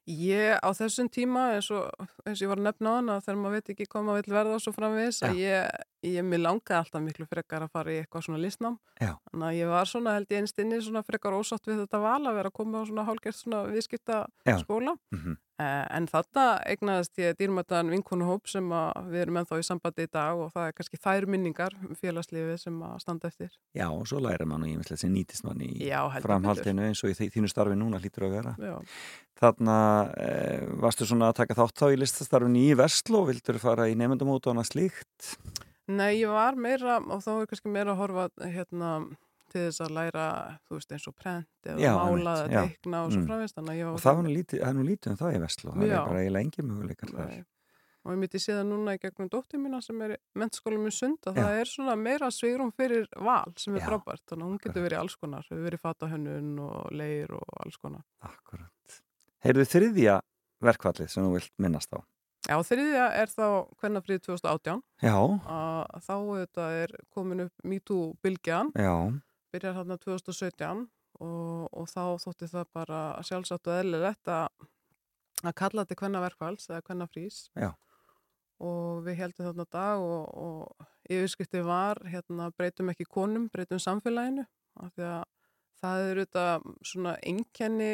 Ég 0.10 0.58
á 0.58 0.70
þessum 0.74 1.10
tíma 1.14 1.44
eins 1.56 1.68
og, 1.76 1.86
eins 2.26 2.40
og 2.40 2.46
ég 2.46 2.50
var 2.50 2.58
að 2.62 2.68
nefna 2.72 2.90
á 2.90 2.98
hana 2.98 3.18
þegar 3.22 3.38
maður 3.38 3.54
veit 3.58 3.70
ekki 3.74 3.86
hvað 3.92 4.08
maður 4.08 4.26
vil 4.26 4.36
verða 4.38 4.56
svo 4.64 4.74
framvegis 4.74 5.20
að 5.28 5.38
ég, 5.38 5.84
ég 6.10 6.26
mér 6.26 6.42
langaði 6.42 6.78
alltaf 6.80 7.04
miklu 7.06 7.28
frekar 7.30 7.68
að 7.68 7.76
fara 7.76 7.94
í 7.94 8.00
eitthvað 8.02 8.26
svona 8.26 8.42
listnám. 8.42 8.80
Já. 8.98 9.14
þannig 9.30 9.48
að 9.52 9.60
ég 9.60 9.72
var 9.76 9.92
svona 9.92 10.16
held 10.18 10.34
ég 10.34 10.42
einstinni 10.42 10.82
svona 10.82 11.06
frekar 11.06 11.38
ósátt 11.38 11.70
við 11.70 11.84
þetta 11.84 12.02
val 12.02 12.20
að 12.26 12.40
vera 12.40 12.50
að 12.50 12.58
koma 12.58 12.82
á 12.82 12.84
svona 12.90 13.06
hálgert 13.06 13.38
svona 13.38 13.64
viðskipta 13.70 14.26
skóla 14.64 14.98
Mm 15.14 15.22
Eh, 15.22 15.38
En 15.62 16.08
þarna 16.10 16.46
eignaðist 16.70 17.20
ég 17.22 17.38
dýrmættan 17.40 17.92
vinkonuhóp 17.94 18.50
sem 18.52 18.68
við 19.12 19.24
erum 19.24 19.40
ennþá 19.42 19.60
í 19.62 19.66
sambandi 19.68 20.06
í 20.08 20.12
dag 20.12 20.40
og 20.40 20.52
það 20.56 20.68
er 20.68 20.76
kannski 20.78 21.00
þær 21.02 21.28
minningar 21.32 21.76
um 21.88 21.98
félagslífið 21.98 22.60
sem 22.64 22.78
að 22.88 23.00
standa 23.04 23.32
eftir. 23.32 23.52
Já, 23.78 23.88
og 23.90 24.06
svo 24.10 24.22
lærir 24.24 24.50
mann 24.50 24.66
og 24.66 24.72
ég 24.72 24.82
mislega 24.82 25.04
sem 25.04 25.14
nýtist 25.14 25.46
mann 25.48 25.64
í 25.66 25.72
Já, 25.86 26.00
framhaldinu 26.24 26.88
eins 26.90 27.04
og 27.06 27.14
í 27.14 27.32
þínu 27.34 27.52
starfi 27.52 27.80
núna 27.80 28.02
hlýtur 28.02 28.28
að 28.28 28.38
vera. 28.38 28.56
Já. 28.60 28.78
Þarna 29.42 29.80
eh, 30.22 30.70
varstu 30.84 31.08
svona 31.10 31.32
að 31.32 31.40
taka 31.42 31.58
þátt 31.58 31.82
þá 31.82 31.88
í 31.90 32.00
listastarfinu 32.04 32.62
í 32.62 32.78
Vestló, 32.78 33.26
vildur 33.30 33.58
fara 33.62 33.90
í 33.90 33.98
nefndamót 33.98 34.46
og 34.46 34.54
annað 34.54 34.70
slíkt? 34.70 35.32
Nei, 35.92 36.22
ég 36.22 36.30
var 36.32 36.56
meira, 36.60 37.00
og 37.02 37.24
þá 37.26 37.32
er 37.40 37.50
kannski 37.50 37.72
meira 37.74 37.96
að 37.96 38.02
horfa 38.04 38.28
hérna 38.46 38.92
til 39.52 39.62
þess 39.68 39.82
að 39.86 39.94
læra, 39.98 40.26
þú 40.68 40.78
veist, 40.80 40.92
eins 40.96 41.08
og 41.12 41.16
prent 41.20 41.70
eða 41.70 41.80
Já, 41.84 41.92
mála 41.98 42.12
einmitt, 42.12 42.28
eða 42.32 42.52
já. 42.52 42.62
teikna 42.72 43.02
og 43.06 43.12
svo 43.12 43.22
Mm. 43.22 43.28
var... 43.30 43.94
Og 43.94 44.00
það 44.06 44.16
var 44.16 44.24
nú 44.28 44.32
lítið, 44.36 44.60
það 44.62 44.70
er 44.72 44.78
nú 44.80 44.86
lítið 44.90 45.12
um 45.12 45.18
það 45.22 45.36
í 45.36 45.42
Vestló, 45.46 45.72
það 45.76 45.88
Já. 45.92 45.96
er 46.02 46.08
bara 46.10 46.22
eiginlega 46.22 46.46
engi 46.48 46.68
möguleikar 46.72 47.12
þar. 47.16 47.34
Og 48.02 48.12
ég 48.16 48.18
myndi 48.18 48.40
sé 48.42 48.54
það 48.58 48.66
núna 48.66 48.94
í 48.98 49.00
gegnum 49.04 49.28
dóttir 49.30 49.60
mína 49.62 49.80
sem 49.86 50.00
er 50.02 50.16
mentskólum 50.34 50.88
í 50.90 50.92
sund 50.96 51.20
að 51.30 51.36
Já. 51.38 51.44
það 51.46 51.60
er 51.62 51.66
svona 51.70 51.96
meira 52.02 52.32
svigrum 52.34 52.72
fyrir 52.74 53.06
val 53.22 53.54
sem 53.62 53.76
er 53.78 53.82
frábært, 53.86 54.24
þannig 54.26 54.42
að 54.42 54.50
hún 54.50 54.62
getur 54.64 54.86
verið 54.88 55.00
alls 55.04 55.16
konar, 55.22 55.46
hefur 55.52 55.68
verið 55.70 55.84
fatahönnun 55.86 56.60
og 56.66 56.92
leir 56.98 57.30
og 57.38 57.46
alls 57.62 57.78
konar. 57.78 58.02
Akkurat. 58.26 58.98
Heyrðu 59.46 59.66
þriðja 59.70 60.16
verkvallið 60.66 61.10
sem 61.14 61.24
þú 61.28 61.36
vilt 61.38 61.54
minnast 61.62 61.94
á? 61.94 62.02
Já, 62.50 62.58
þriðja 62.66 63.06
er 63.22 63.30
þá 63.30 63.46
hvernafrið 63.78 64.22
2018 64.26 64.82
Já, 65.06 65.14
þá 66.02 66.16
er 66.74 66.96
komin 67.14 67.44
upp 67.46 67.54
MeToo-bylgjan 67.64 68.72
já, 68.74 68.96
byrjar 69.54 69.78
hérna 69.80 69.98
2017 70.02 70.86
og, 71.22 71.68
og 71.72 71.90
þá 71.92 72.04
þótti 72.24 72.50
það 72.52 72.70
bara 72.74 73.02
sjálfsagt 73.28 73.70
og 73.70 73.80
eðlilegt 73.82 74.32
að 74.32 74.48
að 75.42 75.58
kalla 75.58 75.86
þetta 75.86 76.00
hvenna 76.02 76.22
verkvæls 76.24 76.70
eða 76.70 76.84
hvenna 76.86 77.08
frís 77.10 77.44
Já. 77.58 77.72
og 78.62 79.04
við 79.08 79.20
heldum 79.22 79.48
þarna 79.50 79.68
dag 79.74 80.06
og, 80.06 80.26
og 80.38 80.88
yfirskrifti 81.12 81.64
var 81.66 82.02
hérna 82.08 82.52
breytum 82.58 82.92
ekki 82.94 83.08
konum, 83.10 83.50
breytum 83.54 83.82
samfélaginu 83.82 84.46
af 84.82 84.94
því 84.96 85.08
að 85.10 85.24
það 85.82 86.06
er 86.06 86.22
auðvitað 86.22 86.66
svona 86.86 87.14
einkenni 87.26 87.94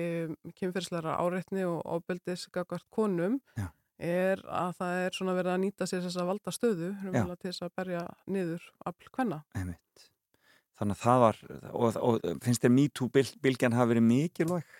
um, 0.00 0.36
kynferðslega 0.58 1.18
áreitni 1.22 1.66
og 1.68 1.82
ábeldis 1.86 2.48
gagvart 2.54 2.86
konum 2.94 3.38
Já. 3.54 3.68
er 4.02 4.42
að 4.42 4.74
það 4.80 5.02
er 5.04 5.18
svona 5.18 5.36
verið 5.38 5.54
að 5.54 5.62
nýta 5.66 5.86
sér 5.86 6.02
þess 6.06 6.18
að 6.18 6.30
valda 6.32 6.54
stöðu 6.54 6.92
til 7.04 7.44
þess 7.46 7.66
að 7.66 7.76
berja 7.78 8.06
niður 8.26 8.70
afl 8.90 9.12
hvenna 9.14 9.44
einmitt. 9.54 10.08
Þannig 10.78 10.94
að 10.94 11.02
það 11.02 11.22
var, 11.24 11.38
og, 11.72 11.96
og 12.08 12.28
finnst 12.44 12.62
þér 12.62 12.74
MeToo-bylgjan 12.76 13.74
hafi 13.74 13.92
verið 13.94 14.06
mikilvæg? 14.06 14.76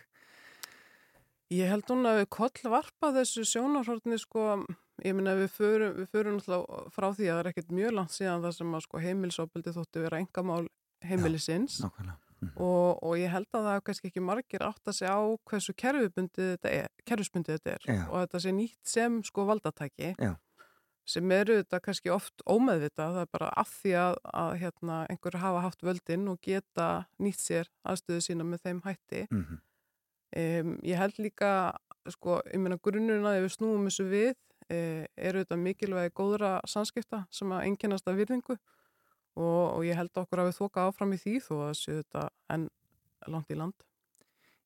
Ég 1.48 1.70
held 1.72 1.88
hún 1.88 2.06
að 2.06 2.20
við 2.20 2.28
kollvarpa 2.36 3.10
þessu 3.16 3.42
sjónarhortni 3.48 4.18
sko, 4.20 4.44
ég 5.00 5.14
minna 5.16 5.32
við 5.38 5.48
förum, 5.54 5.94
við 5.96 6.10
förum 6.12 6.36
náttúrulega 6.36 6.82
frá 6.92 7.06
því 7.16 7.28
að 7.28 7.32
það 7.32 7.40
er 7.40 7.50
ekkert 7.52 7.76
mjög 7.78 7.94
langt 7.96 8.14
síðan 8.14 8.44
það 8.44 8.56
sem 8.58 8.74
að 8.76 8.84
sko 8.84 9.00
heimilsópildi 9.04 9.74
þótti 9.78 10.02
vera 10.04 10.20
engamál 10.20 10.66
heimilisins 11.08 11.78
Nákvæmlega. 11.82 12.18
og, 12.52 13.00
og 13.06 13.14
ég 13.18 13.32
held 13.32 13.48
að 13.48 13.62
það 13.62 13.70
hafa 13.72 13.84
kannski 13.88 14.10
ekki 14.10 14.24
margir 14.28 14.64
átt 14.66 14.90
að 14.90 14.98
segja 14.98 15.14
á 15.16 15.22
hversu 15.50 15.74
kerfibundið 15.78 16.50
þetta 16.52 16.74
er, 16.82 16.92
kerfisbundið 17.08 17.58
þetta 17.58 17.74
er 17.74 17.88
Já. 17.88 18.02
og 18.10 18.16
þetta 18.24 18.42
sé 18.44 18.54
nýtt 18.58 18.92
sem 18.92 19.18
sko 19.26 19.46
valdatæki 19.48 20.12
Já. 20.18 20.34
Sem 21.08 21.32
eru 21.32 21.56
þetta 21.62 21.80
kannski 21.84 22.12
oft 22.12 22.42
ómeðvitað, 22.44 23.14
það 23.16 23.22
er 23.24 23.30
bara 23.32 23.48
af 23.62 23.70
því 23.80 23.94
að, 24.02 24.18
að 24.42 24.50
hérna, 24.62 24.98
einhver 25.08 25.38
hafa 25.40 25.64
haft 25.64 25.86
völdin 25.86 26.28
og 26.28 26.42
geta 26.44 26.88
nýtt 27.22 27.40
sér 27.40 27.70
aðstöðu 27.88 28.26
sína 28.26 28.46
með 28.48 28.68
þeim 28.68 28.84
hætti. 28.84 29.24
Mm 29.30 29.58
Um, 30.36 30.74
ég 30.84 30.98
held 31.00 31.16
líka, 31.16 31.72
sko, 32.12 32.42
ég 32.52 32.60
meina 32.60 32.76
grunnurinn 32.84 33.24
að 33.24 33.38
ef 33.38 33.44
við 33.46 33.52
snúum 33.54 33.86
þessu 33.88 34.04
við 34.10 34.34
e, 34.68 34.80
eru 35.16 35.40
þetta 35.40 35.56
mikilvægi 35.56 36.12
góðra 36.20 36.50
samskipta 36.68 37.22
sem 37.32 37.54
að 37.56 37.64
einkennast 37.70 38.10
af 38.10 38.18
virðingu 38.18 38.58
og, 38.58 39.62
og 39.72 39.86
ég 39.88 39.96
held 39.96 40.12
okkur 40.20 40.42
að 40.42 40.50
við 40.50 40.58
þoka 40.58 40.84
áfram 40.84 41.14
í 41.16 41.20
því 41.22 41.34
þó 41.46 41.54
að 41.70 41.72
séu 41.80 41.96
þetta 42.02 42.26
enn 42.52 42.68
langt 43.32 43.54
í 43.54 43.56
land. 43.56 43.86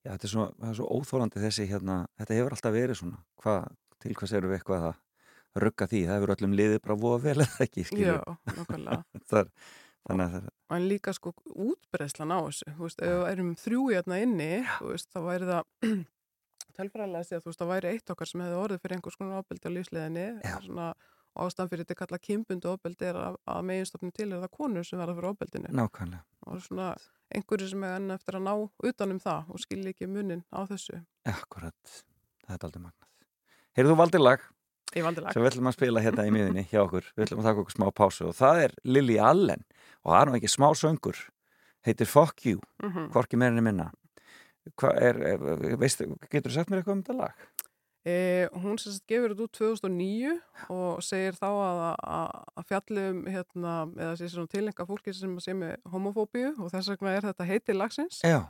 Já, 0.03 0.11
þetta 0.11 0.27
er 0.27 0.33
svo, 0.33 0.49
það 0.59 0.73
er 0.73 0.77
svo 0.81 0.89
óþólandi 0.99 1.45
þessi 1.45 1.69
hérna, 1.71 1.97
þetta 2.19 2.37
hefur 2.41 2.57
alltaf 2.57 2.75
verið 2.75 2.99
svona, 2.99 3.23
hvað, 3.39 3.71
til 4.03 4.15
hvers 4.19 4.35
eru 4.35 4.51
við 4.51 4.59
eitthvað 4.59 4.87
að 4.89 5.01
rugga 5.61 5.87
því, 5.89 6.01
það 6.07 6.17
hefur 6.17 6.33
öllum 6.35 6.53
liðið 6.57 6.79
bara 6.83 6.95
voða 7.03 7.19
vel 7.27 7.37
eða 7.45 7.65
ekki, 7.67 7.83
Já, 7.83 7.89
skilur. 7.91 8.21
nokkulega. 8.57 9.03
þannig 10.03 10.25
að 10.25 10.33
það 10.33 10.49
En 10.73 10.87
líka 10.89 11.13
sko 11.13 11.31
útbreyslan 11.53 12.33
á 12.33 12.39
þessu, 12.47 12.71
þú 12.73 12.87
veist, 12.87 13.01
ef 13.05 13.13
við 13.13 13.27
erum 13.29 13.51
þrjú 13.61 13.81
hérna 13.93 14.17
inni, 14.23 14.51
þú 14.79 14.89
veist, 14.89 15.09
þá 15.13 15.19
væri 15.27 15.49
það 15.51 15.63
tölfræðilega 16.77 17.19
að 17.21 17.27
segja, 17.29 17.41
þú 17.43 17.51
veist, 17.51 17.61
það 17.61 17.71
væri 17.73 17.91
eitt 17.93 18.13
okkar 18.15 18.29
sem 18.31 18.41
hefði 18.43 18.61
orðið 18.63 18.81
fyrir 18.83 18.97
einhvers 18.97 19.19
konar 19.19 19.43
ofbeldi 19.43 19.69
á 19.69 19.75
lífsleðinni, 19.75 20.25
svona 20.65 20.87
ástæðan 21.43 21.69
fyrir 21.71 21.85
þetta 21.85 21.97
kalla 22.01 22.19
kynbundu 22.21 22.69
ofbeldi 22.73 23.07
er 23.09 23.19
að, 23.21 23.37
að 23.49 23.61
meginstofni 23.69 24.11
til 24.13 24.27
er 24.33 24.41
það 24.43 24.51
konur 24.57 24.85
sem 24.87 24.99
verða 25.01 25.15
fyrir 25.17 25.29
ofbeldinu. 25.31 25.71
nákvæmlega, 25.77 26.25
og 26.49 26.59
svona 26.65 26.89
einhverju 27.33 27.69
sem 27.71 27.85
er 27.87 27.95
enn 27.99 28.13
eftir 28.17 28.37
að 28.37 28.45
ná 28.45 28.53
utanum 28.89 29.21
það 29.23 29.49
og 29.53 29.63
skilja 29.63 29.93
ekki 29.93 30.09
munin 30.09 30.43
á 30.53 30.61
þessu. 30.69 30.99
akkurat, 31.29 31.95
það 32.45 32.57
er 32.57 32.67
aldrei 32.69 32.83
magnað. 32.83 33.09
Heyrðu 33.77 33.93
þú 33.95 34.01
valdir 34.03 34.21
lag 34.25 34.41
Ég 34.43 34.43
valdi 34.43 34.49
lag. 34.49 34.52
Sem 34.93 35.41
við 35.41 35.49
ætlum 35.49 35.71
að 35.71 35.77
spila 35.77 36.03
hérna 36.03 36.27
í 36.27 36.33
miðunni 36.35 36.65
hjá 36.69 36.83
okkur, 36.83 37.09
við 37.15 37.25
ætlum 37.27 37.43
að 37.43 37.49
taka 37.49 37.63
okkur 37.63 37.75
smá 37.77 37.87
pásu 37.95 38.29
og 38.29 38.37
það 38.37 38.63
er 38.67 38.77
Lily 38.85 39.19
Allen. 39.19 39.65
Og 40.03 40.13
það 40.13 40.21
er 40.21 40.31
nú 40.31 40.39
ekki 40.39 40.51
smá 40.51 40.69
söngur, 40.77 41.19
heitir 41.87 42.09
Fuck 42.09 42.47
You, 42.47 42.63
Mm 42.83 43.11
hvorki 43.13 43.39
meirinni 43.39 43.65
minna. 43.65 43.91
Er, 44.95 45.17
er 45.33 45.77
veistu, 45.79 46.07
getur 46.31 46.51
þú 46.51 46.55
sagt 46.55 46.71
mér 46.71 46.81
eitthvað 46.81 46.95
um 46.95 47.03
þetta 47.03 47.19
lag? 47.19 47.47
e, 48.05 48.47
hún 48.59 48.77
sem 48.79 48.93
sagt 48.93 49.07
gefur 49.09 49.33
þetta 49.33 49.45
út 49.47 49.57
2009 49.57 50.33
og 50.73 51.03
segir 51.05 51.37
þá 51.39 51.47
að, 51.49 51.81
að, 51.87 52.37
að 52.59 52.67
fjallum 52.71 53.21
hérna, 53.31 53.75
eða 53.97 54.17
sé 54.19 54.29
svona 54.31 54.51
tilenga 54.51 54.87
fólki 54.89 55.15
sem 55.15 55.35
sé 55.43 55.55
með 55.57 55.77
homofóbíu 55.93 56.53
og 56.57 56.71
þess 56.73 56.91
vegna 56.93 57.15
er 57.17 57.27
þetta 57.29 57.47
heiti 57.47 57.77
lagsins. 57.77 58.21
Já, 58.27 58.41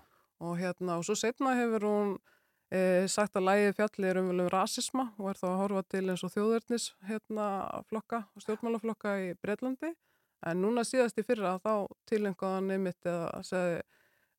og 0.43 0.57
hérna 0.59 0.97
og 0.99 1.07
svo 1.07 1.15
setna 1.17 1.55
hefur 1.59 1.87
hún 1.87 2.15
e, 2.74 2.82
sagt 3.11 3.38
að 3.38 3.47
lægið 3.49 3.76
fjalli 3.78 4.09
er 4.09 4.19
umvel 4.21 4.45
um 4.45 4.51
rasisma 4.53 5.09
og 5.19 5.30
er 5.32 5.39
þá 5.39 5.47
að 5.51 5.59
horfa 5.61 5.84
til 5.93 6.03
eins 6.09 6.24
og 6.26 6.34
þjóðverðnis 6.34 6.89
hérna 7.09 7.47
flokka, 7.89 8.24
stjórnmálaflokka 8.41 9.17
í 9.24 9.34
Breitlandi 9.41 9.93
en 10.43 10.63
núna 10.63 10.84
síðast 10.88 11.19
í 11.21 11.26
fyrra 11.26 11.57
þá 11.63 11.88
tilengaðan 12.09 12.71
einmitt 12.76 13.09
eða 13.09 13.43
segði 13.47 13.82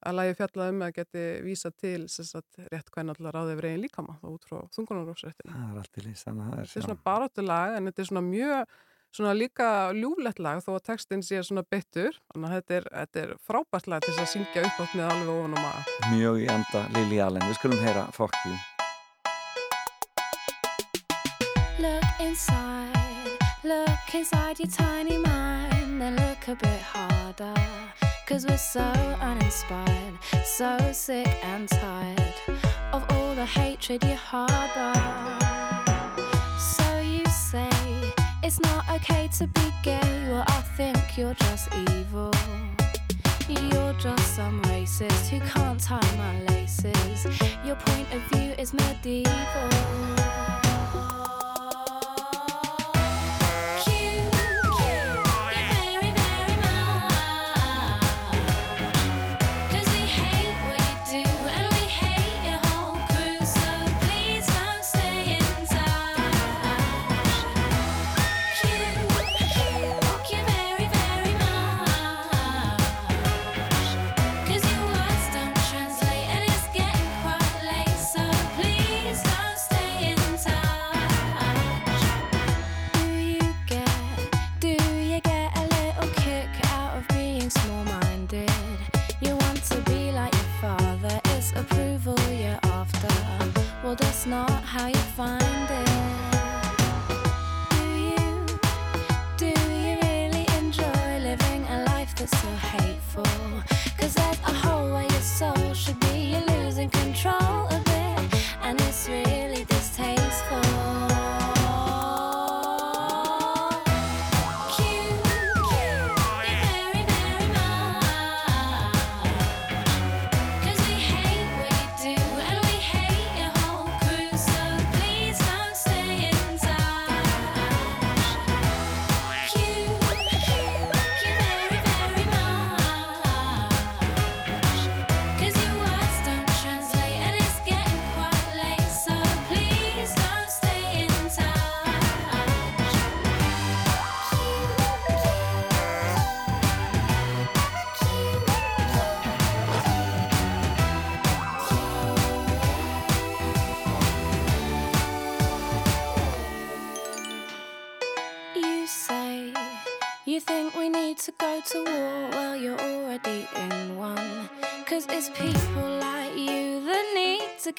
að 0.05 0.19
lægi 0.19 0.37
fjallaði 0.39 0.75
um 0.75 0.83
að 0.85 0.97
geti 0.99 1.23
vísa 1.45 1.71
til 1.81 2.01
sagt, 2.13 2.59
rétt 2.73 2.91
hvernig 2.93 3.17
allar 3.17 3.39
ráðið 3.39 3.61
verið 3.61 3.77
einn 3.77 3.85
líkama 3.87 4.17
þá 4.21 4.27
út 4.35 4.49
frá 4.49 4.59
þungunarófsréttinu. 4.77 5.55
það 5.55 5.71
er 5.71 5.79
allt 5.81 6.01
í 6.01 6.05
lýst, 6.05 6.27
þannig 6.27 6.45
að 6.45 6.51
það 6.51 6.59
er 6.59 6.69
Þetta 6.69 6.81
er 6.81 6.87
svona 6.89 7.05
baráttu 7.09 7.45
lag 7.47 7.77
en 7.77 7.89
þetta 7.89 8.05
er 8.05 8.11
svona 8.11 8.25
mjög 8.27 8.75
svona 9.15 9.33
líka 9.37 9.93
ljúlegt 9.95 10.41
lag 10.43 10.59
þó 10.65 10.75
að 10.75 10.87
textin 10.89 11.23
sé 11.23 11.39
svona 11.47 11.63
beittur 11.63 12.17
þannig 12.33 12.49
að 12.49 12.55
þetta 12.57 12.77
er, 12.77 12.87
þetta 12.99 13.21
er 13.23 13.35
frábært 13.47 13.91
lag 13.91 14.03
til 14.03 14.15
þess 14.15 14.25
að 14.25 14.33
syngja 14.33 14.65
upp 14.67 14.81
átt 14.85 14.97
með 14.99 15.11
alveg 15.13 15.33
ofan 15.35 15.55
og 15.55 15.63
maga. 15.63 15.83
mjög 16.11 16.41
í 16.43 16.47
anda 16.51 16.83
Lily 16.97 17.21
Allen, 17.23 17.47
við 17.47 17.59
skulum 17.61 17.85
heyra 17.85 18.07
Fuck 18.17 18.35
You. 18.45 18.57
Look 21.85 22.09
inside, 22.19 23.39
look 23.63 24.15
inside 24.15 24.59
your 24.59 24.71
tiny 24.71 25.19
mind, 25.19 26.01
then 26.01 26.17
look 26.17 26.49
a 26.49 26.57
bit 26.57 26.83
harder. 26.83 27.55
Cause 28.27 28.47
we're 28.49 28.57
so 28.57 28.91
uninspired, 29.21 30.19
so 30.45 30.79
sick 30.93 31.29
and 31.45 31.69
tired 31.69 32.35
of 32.93 33.05
all 33.11 33.35
the 33.35 33.45
hatred 33.45 34.03
you 34.03 34.17
harbor. 34.17 34.95
So 36.59 37.01
you 37.01 37.25
say 37.27 37.94
it's 38.45 38.61
not 38.61 38.87
okay 38.91 39.27
to 39.39 39.47
be 39.47 39.73
gay, 39.83 40.27
well, 40.29 40.45
I 40.47 40.61
think 40.77 41.17
you're 41.17 41.33
just 41.33 41.75
evil. 41.89 42.31
You're 43.49 43.95
just 43.95 44.37
some 44.37 44.61
racist 44.65 45.29
who 45.29 45.41
can't 45.41 45.81
tie 45.81 46.17
my 46.19 46.41
laces. 46.53 47.25
Your 47.65 47.77
point 47.77 48.13
of 48.13 48.21
view 48.33 48.53
is 48.59 48.75
medieval. 48.75 50.24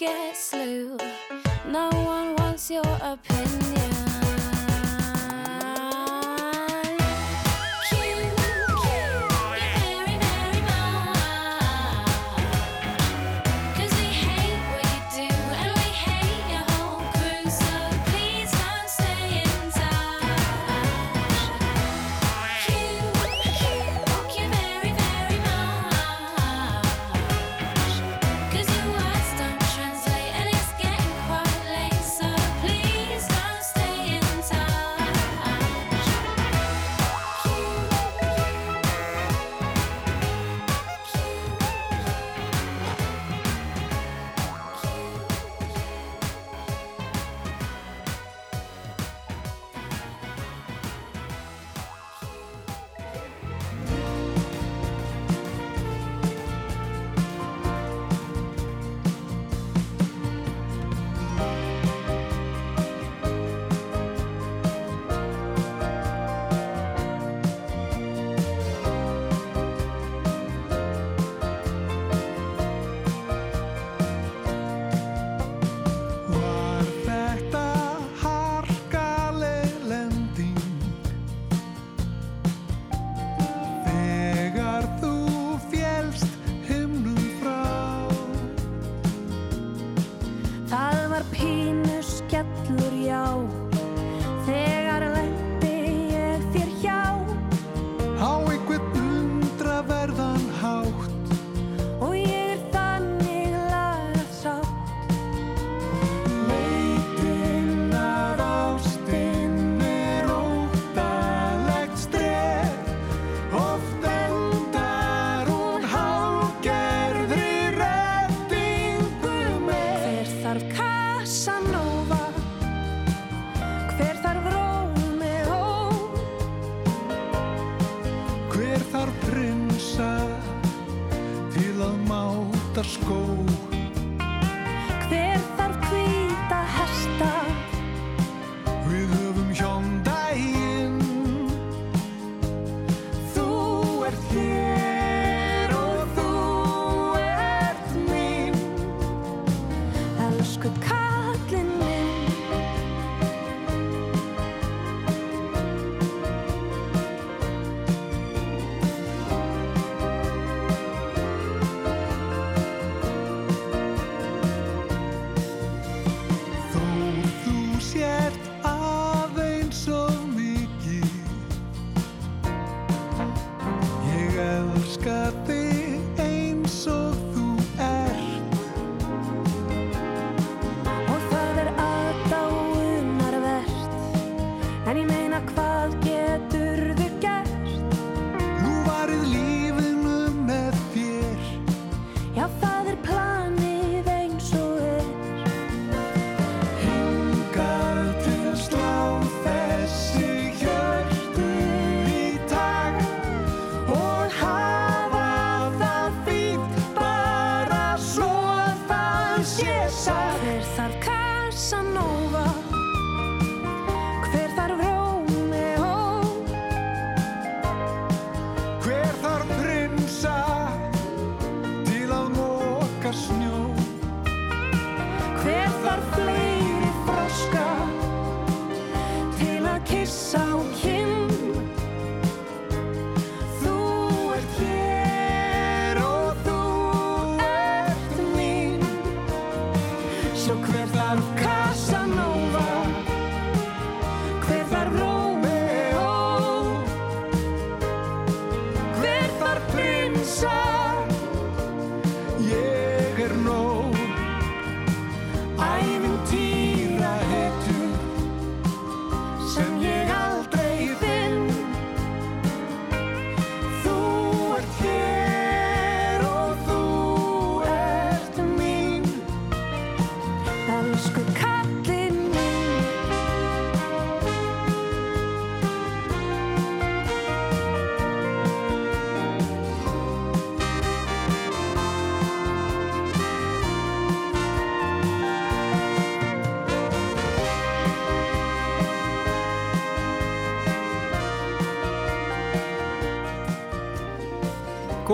guess. 0.06 0.53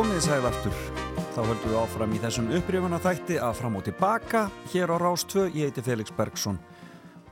Komið 0.02 0.22
sæl 0.26 0.46
aftur. 0.48 0.78
Þá 1.36 1.40
höldum 1.46 1.70
við 1.70 1.76
áfram 1.78 2.14
í 2.16 2.20
þessum 2.24 2.48
upprifuna 2.58 2.98
þætti 3.04 3.36
að 3.38 3.52
fram 3.60 3.76
og 3.78 3.84
tilbaka 3.86 4.40
hér 4.72 4.90
á 4.90 4.98
Rás 4.98 5.22
2. 5.30 5.44
Ég 5.54 5.70
heiti 5.70 5.84
Felix 5.86 6.10
Bergsson 6.18 6.58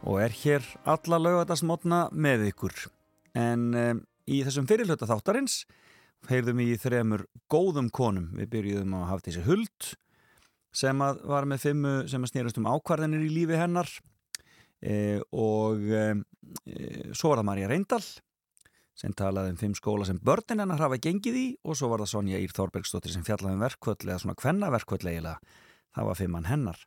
og 0.06 0.20
er 0.22 0.36
hér 0.38 0.68
alla 0.86 1.18
lögadagsmotna 1.18 2.04
með 2.14 2.44
ykkur. 2.52 2.76
En 3.34 3.64
um, 3.74 4.04
í 4.30 4.44
þessum 4.46 4.68
fyrirluta 4.70 5.10
þáttarins 5.10 5.64
heyrðum 6.30 6.62
við 6.62 6.76
í 6.76 6.78
þremur 6.84 7.26
góðum 7.50 7.90
konum. 7.90 8.30
Við 8.38 8.52
byrjuðum 8.54 9.00
að 9.00 9.10
hafa 9.16 9.28
þessi 9.32 9.46
huld 9.48 9.92
sem 10.84 11.02
var 11.02 11.50
með 11.50 11.66
fimmu 11.66 11.96
sem 12.12 12.22
að 12.22 12.34
snýrast 12.36 12.62
um 12.62 12.70
ákvarðanir 12.70 13.26
í 13.26 13.34
lífi 13.34 13.58
hennar 13.58 13.90
e, 14.78 15.18
og 15.34 15.90
e, 15.90 16.06
svo 17.18 17.34
var 17.34 17.42
það 17.42 17.50
Marja 17.50 17.74
Reyndal 17.74 18.04
sem 19.00 19.16
talaði 19.16 19.54
um 19.54 19.60
fimm 19.60 19.76
skóla 19.78 20.06
sem 20.08 20.20
börnin 20.20 20.60
hennar 20.60 20.82
hafa 20.84 21.00
gengið 21.00 21.40
í 21.40 21.48
og 21.64 21.78
svo 21.80 21.90
var 21.92 22.04
það 22.04 22.12
Sonja 22.14 22.40
Ír 22.44 22.54
Þorbergsdóttir 22.56 23.14
sem 23.16 23.24
fjallaði 23.28 23.56
um 23.56 23.64
verkvöld 23.64 24.04
eða 24.04 24.22
svona 24.24 24.40
kvenna 24.40 24.72
verkvöld 24.74 25.06
eiginlega. 25.08 25.40
Það 25.96 26.10
var 26.10 26.20
fimmann 26.20 26.50
hennar. 26.50 26.82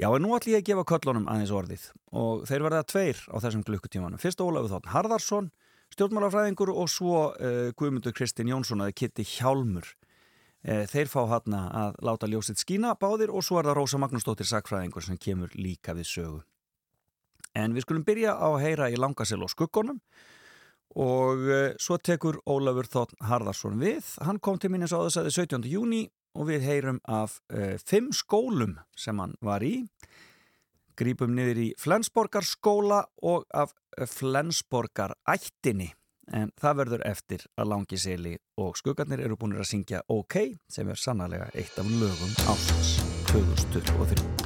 Já, 0.00 0.08
en 0.08 0.22
nú 0.24 0.30
ætlum 0.36 0.54
ég 0.54 0.62
að 0.62 0.68
gefa 0.70 0.84
köllunum 0.88 1.26
aðeins 1.28 1.52
orðið 1.52 1.82
og 2.16 2.46
þeir 2.48 2.64
verða 2.64 2.86
tveir 2.88 3.18
á 3.28 3.36
þessum 3.44 3.64
glukkutímanum. 3.66 4.22
Fyrst 4.22 4.40
Ólafur 4.40 4.72
Þótt 4.72 4.88
Harðarsson, 4.94 5.50
stjórnmálafræðingur 5.92 6.72
og 6.72 6.88
svo 6.88 7.18
uh, 7.34 7.68
Guðmundur 7.76 8.14
Kristinn 8.16 8.48
Jónsson 8.48 8.80
eða 8.80 8.96
Kitti 8.96 9.26
Hjálmur. 9.34 9.90
Uh, 10.64 10.86
þeir 10.88 11.10
fá 11.12 11.20
hann 11.34 11.58
að 11.58 11.98
láta 12.06 12.30
ljósitt 12.30 12.62
skína 12.62 12.94
báðir 12.96 13.34
og 13.34 13.44
svo 13.44 13.60
er 13.60 13.68
það 13.68 13.82
Rósa 13.82 14.00
Magnúsdóttir 14.00 14.48
sakfræðingur 14.48 15.04
sem 15.04 15.20
kemur 15.20 15.52
líka 15.58 15.92
við 15.98 16.08
sögu. 16.08 16.40
En 17.52 17.76
við 17.76 17.84
skulum 17.84 18.06
byrja 18.06 18.32
á 18.32 18.48
að 18.48 18.62
heyra 18.64 18.88
í 18.88 18.96
Langasel 18.96 19.42
og 19.44 19.52
skuggonum 19.52 20.00
og 20.98 21.46
uh, 21.46 21.70
svo 21.80 21.98
tekur 21.98 22.40
Ólafur 22.48 22.88
Þótt 22.90 23.14
Harðarsson 23.28 23.78
við. 23.80 24.04
Hann 24.24 24.40
kom 24.42 24.58
til 24.60 24.72
minnes 24.72 24.92
á 24.92 25.00
þess 25.00 25.22
aðeins 25.22 25.40
17. 25.40 25.70
júni 25.70 26.02
og 26.38 26.48
við 26.48 26.66
heyrum 26.66 27.00
af 27.08 27.38
uh, 27.52 27.78
fimm 27.80 28.12
skólum 28.16 28.78
sem 28.98 29.18
hann 29.20 29.34
var 29.44 29.64
í. 29.64 29.82
Grípum 30.98 31.32
niður 31.36 31.62
í 31.62 31.68
Flensborgar 31.80 32.44
skóla 32.46 33.02
og 33.24 33.48
af 33.54 33.72
uh, 33.72 34.06
Flensborgar 34.08 35.16
ættinni. 35.28 35.92
En 36.32 36.52
það 36.60 36.78
verður 36.78 37.02
eftir 37.08 37.42
að 37.58 37.72
langi 37.72 37.98
seli 37.98 38.36
og 38.62 38.78
skuggarnir 38.78 39.24
eru 39.24 39.36
búin 39.36 39.58
að 39.58 39.66
syngja 39.72 40.04
OK 40.12 40.38
sem 40.70 40.88
er 40.88 41.00
sannlega 41.00 41.50
eitt 41.52 41.74
af 41.82 41.90
lögum 41.90 42.38
ásins 42.46 42.96
2003. 43.34 44.41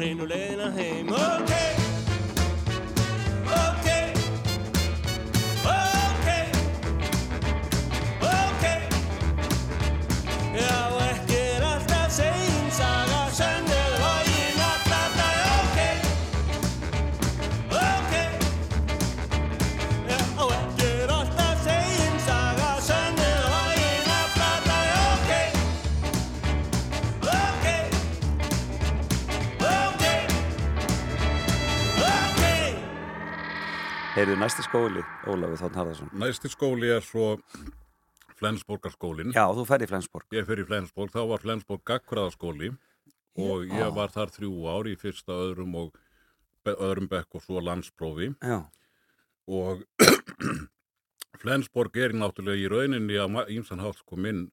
hreinu 0.00 0.24
leiðina 0.30 0.72
heim. 0.78 1.12
Ok 1.12 1.79
Heyrðu 34.20 34.34
næsti 34.36 34.60
skóli, 34.66 35.00
Ólafur 35.32 35.56
Þótt 35.56 35.76
Harðarsson. 35.78 36.08
Næsti 36.20 36.48
skóli 36.52 36.90
er 36.92 37.00
svo 37.00 37.38
Flensborgarskólin. 38.36 39.30
Já, 39.32 39.46
þú 39.56 39.62
ferði 39.64 39.86
í 39.86 39.88
Flensborg. 39.94 40.26
Ég 40.36 40.44
fer 40.44 40.60
í 40.60 40.66
Flensborg, 40.68 41.14
þá 41.14 41.22
var 41.30 41.40
Flensborg 41.40 41.80
gaggræðaskóli 41.88 42.68
og 43.40 43.64
ég 43.64 43.94
var 43.96 44.12
þar 44.12 44.34
þrjú 44.34 44.50
ár 44.68 44.90
í 44.90 44.92
fyrsta 45.00 45.38
öðrum 45.46 45.78
og 45.80 45.96
öðrum 46.68 47.08
bekk 47.08 47.40
og 47.40 47.46
svo 47.46 47.64
landsprófi. 47.64 48.28
Já, 48.44 48.58
og 49.48 49.86
Flensborg 51.40 51.96
er 51.96 52.12
náttúrulega 52.12 52.60
í 52.60 52.68
rauninni 52.68 53.16
að 53.24 53.54
ímsan 53.56 53.80
hátt 53.80 54.02
sko 54.04 54.20
minn 54.20 54.50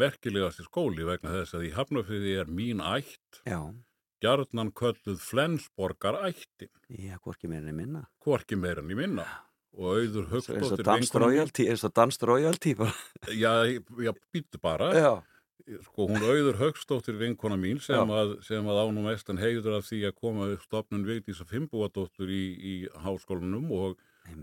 merkilegasti 0.00 0.64
skóli 0.64 1.04
vegna 1.04 1.42
þess 1.42 1.60
að 1.60 1.68
í 1.68 1.74
Hafnarfriði 1.76 2.38
er 2.40 2.48
mín 2.48 2.80
ætt. 2.80 3.44
Já, 3.44 3.68
gjarnan 4.24 4.72
kölluð 4.74 5.20
Flensborgar 5.22 6.18
ættin, 6.30 6.72
já, 6.88 7.18
hvorki 7.20 7.50
meira 7.52 7.68
en 7.70 7.76
minna. 7.78 8.06
hvorki 8.24 8.56
meira 8.56 8.82
en 8.82 8.90
í 8.90 8.98
minna 8.98 9.28
og 9.74 9.96
auður 9.98 10.28
royalty, 11.18 11.66
eins 11.66 11.84
og 11.86 11.94
danst 11.96 12.22
royalty 12.22 12.74
bara. 12.78 12.94
Já, 13.42 13.66
já, 13.66 14.12
býttu 14.30 14.60
bara. 14.62 14.90
Já, 14.94 15.12
sko 15.88 16.06
hún 16.10 16.22
auður 16.22 16.58
högstóttir 16.60 17.16
vinkona 17.18 17.56
mín 17.58 17.80
sem 17.82 18.10
að, 18.14 18.36
sem 18.46 18.66
að 18.68 18.80
ánum 18.84 19.08
mestan 19.08 19.40
heiður 19.40 19.78
af 19.80 19.88
því 19.88 20.00
að 20.10 20.16
koma 20.20 20.48
upp 20.54 20.62
stopnun 20.66 21.06
Vigdísa 21.08 21.46
Fimbúadóttur 21.48 22.30
í, 22.30 22.42
í 22.54 22.74
háskólanum 23.02 23.70
og, 23.74 23.98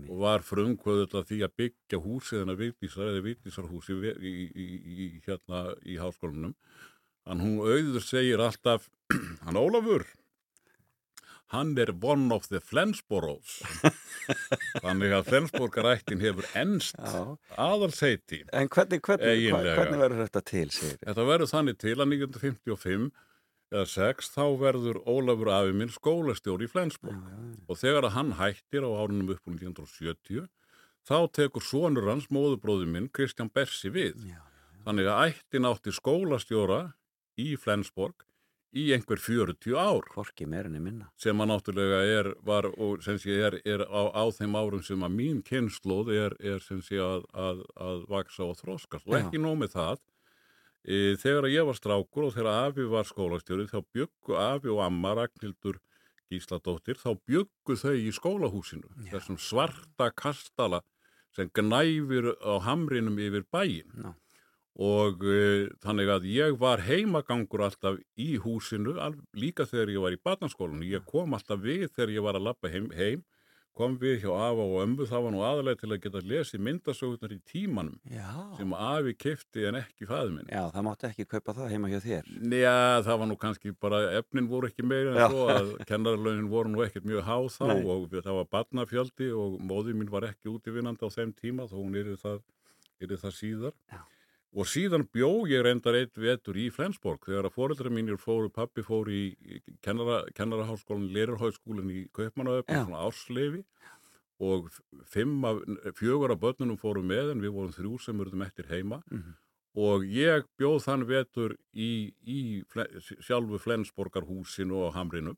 og 0.08 0.16
var 0.20 0.44
frumkvöðull 0.46 1.20
að 1.22 1.28
því 1.30 1.40
að 1.46 1.56
byggja 1.62 2.02
húsið 2.04 2.42
hennar 2.42 2.58
Vigdísar 2.60 3.12
eða 3.12 3.24
Vigdísarhúsi 3.30 3.96
í, 3.96 4.12
í, 4.12 4.34
í, 4.52 4.66
í, 5.06 5.10
hérna 5.24 5.64
í 5.86 5.96
háskólanum. 6.02 6.56
Þannig 7.26 7.46
hún 7.46 7.62
auður 7.62 8.04
segir 8.04 8.42
alltaf, 8.42 8.88
hann 9.46 9.58
Ólafur, 9.58 10.04
hann 11.52 11.74
er 11.78 11.92
one 12.00 12.32
of 12.34 12.48
the 12.48 12.60
Flensboroughs. 12.60 13.58
Þannig 14.84 15.12
að 15.18 15.28
Flensborgarættin 15.28 16.22
hefur 16.22 16.48
ennst 16.58 16.96
Já. 16.96 17.36
aðalseiti. 17.60 18.42
En 18.56 18.70
hvernig, 18.72 19.02
hvernig, 19.04 19.50
hvernig 19.52 20.00
verður 20.00 20.24
þetta 20.24 20.42
til, 20.48 20.64
segir 20.72 20.96
þið? 20.96 21.04
Þetta 21.10 21.26
verður 21.28 21.52
þannig 21.52 21.78
til 21.82 21.94
að 21.98 22.06
1955 22.16 23.10
eða 23.72 23.84
6 23.88 24.32
þá 24.34 24.42
verður 24.60 24.98
Ólafur 25.08 25.50
afi 25.52 25.76
minn 25.76 25.92
skólastjóri 25.92 26.66
í 26.68 26.72
Flensborg 26.72 27.68
og 27.68 27.78
þegar 27.80 28.08
að 28.08 28.16
hann 28.18 28.32
hættir 28.40 28.84
á 28.84 28.90
árunum 28.92 29.30
upp 29.32 29.46
úr 29.48 29.54
1970 29.56 30.48
þá 31.08 31.16
tekur 31.34 31.64
sonur 31.64 32.08
hans, 32.10 32.28
móðubróði 32.32 32.88
minn, 32.90 33.08
Kristján 33.12 33.50
Bersi 33.52 33.90
við. 33.92 34.18
Já, 34.28 34.40
Þannig 34.84 35.08
að 35.08 35.22
ættin 35.30 35.68
átti 35.68 35.94
skólastjóra 35.94 36.80
í 37.40 37.54
Flensborg 37.56 38.26
í 38.72 38.86
einhver 38.94 39.20
40 39.20 39.76
ár 39.76 40.06
Hvorki 40.14 40.46
meirinni 40.48 40.80
minna. 40.80 41.10
sem 41.20 41.36
að 41.36 41.50
náttúrulega 41.50 42.00
er, 42.08 42.30
var, 42.44 42.70
og 42.72 43.02
sem 43.04 43.18
sé 43.20 43.36
er, 43.44 43.58
er 43.68 43.84
á, 43.84 44.08
á 44.16 44.24
þeim 44.32 44.56
árum 44.56 44.84
sem 44.84 45.04
að 45.04 45.16
mín 45.18 45.42
kynnslóð 45.44 46.12
er, 46.16 46.36
er 46.40 46.64
sem 46.64 46.80
sé 46.84 47.00
að, 47.02 47.26
að, 47.36 47.62
að 47.76 48.06
vaksa 48.08 48.48
og 48.48 48.56
þroskast 48.62 49.08
og 49.08 49.18
ekki 49.20 49.42
nóg 49.42 49.60
með 49.60 49.76
það. 49.76 50.02
E, 50.82 51.14
þegar 51.20 51.50
ég 51.52 51.68
var 51.68 51.78
strákur 51.78 52.26
og 52.26 52.34
þegar 52.34 52.64
Afi 52.66 52.88
var 52.90 53.06
skólastjóri 53.06 53.68
þá 53.70 53.78
byggu 53.94 54.38
Afi 54.40 54.72
og 54.72 54.80
Amma 54.82 55.12
Ragnhildur 55.20 55.78
Gísladóttir 56.32 56.98
þá 56.98 57.12
byggu 57.28 57.76
þau 57.76 57.94
í 57.94 58.08
skólahúsinu 58.16 58.88
Já. 59.04 59.12
þessum 59.12 59.38
svarta 59.38 60.08
kastala 60.16 60.80
sem 61.36 61.52
gnæfir 61.54 62.32
á 62.40 62.58
hamrinum 62.66 63.20
yfir 63.20 63.44
bæin 63.52 63.92
Já. 63.94 64.10
Og 64.80 65.24
e, 65.28 65.68
þannig 65.84 66.08
að 66.14 66.28
ég 66.32 66.56
var 66.60 66.80
heimagangur 66.86 67.66
alltaf 67.66 67.98
í 68.16 68.38
húsinu 68.40 68.96
al, 69.00 69.14
líka 69.36 69.66
þegar 69.68 69.92
ég 69.92 70.04
var 70.06 70.16
í 70.16 70.22
barnaskólanu 70.24 70.88
ég 70.88 71.04
kom 71.08 71.36
alltaf 71.36 71.60
við 71.60 71.90
þegar 71.92 72.14
ég 72.16 72.24
var 72.24 72.38
að 72.38 72.48
lappa 72.48 72.72
heim, 72.72 72.88
heim 72.96 73.24
kom 73.76 73.94
við 74.00 74.26
hjá 74.26 74.32
afa 74.36 74.64
og 74.64 74.74
ömmu 74.82 75.06
það 75.08 75.22
var 75.24 75.32
nú 75.32 75.42
aðalega 75.48 75.80
til 75.80 75.90
að 75.94 76.00
geta 76.04 76.20
lesið 76.28 76.62
myndasögurnar 76.66 77.32
í 77.32 77.38
tímanum 77.48 77.94
Já. 78.08 78.28
sem 78.58 78.74
afi 78.76 79.14
kifti 79.16 79.64
en 79.68 79.78
ekki 79.80 80.08
fæði 80.08 80.34
minn 80.34 80.50
Já, 80.52 80.66
það 80.74 80.86
mátti 80.88 81.08
ekki 81.08 81.26
kaupa 81.30 81.54
það 81.56 81.72
heima 81.72 81.92
hjá 81.92 81.98
þér. 82.04 82.28
Já, 82.52 82.76
það 83.08 83.20
var 83.22 83.30
nú 83.30 83.38
kannski 83.40 83.72
bara, 83.80 84.02
efnin 84.20 84.50
voru 84.50 84.68
ekki 84.68 84.84
meira 84.84 85.14
en 85.14 85.20
Já. 85.22 85.28
svo 85.32 85.48
að 85.54 85.72
kennarlaunin 85.90 86.50
voru 86.52 86.72
nú 86.74 86.84
ekkert 86.84 87.08
mjög 87.08 87.24
háð 87.28 87.48
þá 87.56 87.66
Nei. 87.72 87.82
og 87.96 88.16
það 88.18 88.40
var 88.42 88.50
barnafjöldi 88.58 89.30
og 89.40 89.56
móði 89.72 89.96
mín 89.96 90.12
var 90.12 90.28
ekki 90.28 90.52
útivinnandi 90.52 91.08
á 91.08 91.10
þeim 91.16 91.32
tíma 91.40 91.68
þó 91.70 91.78
hún 91.80 91.96
yrði 92.02 92.18
það, 92.20 92.42
það 93.08 93.38
síðar. 93.40 93.78
Já. 93.88 94.04
Og 94.52 94.66
síðan 94.68 95.06
bjó 95.08 95.46
ég 95.48 95.62
reyndar 95.64 95.96
eitt 95.96 96.18
vetur 96.20 96.58
í 96.60 96.66
Flensborg 96.70 97.22
þegar 97.24 97.46
að 97.48 97.54
foreldra 97.54 97.88
mínir 97.90 98.18
fóru, 98.20 98.50
pappi 98.52 98.82
fór 98.84 99.08
í 99.08 99.22
kennara, 99.80 100.26
kennaraháskólan, 100.36 101.06
Lerarháskólan 101.14 101.88
í 101.88 102.02
Kaupmannauöfn, 102.12 102.68
Já. 102.68 102.82
svona 102.84 103.00
ársleifi 103.06 103.62
og 104.42 104.68
af, 105.48 105.62
fjögur 105.96 106.34
af 106.34 106.40
börnunum 106.42 106.76
fóru 106.76 107.00
með 107.06 107.30
en 107.32 107.40
við 107.40 107.54
vorum 107.56 107.72
þrjú 107.72 107.94
sem 108.04 108.20
urðum 108.20 108.44
eftir 108.44 108.68
heima 108.68 109.00
Mhm. 109.10 109.32
og 109.74 110.02
ég 110.04 110.44
bjóð 110.60 110.82
þann 110.84 111.06
vetur 111.08 111.56
í, 111.72 112.12
í 112.26 112.62
sjálfu 113.24 113.56
Flensborgarhúsinu 113.58 114.84
á 114.84 114.92
Hamrinu 114.92 115.36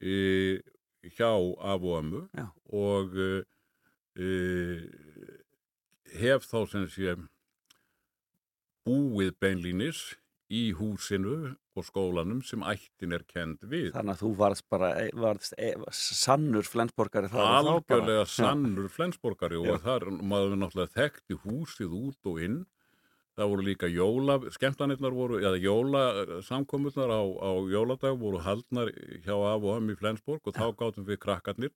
e, 0.00 0.60
hjá 1.02 1.32
af 1.58 1.82
og 1.82 1.98
ömmu 2.04 2.28
Já. 2.36 2.46
og 2.70 3.16
e, 3.16 3.42
e, 4.14 4.86
hef 6.20 6.46
þá 6.46 6.68
sem 6.70 6.86
sé 6.86 7.16
búið 8.86 9.34
beinlínis 9.42 10.02
í 10.50 10.70
húsinu 10.74 11.54
og 11.78 11.86
skólanum 11.86 12.40
sem 12.44 12.62
ættin 12.66 13.14
er 13.14 13.22
kend 13.28 13.62
við. 13.62 13.92
Þannig 13.94 14.16
að 14.16 14.22
þú 14.24 14.30
varst 14.40 14.66
bara, 14.72 14.90
e- 14.98 15.14
varst 15.14 15.54
e, 15.56 15.70
sannur 15.94 16.66
flensborgari 16.66 17.30
þar 17.30 17.40
og 17.40 17.46
þá 17.46 17.54
bara. 17.54 17.76
algjörlega 17.76 18.26
sannur 18.26 18.90
flensborgari 18.90 19.60
og 19.60 19.80
þar 19.84 20.10
maður 20.18 20.58
náttúrulega 20.58 20.94
þekkti 20.96 21.38
húsið 21.44 21.96
út 22.00 22.32
og 22.32 22.42
inn. 22.42 22.60
Það 23.38 23.52
voru 23.52 23.64
líka 23.64 23.88
jóla, 23.88 24.34
skemmtanirnar 24.52 25.14
voru 25.16 25.38
eða 25.38 25.60
jóla 25.62 26.00
samkomurnar 26.44 27.14
á, 27.14 27.22
á 27.22 27.50
jóladag 27.70 28.18
voru 28.18 28.42
haldnar 28.42 28.90
hjá 29.22 29.36
af 29.38 29.62
og 29.62 29.78
ömmu 29.78 29.94
í 29.94 30.00
Flensborg 30.00 30.50
og 30.50 30.58
þá 30.58 30.66
gátum 30.76 31.06
við 31.06 31.22
krakkarnir 31.22 31.72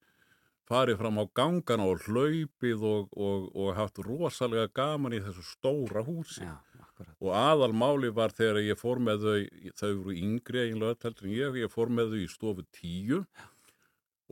farið 0.69 0.99
fram 1.01 1.21
á 1.21 1.25
gangana 1.37 1.87
og 1.93 2.05
hlaupið 2.09 2.85
og, 2.89 3.09
og, 3.17 3.49
og 3.53 3.75
haft 3.77 4.01
rosalega 4.05 4.71
gaman 4.75 5.17
í 5.17 5.21
þessu 5.25 5.45
stóra 5.47 6.05
húsi. 6.05 6.45
Já, 6.45 6.57
akkurat. 6.95 7.17
og 7.21 7.35
aðalmáli 7.35 8.13
var 8.15 8.33
þegar 8.35 8.63
ég 8.63 8.79
fór 8.81 9.03
með 9.03 9.27
þau, 9.27 9.43
þau 9.81 9.91
voru 9.99 10.17
yngri 10.17 10.63
eiginlega 10.63 10.95
öll 10.95 11.05
heldur 11.09 11.29
en 11.29 11.37
ég, 11.37 11.61
ég 11.65 11.75
fór 11.75 11.93
með 11.93 12.15
þau 12.15 12.23
í 12.23 12.31
stofu 12.31 12.67
tíu 12.75 13.21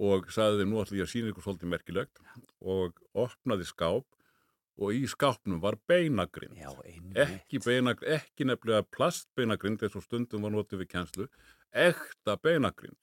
og 0.03 0.31
sagði 0.33 0.63
þeim 0.63 0.73
nú 0.73 0.83
ætla 0.83 0.99
ég 1.01 1.07
að 1.07 1.13
sína 1.13 1.33
ykkur 1.33 1.47
svolítið 1.47 1.73
merkilegt 1.75 2.23
og 2.63 3.03
opnaði 3.13 3.69
skáp 3.69 4.07
og 4.81 4.97
í 4.97 5.03
skápnum 5.11 5.61
var 5.61 5.77
beinagrind. 5.89 6.57
Já. 6.57 6.71
Ekki, 7.27 7.61
beinagrind, 7.61 8.15
ekki 8.17 8.47
nefnilega 8.49 8.87
plastbeinagrind 8.95 9.85
eins 9.85 9.99
og 9.99 10.07
stundum 10.07 10.47
var 10.47 10.55
notið 10.55 10.83
við 10.83 10.93
kjenslu, 10.95 11.29
ekta 11.73 12.39
beinagrind. 12.41 12.97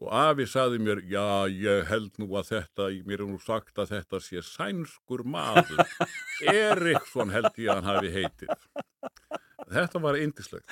Og 0.00 0.08
afi 0.16 0.46
saði 0.48 0.78
mér, 0.80 1.02
já, 1.12 1.24
ég 1.52 1.82
held 1.90 2.14
nú 2.22 2.30
að 2.40 2.54
þetta, 2.54 2.86
mér 3.04 3.20
er 3.20 3.28
nú 3.28 3.40
sagt 3.44 3.76
að 3.82 3.90
þetta 3.98 4.20
sé 4.24 4.40
sænskur 4.46 5.26
maður. 5.28 5.82
Eriksson 6.54 7.32
held 7.34 7.50
ég 7.60 7.68
að 7.68 7.80
hann 7.82 7.90
hafi 7.90 8.12
heitið. 8.14 8.54
Þetta 9.70 10.00
var 10.02 10.16
indislegt. 10.18 10.64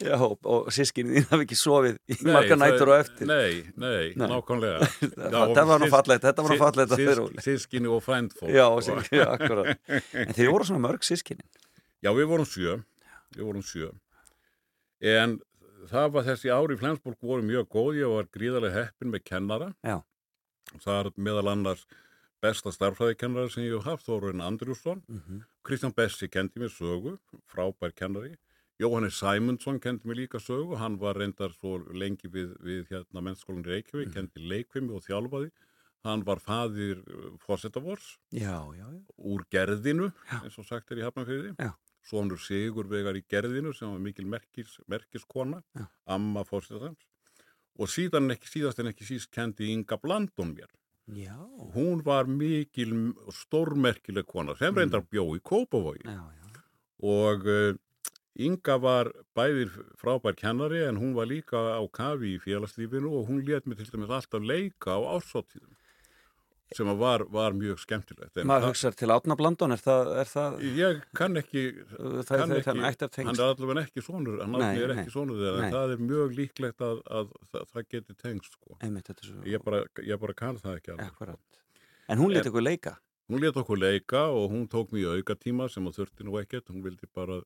Já, 0.00 0.14
og, 0.22 0.70
sískinni 0.72 1.18
þín 1.18 1.26
hafi 1.32 1.44
ekki 1.44 1.58
sofið 1.58 1.98
í 2.08 2.16
marga 2.30 2.56
nætur 2.56 2.92
og 2.94 3.00
eftir. 3.02 3.28
Nei, 3.28 3.58
nei, 3.76 4.14
Nei. 4.14 4.28
nákvæmlega. 4.30 4.86
Þetta 5.18 5.64
var 5.68 5.82
nú 5.82 5.90
fallegt, 5.92 6.24
þetta 6.24 6.44
var 6.46 6.54
nú 6.54 6.60
fallegt 6.62 6.94
að 6.94 7.02
þeir 7.02 7.20
Óli. 7.26 7.44
Sískinni 7.44 7.90
og 7.92 8.00
frændfólk. 8.06 8.54
Já, 8.54 8.64
sískinni, 8.86 9.26
akkurat. 9.26 9.82
En 10.22 10.32
þeir 10.38 10.54
voru 10.54 10.70
svona 10.70 10.84
mörg 10.86 11.04
sískinni. 11.04 11.44
Já, 12.00 12.12
við 12.16 12.30
vorum 12.30 12.48
sjö. 12.48 12.78
Við 13.36 13.44
vorum 13.50 13.66
sjö. 13.66 13.90
En 15.04 15.36
það 15.90 16.10
var 16.14 16.26
þessi 16.28 16.50
ári 16.54 16.76
í 16.76 16.80
Flensborg 16.80 17.18
voru 17.22 17.42
mjög 17.46 17.68
góð. 17.72 17.96
Ég 18.00 18.12
var 18.12 18.28
gríðarlega 18.34 18.84
heppin 18.84 19.12
með 19.14 19.24
kennara. 19.24 19.70
Já. 19.84 19.98
Það 20.84 20.98
er 21.00 21.10
meðal 21.28 21.48
annars 21.52 21.86
besta 22.42 22.70
starfræðikennara 22.70 23.50
sem 23.50 23.64
ég 23.64 23.78
hef 23.78 23.84
haft, 23.88 24.06
Þórun 24.06 24.44
Andrjússon. 24.44 25.02
Mhm. 25.08 25.40
Kristján 25.64 25.94
Bessi 25.94 26.28
kendi 26.28 26.60
mér 26.60 26.70
sögu, 26.70 27.18
frábær 27.50 27.92
kennari. 27.94 28.36
Jóhannes 28.80 29.18
Sæmundsson 29.18 29.80
kendi 29.80 30.06
mér 30.06 30.20
líka 30.28 30.38
sögu. 30.38 30.76
Hann 30.78 30.98
var 30.98 31.14
reyndar 31.18 31.50
svo 31.52 31.78
lengi 31.92 32.28
við, 32.30 32.54
við 32.62 32.86
hérna 32.92 33.20
mennskólan 33.22 33.64
í 33.64 33.72
Reykjavík, 33.72 34.12
kendi 34.14 34.38
leikvimi 34.48 34.94
og 34.94 35.02
þjálfaði. 35.02 35.50
Hann 36.04 36.22
var 36.24 36.38
faðir 36.38 37.02
já. 38.78 38.86
úr 39.18 39.42
gerðinu, 39.50 40.12
Já. 40.30 40.44
eins 40.44 40.58
og 40.58 40.64
sagt 40.64 40.92
er 40.92 40.98
í 41.02 41.02
Hafnarfyrði. 41.02 41.56
Svonur 42.08 42.40
Sigurvegar 42.40 43.16
í 43.18 43.22
gerðinu 43.28 43.74
sem 43.76 43.90
var 43.92 44.00
mikil 44.00 44.24
merkis, 44.26 44.78
merkiskona, 44.88 45.62
Já. 45.76 45.86
amma 46.06 46.44
fórsetans. 46.48 46.98
Og 47.78 47.86
síðan 47.92 48.32
ekki 48.34 48.48
síðast 48.50 48.80
en 48.82 48.90
ekki 48.90 49.04
síst 49.06 49.30
kendi 49.30 49.68
Inga 49.74 49.98
Blandon 50.02 50.54
mér. 50.56 50.70
Já, 51.14 51.36
Hún 51.76 52.02
var 52.04 52.26
mikil 52.28 53.14
stórmerkileg 53.32 54.26
kona 54.28 54.56
sem 54.58 54.74
reyndar 54.76 55.04
bjó 55.08 55.22
í 55.36 55.40
Kópavogi. 55.40 56.04
já, 56.04 56.18
já. 56.20 56.64
Og 56.98 57.46
uh, 57.46 57.76
Inga 58.38 58.76
var 58.82 59.08
bæðir 59.34 59.70
frábær 59.98 60.34
kennari 60.38 60.82
en 60.88 60.98
hún 60.98 61.14
var 61.14 61.26
líka 61.30 61.58
á 61.78 61.82
kafi 61.90 62.34
í 62.36 62.40
félagslífinu 62.42 63.10
og 63.20 63.28
hún 63.30 63.40
let 63.46 63.66
mig 63.66 63.78
til 63.78 63.86
dæmis 63.92 64.10
alltaf 64.10 64.42
leika 64.42 64.94
á 64.94 65.00
ásáttíðum 65.16 65.74
sem 66.76 66.88
að 66.92 66.98
var, 67.00 67.24
var 67.32 67.54
mjög 67.56 67.80
skemmtilegt. 67.80 68.36
En 68.36 68.48
Maður 68.50 68.68
hugsar 68.70 68.96
til 68.98 69.08
Átna 69.14 69.36
Blandon, 69.38 69.72
er 69.72 69.82
það, 69.82 70.10
er 70.20 70.28
það, 70.28 70.58
Ég 70.76 71.02
kann 71.16 71.40
ekki, 71.40 71.64
það, 71.88 72.20
kann 72.28 72.52
það, 72.52 72.54
ekki 72.58 73.08
að 73.08 73.18
hann 73.22 73.34
er 73.34 73.44
allavega 73.46 73.84
ekki 73.86 74.04
sonur, 74.04 74.38
hann 74.42 74.56
Nei, 74.60 74.70
er 74.84 74.94
ekki 74.96 75.14
sonur 75.14 75.40
þeirra, 75.40 75.58
Nei. 75.62 75.66
en 75.70 75.76
það 75.78 75.94
er 75.96 76.06
mjög 76.12 76.38
líklegt 76.38 76.84
að, 76.84 77.02
að, 77.20 77.34
það, 77.52 77.68
það 77.74 77.88
geti 77.96 78.18
tengst, 78.22 78.56
sko. 78.58 78.78
Einmitt, 78.84 79.12
svo... 79.24 79.42
Ég 79.48 79.64
bara, 79.64 79.82
ég 80.04 80.20
bara 80.24 80.36
kann 80.36 80.60
það 80.60 80.80
ekki 80.80 80.94
alveg. 80.96 81.12
Akkurat. 81.14 81.62
En 82.08 82.20
hún 82.20 82.34
lét 82.34 82.44
En- 82.44 82.52
ykkur 82.52 82.64
leika? 82.64 82.98
Hún 83.28 83.42
let 83.44 83.56
okkur 83.60 83.76
leika 83.76 84.20
og 84.32 84.48
hún 84.54 84.64
tók 84.72 84.92
mjög 84.96 85.18
auka 85.20 85.34
tíma 85.36 85.66
sem 85.68 85.84
á 85.84 85.92
þurfti 85.92 86.24
nú 86.24 86.38
ekkert, 86.40 86.70
hún 86.72 86.80
vildi 86.80 87.04
bara 87.12 87.42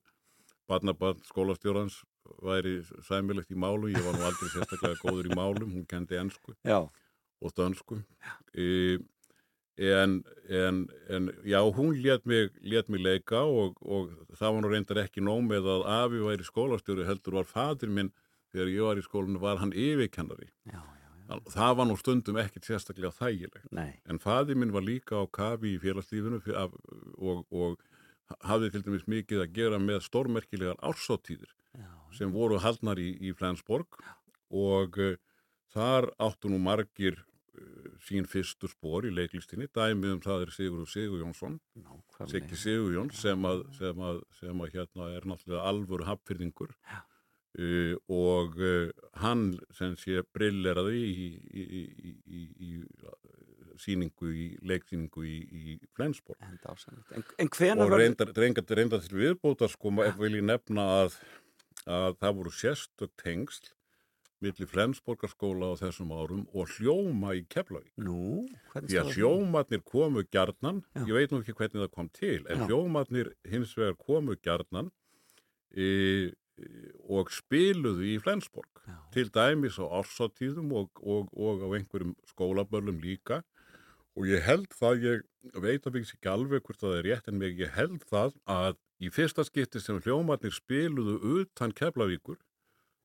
barnabarn 0.71 1.19
skólastjórans 1.27 1.97
væri 2.39 2.77
sæmilegt 3.03 3.51
í 3.51 3.57
málum, 3.59 3.91
ég 3.91 4.03
var 4.05 4.15
nú 4.15 4.23
aldrei 4.23 4.47
sérstaklega 4.53 4.95
góður 5.01 5.27
í 5.27 5.35
málum, 5.35 5.73
hún 5.75 5.83
kendi 5.89 6.15
ennsku 6.21 6.55
Já, 6.63 6.79
og 7.43 7.53
dönsku. 7.57 7.99
E, 8.55 8.97
en, 9.77 10.19
en, 10.49 10.83
en 11.09 11.29
já, 11.43 11.59
hún 11.75 11.95
let 12.03 12.25
mig, 12.29 12.51
let 12.61 12.89
mig 12.89 13.01
leika 13.01 13.41
og, 13.43 13.79
og 13.81 14.11
það 14.37 14.55
var 14.55 14.61
nú 14.63 14.71
reyndar 14.71 15.01
ekki 15.03 15.23
nóg 15.25 15.41
með 15.47 15.69
að 15.75 15.87
afi 15.97 16.21
væri 16.23 16.45
skólastjóri 16.47 17.07
heldur 17.07 17.39
var 17.41 17.49
fadir 17.49 17.89
minn 17.89 18.11
þegar 18.53 18.69
ég 18.73 18.85
var 18.85 19.01
í 19.01 19.05
skólinu 19.05 19.41
var 19.41 19.57
hann 19.63 19.73
yfirkennari 19.73 20.51
já, 20.69 20.77
já. 20.77 21.09
já. 21.25 21.39
Það 21.55 21.75
var 21.79 21.89
nú 21.89 21.97
stundum 21.97 22.37
ekkit 22.37 22.69
sérstaklega 22.69 23.15
þægilegt. 23.17 23.65
Nei. 23.73 23.97
En 24.05 24.21
faði 24.21 24.55
minn 24.59 24.75
var 24.75 24.85
líka 24.85 25.17
á 25.17 25.25
kafi 25.25 25.73
í 25.73 25.81
félagslífinu 25.81 26.43
af- 26.53 26.77
og, 27.17 27.43
og 27.49 27.81
hafði 28.45 28.71
til 28.73 28.85
dæmis 28.85 29.09
mikið 29.09 29.43
að 29.43 29.53
gera 29.57 29.81
með 29.81 30.05
stórmerkilegar 30.05 30.79
ársáttíðir 30.85 31.51
sem 32.13 32.31
voru 32.33 32.59
haldnar 32.61 32.99
í, 33.01 33.09
í 33.25 33.33
Flensborg 33.33 33.97
og 34.53 34.97
uh, 35.01 35.15
þar 35.73 36.11
áttu 36.21 36.51
nú 36.51 36.59
margir 36.61 37.23
sín 38.03 38.27
fyrstu 38.29 38.69
spór 38.71 39.07
í 39.07 39.13
leiklistinni. 39.13 39.69
Dæmið 39.73 40.17
um 40.17 40.21
það 40.23 40.45
er 40.45 40.53
Sigurður 40.55 40.91
Sigur 40.91 41.23
Jónsson, 41.23 41.57
Siggi 42.31 42.59
Sigur 42.59 42.93
Jóns 42.97 43.21
sem 43.23 43.49
að, 43.49 43.65
sem 43.77 44.05
að, 44.09 44.21
sem 44.39 44.63
að 44.63 44.77
hérna 44.77 45.09
er 45.15 45.27
náttúrulega 45.29 45.65
alvöru 45.71 46.07
hapfyrðingur 46.09 46.73
uh, 46.73 47.95
og 48.11 48.59
uh, 48.59 48.91
hann 49.23 49.53
sem 49.77 49.95
sé 49.99 50.23
brilleraði 50.35 51.03
í, 51.09 51.29
í, 51.53 51.63
í, 51.63 51.85
í, 52.03 52.43
í, 52.43 52.45
í 52.69 53.73
síningu 53.81 54.29
í 54.29 54.47
leiksýningu 54.65 55.23
í, 55.25 55.37
í 55.43 55.77
Flensborg. 55.97 56.41
En, 56.43 56.57
en, 57.15 57.23
en 57.47 57.83
og 57.83 57.93
reyndar, 57.93 58.33
reyndar, 58.37 58.67
reyndar 58.77 59.01
til 59.05 59.19
viðbóta 59.21 59.69
sko, 59.71 59.93
ef 60.05 60.19
vil 60.21 60.37
ég 60.37 60.45
nefna 60.45 60.85
að, 61.03 61.17
að 61.87 62.19
það 62.21 62.37
voru 62.39 62.53
sérstök 62.57 63.15
tengsl 63.21 63.71
milli 64.43 64.67
Flensborgarskóla 64.69 65.71
á 65.71 65.79
þessum 65.79 66.11
árum 66.13 66.43
og 66.51 66.71
hljóma 66.75 67.33
í 67.37 67.43
Keflavík. 67.51 67.93
Nú, 68.03 68.43
hvernig 68.73 68.91
Því 68.91 68.99
að 68.99 69.07
stóð 69.07 69.13
það? 69.13 69.17
hljómatnir 69.17 69.83
komu 69.87 70.23
gjarnan, 70.27 70.83
ég 70.99 71.13
veit 71.15 71.31
nú 71.33 71.39
ekki 71.41 71.55
hvernig 71.57 71.83
það 71.85 71.91
kom 71.95 72.11
til, 72.17 72.39
en 72.47 72.63
Já. 72.63 72.67
hljómatnir 72.69 73.31
hins 73.49 73.73
vegar 73.79 73.97
komu 73.99 74.35
gjarnan 74.43 74.91
e, 75.71 75.87
e, 76.59 76.69
og 77.07 77.31
spiluðu 77.33 78.05
í 78.11 78.19
Flensborg. 78.23 78.69
Til 79.15 79.29
dæmis 79.31 79.79
á 79.79 79.85
ársáttíðum 79.87 80.73
og, 80.75 80.89
og, 80.99 81.29
og 81.31 81.63
á 81.63 81.67
einhverjum 81.77 82.15
skólabörlum 82.27 82.99
líka. 82.99 83.41
Og 84.13 84.27
ég 84.29 84.43
held 84.45 84.67
það, 84.77 85.05
ég 85.07 85.61
veit 85.63 85.87
að 85.87 86.01
ekki 86.03 86.29
alveg 86.29 86.61
hvort 86.65 86.81
það 86.83 86.97
er 86.99 87.07
rétt 87.07 87.29
en 87.31 87.39
mig, 87.39 87.55
ég 87.57 87.71
held 87.73 88.03
það 88.05 88.35
að 88.45 88.75
í 89.01 89.09
fyrsta 89.11 89.45
skipti 89.47 89.81
sem 89.81 89.97
hljómatnir 90.03 90.53
spiluðu 90.53 91.15
utan 91.39 91.73
Keflavíkur, 91.75 92.37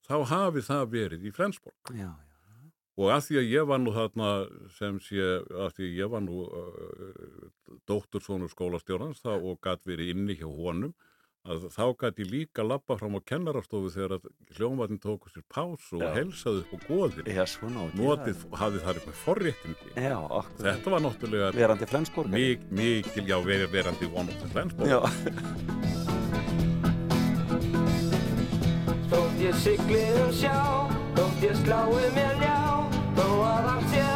þá 0.09 0.17
hafi 0.33 0.65
það 0.65 0.89
verið 0.97 1.29
í 1.29 1.35
Flensborg. 1.37 1.93
Já, 1.97 2.11
Og 2.99 3.13
að 3.15 3.29
því 3.29 3.37
að 3.39 3.53
ég 3.53 3.67
var 3.71 3.79
nú 3.79 3.93
þarna 3.95 4.29
sem 4.75 4.97
sé, 5.07 5.27
að 5.55 5.77
því 5.77 5.85
að 5.87 5.99
ég 6.01 6.09
var 6.11 6.23
nú 6.25 6.39
uh, 6.49 7.45
dóttursónur 7.87 8.51
skólastjórnans 8.51 9.23
þá, 9.23 9.37
og 9.39 9.61
gætt 9.63 9.87
verið 9.87 10.11
inni 10.17 10.35
hjá 10.41 10.49
honum, 10.51 10.97
að 11.47 11.69
þá 11.71 11.85
gætt 12.01 12.19
ég 12.25 12.33
líka 12.33 12.65
lappa 12.67 12.97
fram 12.99 13.15
á 13.15 13.23
kennarastofu 13.31 13.93
þegar 13.95 14.17
að 14.17 14.27
hljómaðin 14.57 14.99
tóku 15.05 15.31
sér 15.31 15.47
pásu 15.47 16.01
og 16.01 16.03
Já. 16.03 16.11
helsaði 16.17 16.65
upp 16.65 16.75
á 16.75 16.79
góðir. 16.89 17.31
Já, 17.31 17.45
Notið, 18.01 18.43
hafði 18.59 18.83
þar 18.83 18.99
eitthvað 18.99 19.23
forréttindi. 19.23 19.95
Já. 19.95 20.19
Þetta 20.59 20.97
var 20.97 21.07
náttúrulega... 21.07 21.53
Verandi 21.55 21.91
Flensborgari. 21.95 22.43
Mik, 22.43 22.67
mikil, 22.83 23.31
já, 23.31 23.39
ver, 23.47 23.69
verandi 23.71 24.11
the 24.11 24.51
Flensborg. 24.51 25.95
ég 29.49 29.55
sigli 29.55 30.05
um 30.25 30.33
sjá, 30.33 30.57
þótt 31.17 31.45
ég 31.47 31.57
slái 31.63 32.11
mér 32.17 32.37
ljá, 32.43 32.59
þó 33.17 33.27
að 33.49 33.73
allt 33.73 33.89
sé 33.95 34.08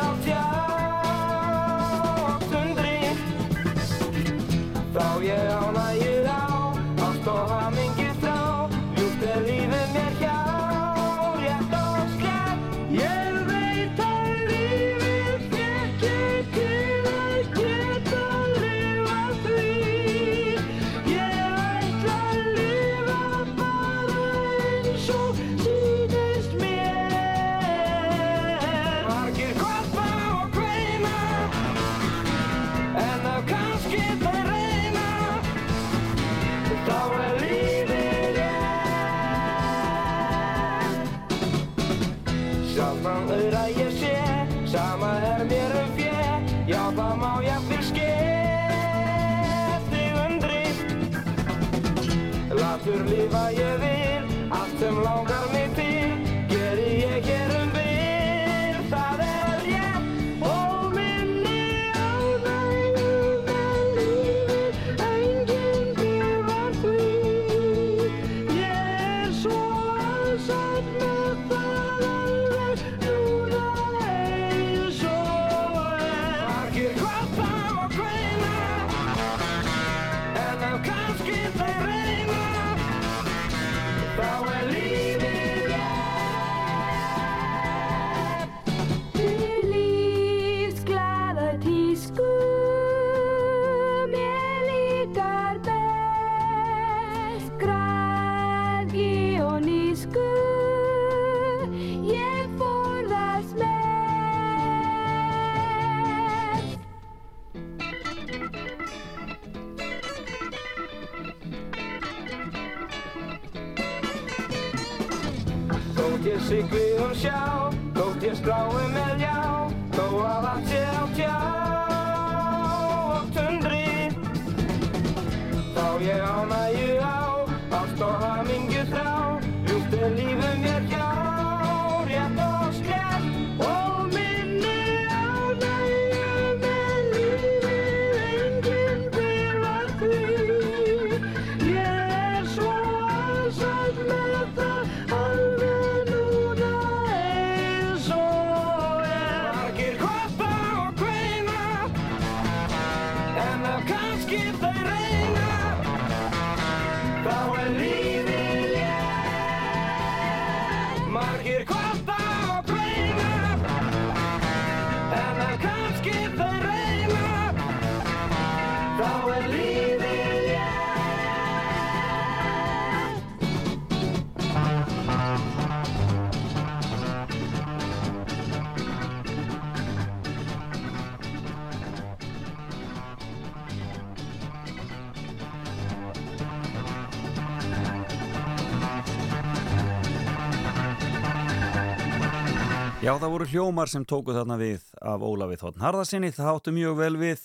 Já, 193.12 193.18
það 193.20 193.32
voru 193.34 193.46
hljómar 193.50 193.90
sem 193.92 194.04
tóku 194.08 194.32
þarna 194.32 194.56
við 194.56 194.84
af 195.04 195.20
Ólafi 195.20 195.58
Þóttn 195.60 195.82
Harðarsinni, 195.84 196.30
það 196.32 196.46
áttu 196.48 196.72
mjög 196.72 196.94
vel 196.96 197.16
við 197.20 197.40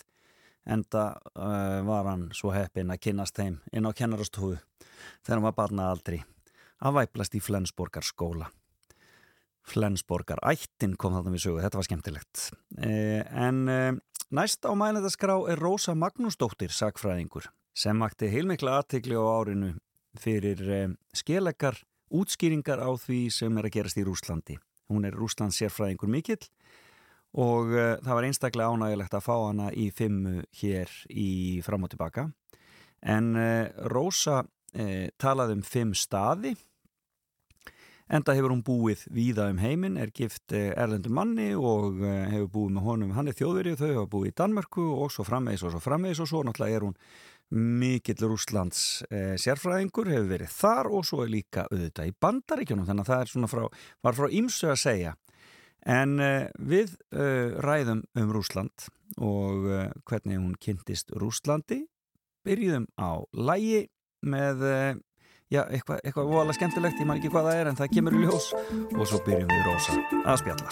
enda 0.63 1.01
uh, 1.35 1.81
var 1.83 2.05
hann 2.07 2.21
svo 2.37 2.53
heppinn 2.55 2.93
að 2.93 3.01
kynnast 3.03 3.35
þeim 3.35 3.57
inn 3.75 3.83
á 3.83 3.91
kennarastofu 3.91 4.53
þegar 4.55 5.33
hann 5.33 5.43
var 5.43 5.57
barna 5.57 5.89
aldri 5.91 6.21
að 6.79 6.95
væplast 7.01 7.35
í 7.35 7.41
Flensborgar 7.43 8.07
skóla. 8.07 8.47
Flensborgar 9.67 10.39
ættin 10.47 10.93
kom 10.95 11.17
þarna 11.17 11.33
við 11.33 11.43
sögu, 11.43 11.59
þetta 11.65 11.81
var 11.81 11.87
skemmtilegt. 11.89 12.45
Eh, 12.79 13.27
en 13.27 13.59
eh, 13.67 13.91
næst 14.39 14.63
á 14.63 14.71
mælendaskrá 14.71 15.35
er 15.51 15.59
Rósa 15.59 15.97
Magnúsdóttir, 15.99 16.71
sagfræðingur, 16.71 17.49
sem 17.75 18.07
vakti 18.07 18.31
heilmikla 18.31 18.77
aðtikli 18.79 19.19
á 19.19 19.23
árinu 19.35 19.73
fyrir 20.15 20.63
skelegar 21.11 21.83
útskýringar 22.07 22.79
á 22.79 22.87
því 22.95 23.25
sem 23.41 23.59
er 23.59 23.67
að 23.67 23.75
gerast 23.81 23.99
í 23.99 24.07
Rúslandi. 24.07 24.61
Hún 24.91 25.07
er 25.07 25.15
Rúslands 25.17 25.59
sérfræðingur 25.59 26.11
mikill 26.11 26.45
og 27.37 27.73
uh, 27.75 27.97
það 28.01 28.13
var 28.15 28.27
einstaklega 28.27 28.73
ánægilegt 28.73 29.17
að 29.17 29.25
fá 29.25 29.33
hana 29.35 29.71
í 29.75 29.89
fimmu 29.93 30.39
hér 30.61 30.93
í 31.11 31.59
fram 31.65 31.85
og 31.85 31.91
tilbaka. 31.93 32.29
En 33.03 33.35
uh, 33.37 33.67
Rósa 33.91 34.41
uh, 34.41 35.05
talaði 35.19 35.59
um 35.59 35.65
fimm 35.65 35.93
staði, 35.97 36.55
enda 38.07 38.33
hefur 38.33 38.53
hún 38.55 38.63
búið 38.63 39.03
víða 39.11 39.49
um 39.51 39.59
heiminn, 39.59 39.99
er 39.99 40.13
gift 40.15 40.55
erlendum 40.55 41.17
manni 41.17 41.49
og 41.51 41.99
hefur 41.99 42.47
búið 42.53 42.77
með 42.77 42.85
honum, 42.85 43.09
hann 43.17 43.27
er 43.27 43.35
þjóðverið, 43.35 43.81
þau 43.81 43.89
hafa 43.89 44.11
búið 44.13 44.29
í 44.29 44.35
Danmörku 44.39 44.85
og 44.95 45.11
svo 45.11 45.25
framvegis 45.27 45.65
og 45.67 45.73
svo 45.73 45.81
framvegis 45.83 46.21
og 46.23 46.29
svo 46.31 46.45
náttúrulega 46.47 46.79
er 46.79 46.85
hún 46.87 46.95
mikill 47.53 48.27
Rúslands 48.27 49.03
eh, 49.11 49.35
sérfræðingur 49.39 50.09
hefur 50.11 50.31
verið 50.33 50.51
þar 50.51 50.89
og 50.91 51.05
svo 51.07 51.23
er 51.23 51.31
líka 51.31 51.67
auðvitað 51.71 52.09
í 52.09 52.15
bandaríkjunum 52.25 52.87
þannig 52.89 53.05
að 53.05 53.11
það 53.13 53.23
er 53.23 53.31
svona 53.31 53.51
frá, 53.51 53.63
var 54.03 54.17
frá 54.17 54.27
ýmsu 54.27 54.71
að 54.71 54.81
segja. 54.83 55.13
En 55.87 56.19
eh, 56.19 56.49
við 56.59 56.97
eh, 57.15 57.55
ræðum 57.63 58.03
um 58.19 58.33
Rúsland 58.35 58.89
og 59.23 59.69
eh, 59.71 59.91
hvernig 60.09 60.41
hún 60.41 60.57
kynntist 60.59 61.13
Rúslandi 61.15 61.85
byrjuðum 62.47 62.87
á 62.99 63.23
lægi 63.31 63.87
með 64.27 64.65
eh, 64.67 64.93
já, 65.53 65.63
eitthvað, 65.63 66.03
eitthvað 66.03 66.33
vola 66.33 66.55
skemmtilegt, 66.55 66.99
ég 66.99 67.07
man 67.07 67.21
ekki 67.21 67.31
hvað 67.31 67.49
það 67.49 67.61
er 67.61 67.71
en 67.71 67.79
það 67.79 67.93
kemur 67.95 68.17
í 68.17 68.25
ljós. 68.25 68.51
Og 68.97 69.07
svo 69.07 69.23
byrjum 69.27 69.51
við 69.53 69.65
Rósa 69.71 69.93
að 70.25 70.39
spjalla 70.43 70.67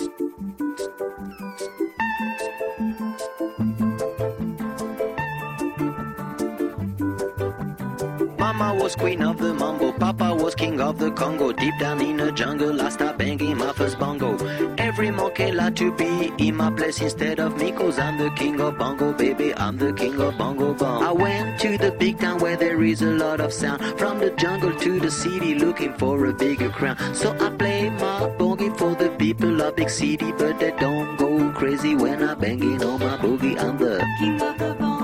was 8.75 8.95
queen 8.95 9.21
of 9.21 9.37
the 9.37 9.53
mambo, 9.53 9.91
Papa 9.91 10.35
was 10.35 10.55
king 10.55 10.79
of 10.81 10.97
the 10.99 11.11
Congo. 11.11 11.51
Deep 11.51 11.73
down 11.79 12.01
in 12.01 12.17
the 12.17 12.31
jungle, 12.31 12.81
I 12.81 12.89
start 12.89 13.17
banging 13.17 13.57
my 13.57 13.71
first 13.73 13.97
bongo. 13.99 14.37
Every 14.77 15.11
monkey 15.11 15.51
like 15.51 15.75
to 15.77 15.91
be 15.91 16.31
in 16.37 16.55
my 16.55 16.71
place 16.71 17.01
instead 17.01 17.39
of 17.39 17.57
me, 17.57 17.71
cause 17.71 17.99
I'm 17.99 18.17
the 18.17 18.29
king 18.31 18.59
of 18.61 18.77
bongo, 18.77 19.13
baby. 19.13 19.53
I'm 19.55 19.77
the 19.77 19.93
king 19.93 20.19
of 20.19 20.37
bongo 20.37 20.73
bong. 20.73 21.03
I 21.03 21.11
went 21.11 21.59
to 21.61 21.77
the 21.77 21.91
big 21.91 22.19
town 22.19 22.39
where 22.39 22.57
there 22.57 22.81
is 22.83 23.01
a 23.01 23.11
lot 23.11 23.39
of 23.39 23.53
sound. 23.53 23.81
From 23.97 24.19
the 24.19 24.31
jungle 24.31 24.73
to 24.73 24.99
the 24.99 25.11
city, 25.11 25.55
looking 25.55 25.93
for 25.93 26.25
a 26.25 26.33
bigger 26.33 26.69
crown. 26.69 26.97
So 27.13 27.35
I 27.39 27.49
play 27.49 27.89
my 27.89 28.29
boogie 28.39 28.75
for 28.77 28.95
the 28.95 29.09
people 29.09 29.61
of 29.61 29.75
big 29.75 29.89
city, 29.89 30.31
but 30.31 30.59
they 30.59 30.71
don't 30.71 31.17
go 31.17 31.51
crazy 31.51 31.95
when 31.95 32.23
I'm 32.23 32.39
banging 32.39 32.83
on 32.83 32.99
my 32.99 33.17
boogie. 33.17 33.57
I'm 33.59 33.77
the 33.77 34.05
King 34.19 34.41
of 34.41 34.57
the 34.57 34.75
bongo, 34.79 34.94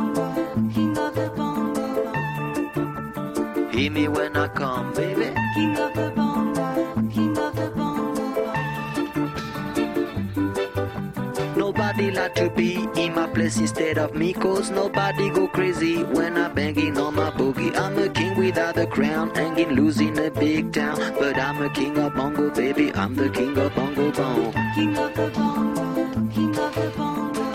hear 3.81 3.91
me 3.91 4.07
when 4.07 4.37
I 4.37 4.47
come, 4.47 4.93
baby. 4.93 5.33
king 5.55 5.75
of 5.77 5.93
the 5.95 6.11
bongo, 6.15 6.93
king 7.09 7.37
of 7.37 7.55
the 7.55 7.69
bongo. 7.75 8.53
Nobody 11.55 12.11
like 12.11 12.35
to 12.35 12.49
be 12.51 12.87
in 12.95 13.15
my 13.15 13.27
place 13.27 13.57
instead 13.57 13.97
of 13.97 14.13
me 14.13 14.33
Cause 14.33 14.69
nobody 14.69 15.29
go 15.31 15.47
crazy 15.47 16.03
when 16.03 16.37
I'm 16.37 16.53
banging 16.53 16.97
on 16.97 17.15
my 17.15 17.31
boogie. 17.31 17.75
I'm 17.75 17.97
a 17.97 18.09
king 18.09 18.37
without 18.37 18.77
a 18.77 18.85
crown, 18.85 19.33
hanging 19.33 19.71
loose 19.71 19.99
in 19.99 20.17
a 20.19 20.29
big 20.29 20.73
town. 20.73 20.97
But 21.19 21.39
I'm 21.39 21.61
a 21.61 21.69
king 21.69 21.97
of 21.97 22.13
bongo, 22.13 22.51
baby, 22.51 22.93
I'm 22.93 23.15
the 23.15 23.29
king 23.29 23.57
of 23.57 23.73
bongo 23.75 24.11
bong 24.11 24.53
King 24.75 24.97
of 24.97 25.15
the 25.15 25.31
bongo, 25.33 26.29
king 26.29 26.55
of 26.57 26.75
the 26.75 26.91
bongo, 26.97 27.45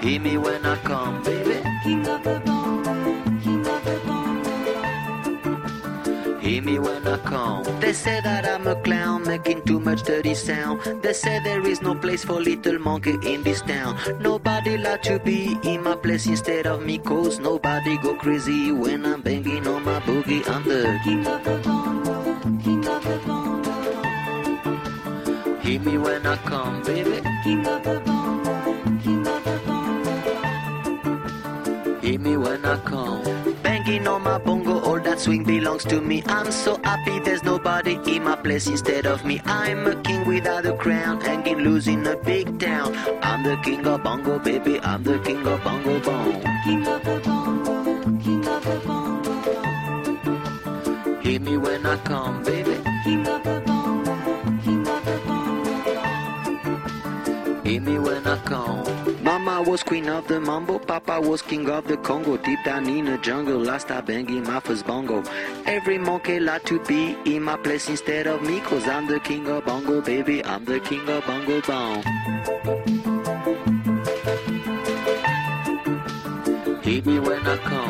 Hear 0.00 0.20
me 0.20 0.38
when 0.38 0.66
I 0.66 0.76
come, 0.78 1.22
baby. 1.22 1.62
King 1.84 2.06
of 2.08 2.22
the 2.24 2.40
bongo, 2.44 2.59
Me 7.10 7.16
come 7.24 7.64
They 7.80 7.92
say 7.92 8.20
that 8.20 8.46
I'm 8.46 8.66
a 8.68 8.76
clown 8.76 9.24
making 9.24 9.62
too 9.62 9.80
much 9.80 10.02
dirty 10.04 10.34
sound. 10.34 10.80
They 11.02 11.12
say 11.12 11.40
there 11.42 11.66
is 11.66 11.82
no 11.82 11.94
place 11.94 12.24
for 12.24 12.40
little 12.40 12.78
monkey 12.78 13.16
in 13.24 13.42
this 13.42 13.62
town. 13.62 13.96
Nobody 14.20 14.76
like 14.76 15.02
to 15.02 15.18
be 15.18 15.58
in 15.64 15.82
my 15.82 15.96
place 15.96 16.26
instead 16.26 16.66
of 16.66 16.84
me 16.84 16.98
Cause 16.98 17.40
nobody 17.40 17.98
go 17.98 18.14
crazy 18.14 18.70
when 18.72 19.04
I'm 19.04 19.22
banging 19.22 19.66
on 19.66 19.84
my 19.84 19.98
boogie 20.00 20.48
I'm 20.48 20.62
the 20.64 21.00
King 21.02 21.26
of 21.26 21.42
the 21.42 21.58
bongo, 21.64 22.34
king 22.62 22.86
of 22.86 23.02
the 23.02 23.18
bongo, 23.26 23.72
Hear 25.60 25.80
me 25.80 25.98
when 25.98 26.26
I 26.26 26.36
come, 26.36 26.82
baby. 26.82 27.20
King 27.42 27.66
of 27.66 27.82
the 27.82 28.00
bongo, 28.06 28.72
king 29.02 29.26
of 29.26 29.44
the 29.44 29.60
bongo. 29.66 29.90
Hear 32.00 32.18
me 32.18 32.36
when 32.36 32.64
I 32.64 32.76
come. 32.78 33.22
Banging 33.62 34.06
on 34.06 34.22
my 34.22 34.38
bongo, 34.38 34.79
swing 35.20 35.44
belongs 35.44 35.84
to 35.84 36.00
me. 36.00 36.22
I'm 36.26 36.50
so 36.50 36.80
happy 36.82 37.20
there's 37.20 37.44
nobody 37.44 37.98
in 38.06 38.24
my 38.24 38.36
place 38.36 38.66
instead 38.66 39.04
of 39.06 39.22
me. 39.24 39.40
I'm 39.44 39.86
a 39.86 39.94
king 40.02 40.26
without 40.26 40.64
a 40.64 40.72
crown, 40.74 41.20
hanging 41.20 41.58
loose 41.58 41.86
in 41.88 42.06
a 42.06 42.16
big 42.16 42.58
town. 42.58 42.96
I'm 43.22 43.42
the 43.44 43.56
king 43.62 43.86
of 43.86 44.02
bongo, 44.02 44.38
baby. 44.38 44.80
I'm 44.80 45.02
the 45.02 45.18
king 45.18 45.46
of 45.46 45.62
bongo 45.62 46.00
bong. 46.00 46.42
King 46.64 46.86
of 46.88 47.04
the 47.04 47.20
bongo, 47.22 47.94
king 48.24 48.48
of 48.48 48.64
the 48.64 48.80
bongo, 48.86 49.34
Hear 51.20 51.40
me 51.40 51.58
when 51.58 51.84
I 51.86 51.96
come, 51.98 52.42
baby. 52.42 52.80
king 53.04 53.26
of 53.28 53.42
the 53.44 53.60
bongo, 53.66 54.14
king 54.64 54.88
of 54.88 55.04
the 55.04 55.20
bongo. 55.26 55.74
Hear 57.62 57.80
me 57.82 57.98
when 57.98 58.26
I 58.26 58.36
come. 58.38 58.99
Mama 59.22 59.62
was 59.62 59.82
queen 59.82 60.08
of 60.08 60.26
the 60.28 60.40
mambo, 60.40 60.78
Papa 60.78 61.20
was 61.20 61.42
king 61.42 61.68
of 61.68 61.86
the 61.86 61.98
Congo. 61.98 62.38
Deep 62.38 62.58
down 62.64 62.88
in 62.88 63.04
the 63.04 63.18
jungle, 63.18 63.68
I 63.68 63.76
start 63.76 64.06
banging 64.06 64.44
my 64.44 64.60
first 64.60 64.86
bongo. 64.86 65.22
Every 65.66 65.98
monkey 65.98 66.40
like 66.40 66.64
to 66.64 66.80
be 66.84 67.16
in 67.26 67.42
my 67.42 67.56
place 67.56 67.90
instead 67.90 68.26
of 68.26 68.42
me, 68.42 68.60
cause 68.60 68.88
I'm 68.88 69.06
the 69.06 69.20
king 69.20 69.46
of 69.48 69.66
bongo, 69.66 70.00
baby. 70.00 70.42
I'm 70.44 70.64
the 70.64 70.80
king 70.80 71.06
of 71.08 71.26
bongo 71.26 71.60
bong. 71.60 72.02
Hear 76.82 77.02
me 77.02 77.18
when 77.18 77.46
I 77.46 77.56
come. 77.58 77.89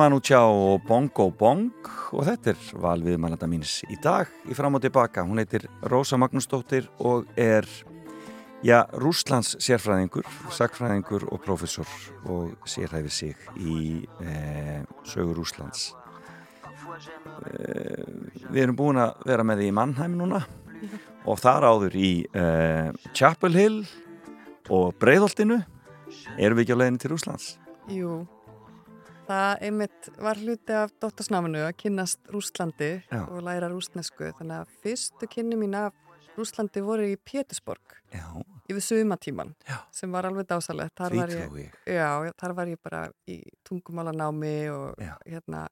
Jours. 0.00 0.08
Þetta 0.08 0.08
Manu 0.08 0.20
Chao 0.20 0.74
og 0.74 0.84
Bongo 0.86 1.30
Bong 1.30 1.70
og 2.12 2.24
þetta 2.24 2.50
er 2.54 2.60
valviðmælanda 2.80 3.46
míns 3.46 3.82
í 3.90 3.98
dag 4.00 4.28
í 4.48 4.54
fram 4.54 4.74
og 4.74 4.82
tilbaka. 4.82 5.22
Hún 5.22 5.38
heitir 5.38 5.68
Rósa 5.82 6.16
Magnúsdóttir 6.16 6.88
og 6.98 7.26
er 7.36 7.66
já, 8.62 8.86
Rúslands 8.92 9.56
sérfræðingur, 9.60 10.24
sagfræðingur 10.50 11.28
og 11.30 11.42
professor 11.44 11.86
og 12.24 12.56
sérhæfi 12.64 13.10
sig 13.10 13.36
í 13.56 14.06
e, 14.22 14.84
sögur 15.04 15.36
Rúslands. 15.36 15.94
E, 17.44 18.04
við 18.50 18.62
erum 18.62 18.76
búin 18.76 19.00
að 19.00 19.20
vera 19.26 19.44
með 19.44 19.60
því 19.60 19.68
í 19.68 19.76
Mannheim 19.76 20.16
núna 20.16 20.44
og 21.26 21.40
þar 21.40 21.68
áður 21.68 21.96
í 21.96 22.24
e, 22.32 22.44
Chapel 23.12 23.52
Hill 23.52 23.82
og 24.70 24.94
Breiðholtinu. 24.96 25.60
Erum 26.38 26.56
við 26.56 26.64
ekki 26.64 26.72
á 26.72 26.80
leiðinu 26.80 27.00
til 27.04 27.12
Rúslands? 27.12 27.56
Jú, 27.90 28.24
það 29.30 29.64
einmitt 29.66 30.08
var 30.18 30.40
hluti 30.42 30.76
af 30.76 30.92
dottorsnáminu 31.02 31.62
að 31.64 31.74
kynnast 31.84 32.30
Rúslandi 32.34 32.92
Já. 33.06 33.22
og 33.28 33.42
læra 33.46 33.70
rúsnesku 33.70 34.30
þannig 34.38 34.62
að 34.62 34.78
fyrstu 34.82 35.28
kynni 35.30 35.58
mín 35.60 35.76
af 35.78 35.94
Rúslandi 36.38 36.82
voru 36.84 37.06
í 37.10 37.16
Pétursborg 37.16 37.98
Já. 38.14 38.24
yfir 38.70 38.84
sumatíman 38.86 39.52
Já. 39.68 39.78
sem 39.94 40.12
var 40.12 40.28
alveg 40.28 40.48
dásalegt. 40.50 40.96
Þar 40.98 41.16
þar 42.38 42.56
var 42.56 42.70
ég 42.70 42.80
bara 42.82 43.04
í 43.28 43.40
tungumálanámi 43.66 44.56
og 44.74 45.02
Já. 45.02 45.16
hérna 45.26 45.66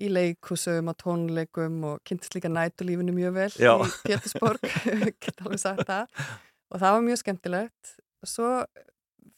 í 0.00 0.08
leikusum 0.08 0.88
og 0.88 0.96
tónleikum 1.00 1.82
og 1.84 2.04
kynntist 2.04 2.36
líka 2.36 2.48
nætulífinu 2.48 3.12
mjög 3.12 3.34
vel 3.36 3.50
Já. 3.60 3.74
í 3.76 3.90
Pétursborg, 4.06 4.64
geta 5.22 5.44
alveg 5.44 5.60
sagt 5.60 5.84
það 5.88 6.06
og 6.70 6.78
það 6.78 6.94
var 6.94 7.04
mjög 7.08 7.20
skemmtilegt. 7.24 7.92
Svo 8.24 8.48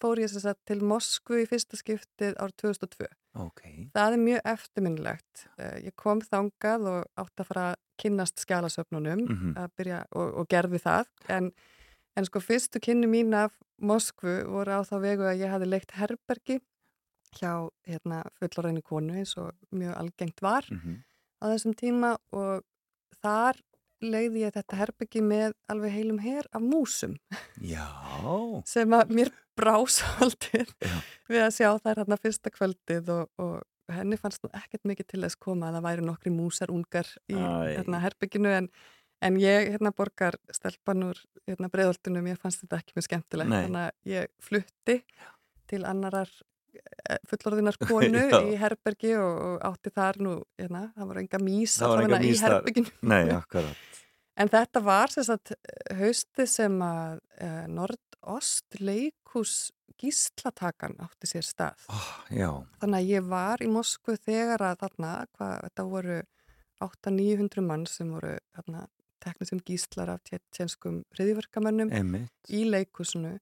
fór 0.02 0.20
ég 0.23 0.31
sem 0.31 0.43
sagt 0.43 0.62
til 0.69 0.82
Moskvu 0.85 1.43
í 1.43 1.48
fyrsta 1.51 1.78
skiptið 1.78 2.39
árið 2.39 2.56
2002. 2.66 3.10
Ok. 3.35 3.61
Það 3.95 4.13
er 4.13 4.21
mjög 4.21 4.41
eftirminnilegt. 4.45 5.47
Eh, 5.59 5.77
Ég 5.89 5.95
kom 5.97 6.21
þangað 6.21 6.87
og 6.91 7.07
átt 7.17 7.41
að 7.41 7.47
fara 7.49 7.63
að 7.73 7.79
kynnast 8.03 8.43
skjálasöfnunum 8.45 9.23
að 9.57 9.71
byrja 9.79 10.01
og, 10.13 10.35
og 10.43 10.49
gerði 10.49 10.79
það. 10.83 11.07
En, 11.29 11.53
en 12.17 12.25
sko 12.29 12.41
fyrstu 12.41 12.81
kynni 12.83 13.07
mín 13.09 13.33
af 13.35 13.53
Moskvu 13.81 14.45
voru 14.47 14.71
á 14.77 14.81
þá 14.85 14.97
vegu 15.01 15.25
að 15.27 15.41
ég 15.41 15.51
hafi 15.51 15.67
leikt 15.67 15.91
herbergi 15.97 16.61
hjá 17.39 17.69
hérna, 17.89 18.23
fullorðinu 18.39 18.83
konu 18.85 19.15
eins 19.17 19.33
og 19.41 19.53
mjög 19.73 19.97
algengt 19.97 20.43
var 20.45 20.67
Mhm. 20.71 20.99
á 21.41 21.45
þessum 21.49 21.75
tíma 21.75 22.17
og 22.33 22.63
þar 23.23 23.57
leiði 24.03 24.43
ég 24.45 24.53
þetta 24.53 24.77
herbergi 24.77 25.23
með 25.23 25.53
alveg 25.71 25.93
heilum 25.95 26.19
her 26.21 26.45
af 26.53 26.61
músum 26.61 27.17
Já. 27.63 27.87
sem 28.67 28.91
að 28.91 29.09
mér 29.15 29.31
brá 29.59 29.74
svolítið 29.91 30.70
Já. 30.81 30.97
við 31.31 31.45
að 31.45 31.55
sjá 31.57 31.69
þær 31.83 32.03
hérna 32.03 32.19
fyrsta 32.20 32.53
kvöldið 32.55 33.12
og, 33.15 33.29
og 33.43 33.93
henni 33.93 34.19
fannst 34.20 34.45
nú 34.45 34.51
ekkert 34.57 34.87
mikið 34.89 35.11
til 35.11 35.23
þess 35.24 35.41
koma 35.43 35.69
að 35.69 35.79
það 35.79 35.87
væri 35.89 36.07
nokkri 36.07 36.33
músar 36.35 36.73
ungar 36.73 37.09
í 37.31 37.37
hérna, 37.37 38.01
herbygginu 38.05 38.55
en, 38.55 38.70
en 39.24 39.41
ég 39.43 39.74
hérna 39.74 39.93
borgar 39.97 40.39
stelpan 40.55 41.09
úr 41.11 41.20
hérna, 41.49 41.70
breiðoltunum, 41.73 42.31
ég 42.31 42.41
fannst 42.41 42.65
þetta 42.65 42.81
ekki 42.81 42.97
mjög 42.97 43.09
skemmtilegt 43.09 43.53
Nei. 43.53 43.61
þannig 43.66 43.85
að 43.85 44.15
ég 44.15 44.33
flutti 44.43 44.99
til 45.73 45.83
annarar 45.89 46.31
eh, 46.79 47.19
fullorðinar 47.31 47.81
konu 47.91 48.27
í 48.53 48.61
herbergi 48.61 49.16
og, 49.19 49.33
og 49.49 49.66
átti 49.73 49.95
þar 49.95 50.23
nú, 50.24 50.37
hérna, 50.61 50.87
það 50.97 51.11
voru 51.11 51.24
enga 51.27 51.43
mís 51.43 51.77
var 51.83 51.97
allavega 51.99 52.23
í 52.29 52.39
herbygginu 52.41 52.97
Nei. 53.12 53.66
En 54.41 54.49
þetta 54.49 54.81
var 54.81 55.12
sagt 55.12 55.53
hausti 55.93 56.47
sem 56.49 56.79
að 56.81 57.19
uh, 57.45 57.66
Nordost 57.69 58.11
leikús 58.81 59.73
gíslatakan 60.01 60.97
átti 61.03 61.28
sér 61.31 61.47
stað. 61.47 61.86
Oh. 61.93 62.09
Þannig 62.81 62.99
að 62.99 63.11
ég 63.11 63.28
var 63.28 63.62
í 63.62 63.69
Moskvu 63.70 64.16
þegar 64.19 64.65
að 64.70 64.81
þarna, 64.82 65.12
hvað, 65.36 65.55
þetta 65.66 65.86
voru 65.93 66.19
800-900 66.82 67.65
mann 67.66 67.86
sem 67.90 68.11
voru 68.11 68.35
þarna, 68.57 68.86
teknið 69.23 69.53
sem 69.53 69.62
gíslar 69.69 70.11
af 70.16 70.23
tjenskum 70.27 71.03
hriðiverkamönnum 71.15 71.93
í 72.51 72.65
leikúsinu 72.66 73.36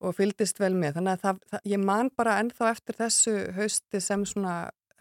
og 0.00 0.14
fylgdist 0.16 0.60
vel 0.62 0.72
með. 0.78 0.98
Þannig 0.98 1.16
að 1.16 1.24
það, 1.24 1.40
það, 1.50 1.64
ég 1.72 1.82
man 1.82 2.10
bara 2.16 2.36
ennþá 2.40 2.70
eftir 2.70 2.98
þessu 3.00 3.34
hausti 3.56 4.02
sem 4.04 4.26
svona, 4.28 4.54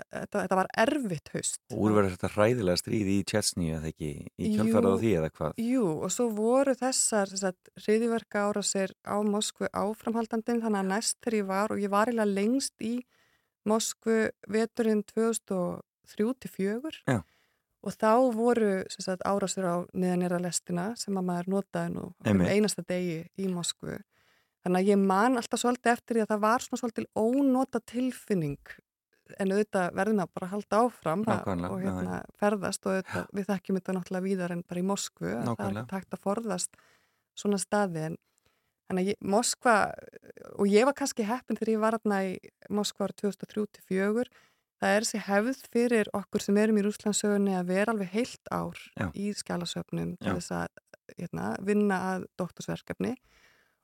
þetta, 0.08 0.42
þetta 0.44 0.58
var 0.60 0.70
erfitt 0.84 1.32
haust. 1.34 1.60
Úrverður 1.76 2.14
þetta 2.16 2.30
hræðilega 2.36 2.80
stríð 2.82 3.10
í 3.14 3.18
Tjetsni 3.30 3.70
eða 3.76 3.90
ekki 3.92 4.10
í 4.26 4.50
Jú. 4.50 4.56
kjölfarað 4.58 4.96
á 4.96 5.02
því 5.02 5.12
eða 5.20 5.30
hvað? 5.38 5.62
Jú, 5.66 5.86
og 6.06 6.14
svo 6.16 6.28
voru 6.38 6.76
þessar 6.80 7.34
hriðiverka 7.84 8.46
ára 8.50 8.64
sér 8.66 8.94
á 9.04 9.16
Moskvu 9.26 9.70
áframhaldandin, 9.74 10.62
þannig 10.64 10.82
að 10.84 10.92
næst 10.94 11.18
þegar 11.24 11.40
ég 11.40 11.50
var 11.50 11.74
og 11.76 11.82
ég 11.84 11.94
var 11.94 12.12
eiginlega 12.12 12.36
lengst 12.40 12.76
í 12.82 12.94
Moskvu 13.70 14.20
veturinn 14.50 15.04
2003-2004 15.12 17.04
Já. 17.08 17.20
og 17.84 17.96
þá 17.96 18.12
voru 18.36 18.72
sagt, 18.92 19.24
árásir 19.28 19.68
á 19.68 19.84
neðanera 19.94 20.40
lestina 20.42 20.94
sem 21.00 21.16
að 21.20 21.28
maður 21.30 21.52
notaði 21.58 21.94
nú 21.96 22.06
Einmitt. 22.26 22.50
einasta 22.56 22.84
degi 22.88 23.26
í 23.38 23.50
Moskvu. 23.52 24.00
Þannig 24.64 24.80
að 24.82 24.90
ég 24.92 25.00
man 25.00 25.38
alltaf 25.40 25.62
svolítið 25.62 25.94
eftir 25.94 26.18
því 26.18 26.24
að 26.26 26.32
það 26.34 26.42
var 26.44 26.66
svona 26.66 26.82
svolítið 26.82 27.06
ónota 27.16 27.80
tilfinning 27.88 28.74
en 29.40 29.52
auðvitað 29.54 29.94
verðum 30.00 30.22
að 30.24 30.32
bara 30.34 30.48
halda 30.54 30.80
áfram 30.86 31.24
að- 31.26 31.44
og 31.72 31.80
hérna, 31.84 32.24
ferðast 32.40 32.86
og 32.86 32.92
auðvitað, 32.96 33.28
við 33.34 33.46
þekkjum 33.52 33.78
þetta 33.80 33.94
náttúrulega 33.98 34.28
víðar 34.28 34.52
en 34.56 34.64
bara 34.68 34.80
í 34.80 34.88
Moskvu 34.90 35.28
að 35.36 35.46
það 35.58 35.78
er 35.78 35.86
hægt 36.00 36.14
að 36.18 36.24
forðast 36.26 36.70
svona 37.36 37.58
staði 37.60 38.06
en 38.90 38.98
að 38.98 39.06
ég, 39.14 39.16
Moskva, 39.22 39.94
og 40.58 40.66
ég 40.68 40.86
var 40.86 40.94
kannski 40.98 41.24
heppin 41.24 41.56
þegar 41.60 41.74
ég 41.76 41.80
var 41.80 41.94
aðna 42.00 42.24
í 42.26 42.40
Moskva 42.70 43.06
ára 43.06 43.14
2003-2004, 43.22 44.26
það 44.82 44.96
er 44.96 45.06
þessi 45.06 45.22
hefð 45.28 45.64
fyrir 45.72 46.10
okkur 46.14 46.42
sem 46.42 46.58
erum 46.58 46.78
í 46.80 46.86
Rúslandsögunni 46.88 47.54
að 47.60 47.68
vera 47.70 47.94
alveg 47.94 48.10
heilt 48.10 48.50
ár 48.52 48.78
Já. 48.98 49.12
í 49.14 49.30
skjálasöfnum 49.38 50.18
til 50.18 50.34
þess 50.40 50.52
að 50.52 50.68
hérna, 51.20 51.56
vinna 51.62 51.98
að 52.16 52.26
doktorsverkefni. 52.40 53.16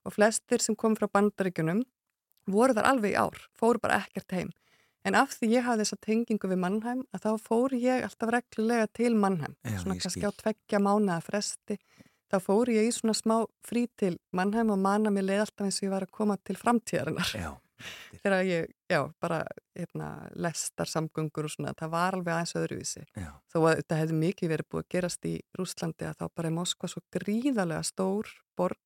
Og 0.06 0.14
flestir 0.14 0.62
sem 0.62 0.74
kom 0.78 0.94
frá 0.96 1.06
bandaríkjunum 1.10 1.84
voru 2.46 2.74
þar 2.74 2.90
alveg 2.92 3.14
í 3.14 3.18
ár, 3.18 3.38
fóru 3.58 3.80
bara 3.82 4.00
ekkert 4.04 4.32
heim. 4.32 4.50
En 5.06 5.14
af 5.14 5.36
því 5.38 5.50
ég 5.54 5.66
hafði 5.66 5.84
þessa 5.84 5.98
tengingu 6.02 6.48
við 6.50 6.58
Mannheim 6.64 7.04
að 7.14 7.26
þá 7.26 7.44
fór 7.46 7.74
ég 7.78 8.06
alltaf 8.06 8.32
reglulega 8.34 8.88
til 8.96 9.12
Mannheim, 9.14 9.54
Já, 9.62 9.78
svona 9.82 9.98
kannski 10.00 10.22
skil. 10.22 10.32
á 10.34 10.38
tveggja 10.42 10.80
mánuða 10.82 11.20
fresti. 11.22 11.76
Þá 12.26 12.40
fór 12.42 12.72
ég 12.74 12.88
í 12.88 12.94
svona 12.94 13.14
smá 13.14 13.36
frí 13.62 13.84
til 13.94 14.16
Mannheim 14.34 14.72
og 14.74 14.80
manna 14.82 15.12
mér 15.14 15.28
leið 15.28 15.44
alltaf 15.44 15.68
eins 15.68 15.78
og 15.78 15.86
ég 15.86 15.94
var 15.94 16.06
að 16.08 16.16
koma 16.18 16.36
til 16.42 16.58
framtíðarinnar. 16.58 17.30
Já. 17.38 17.52
Þegar 18.24 18.42
ég, 18.48 18.70
já, 18.88 19.02
bara 19.20 19.42
hérna, 19.76 20.08
lestar 20.34 20.88
samgöngur 20.90 21.46
og 21.46 21.52
svona, 21.52 21.74
það 21.76 21.92
var 21.92 22.16
alveg 22.16 22.32
aðeins 22.34 22.56
öðruvísi. 22.58 23.04
Já. 23.14 23.30
Þó 23.52 23.58
að 23.60 23.74
þetta 23.82 23.98
hefði 24.00 24.18
mikið 24.24 24.52
verið 24.54 24.68
búið 24.72 24.82
að 24.82 24.90
gerast 24.96 25.28
í 25.28 25.34
Rúslandi 25.58 26.08
að 26.08 26.18
þá 26.22 26.26
bara 26.32 26.50
er 26.50 26.56
Moskva 26.56 26.90
svo 26.90 27.02
gríðarlega 27.14 27.84
stór 27.86 28.32
borg 28.56 28.80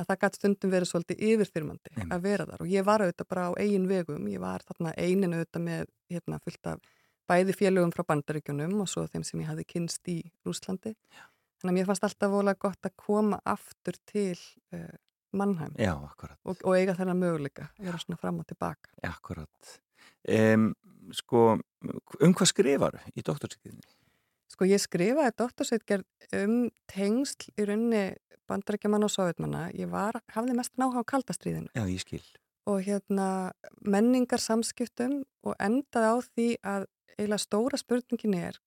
að 0.00 0.08
það 0.08 0.20
gæti 0.22 0.40
stundum 0.40 0.72
verið 0.74 0.90
svolítið 0.90 1.26
yfirfyrmandi 1.30 1.92
Einmitt. 1.92 2.14
að 2.14 2.24
vera 2.24 2.46
þar 2.48 2.64
og 2.64 2.72
ég 2.72 2.86
var 2.88 3.04
auðvitað 3.04 3.28
bara 3.34 3.44
á 3.46 3.50
eigin 3.60 3.90
vegum, 3.90 4.30
ég 4.32 4.42
var 4.42 4.64
þarna 4.66 4.94
einin 4.96 5.36
auðvitað 5.36 5.66
með 5.66 5.92
hérna 6.10 6.40
fullt 6.44 6.72
af 6.72 6.88
bæði 7.30 7.56
félögum 7.56 7.92
frá 7.94 8.06
bandaríkjunum 8.08 8.80
og 8.82 8.88
svo 8.90 9.04
þeim 9.10 9.26
sem 9.26 9.42
ég 9.44 9.50
hafði 9.50 9.66
kynst 9.68 10.10
í 10.10 10.16
Rúslandi. 10.46 10.94
Þannig 11.60 11.70
að 11.70 11.76
mér 11.76 11.88
fannst 11.90 12.06
alltaf 12.08 12.32
volað 12.32 12.58
gott 12.64 12.88
að 12.88 12.96
koma 12.98 13.38
aftur 13.48 13.98
til 14.08 14.38
uh, 14.74 14.90
Mannheim 15.36 15.76
Já, 15.78 15.92
og, 15.94 16.56
og 16.64 16.74
eiga 16.74 16.96
þennan 16.98 17.20
möguleika, 17.20 17.68
vera 17.78 18.00
svona 18.02 18.18
fram 18.18 18.40
og 18.42 18.48
tilbaka. 18.50 18.90
Akkurat. 19.06 19.74
Um, 20.26 20.72
sko, 21.14 21.52
um 22.18 22.34
hvað 22.34 22.50
skrifar 22.50 22.98
í 23.14 23.22
doktorsýktinni? 23.26 23.84
Sko 24.50 24.66
ég 24.66 24.82
skrifaði 24.82 25.36
doktorsveitgerð 25.38 26.36
um 26.42 26.56
tengsl 26.90 27.52
í 27.54 27.66
rauninni 27.68 28.04
bandarækjaman 28.50 29.06
og 29.06 29.12
sovjetmanna. 29.14 29.68
Ég 29.78 29.90
var, 29.92 30.18
hafði 30.34 30.56
mest 30.58 30.74
náha 30.80 31.02
á 31.02 31.04
kaldastriðinu 31.06 31.70
Já, 31.76 31.84
ég 31.86 32.02
skil. 32.02 32.24
og 32.66 32.82
hérna 32.86 33.52
menningar 33.86 34.42
samskiptum 34.42 35.22
og 35.46 35.54
endaði 35.62 36.10
á 36.10 36.16
því 36.26 36.48
að 36.66 36.88
eiginlega 37.16 37.44
stóra 37.44 37.78
spurningin 37.80 38.36
er 38.38 38.58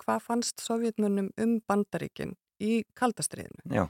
hvað 0.00 0.22
fannst 0.26 0.62
sovjetmönnum 0.64 1.32
um 1.40 1.58
bandaríkin 1.68 2.36
í 2.60 2.84
kaldastriðinu. 2.96 3.64
Já. 3.72 3.88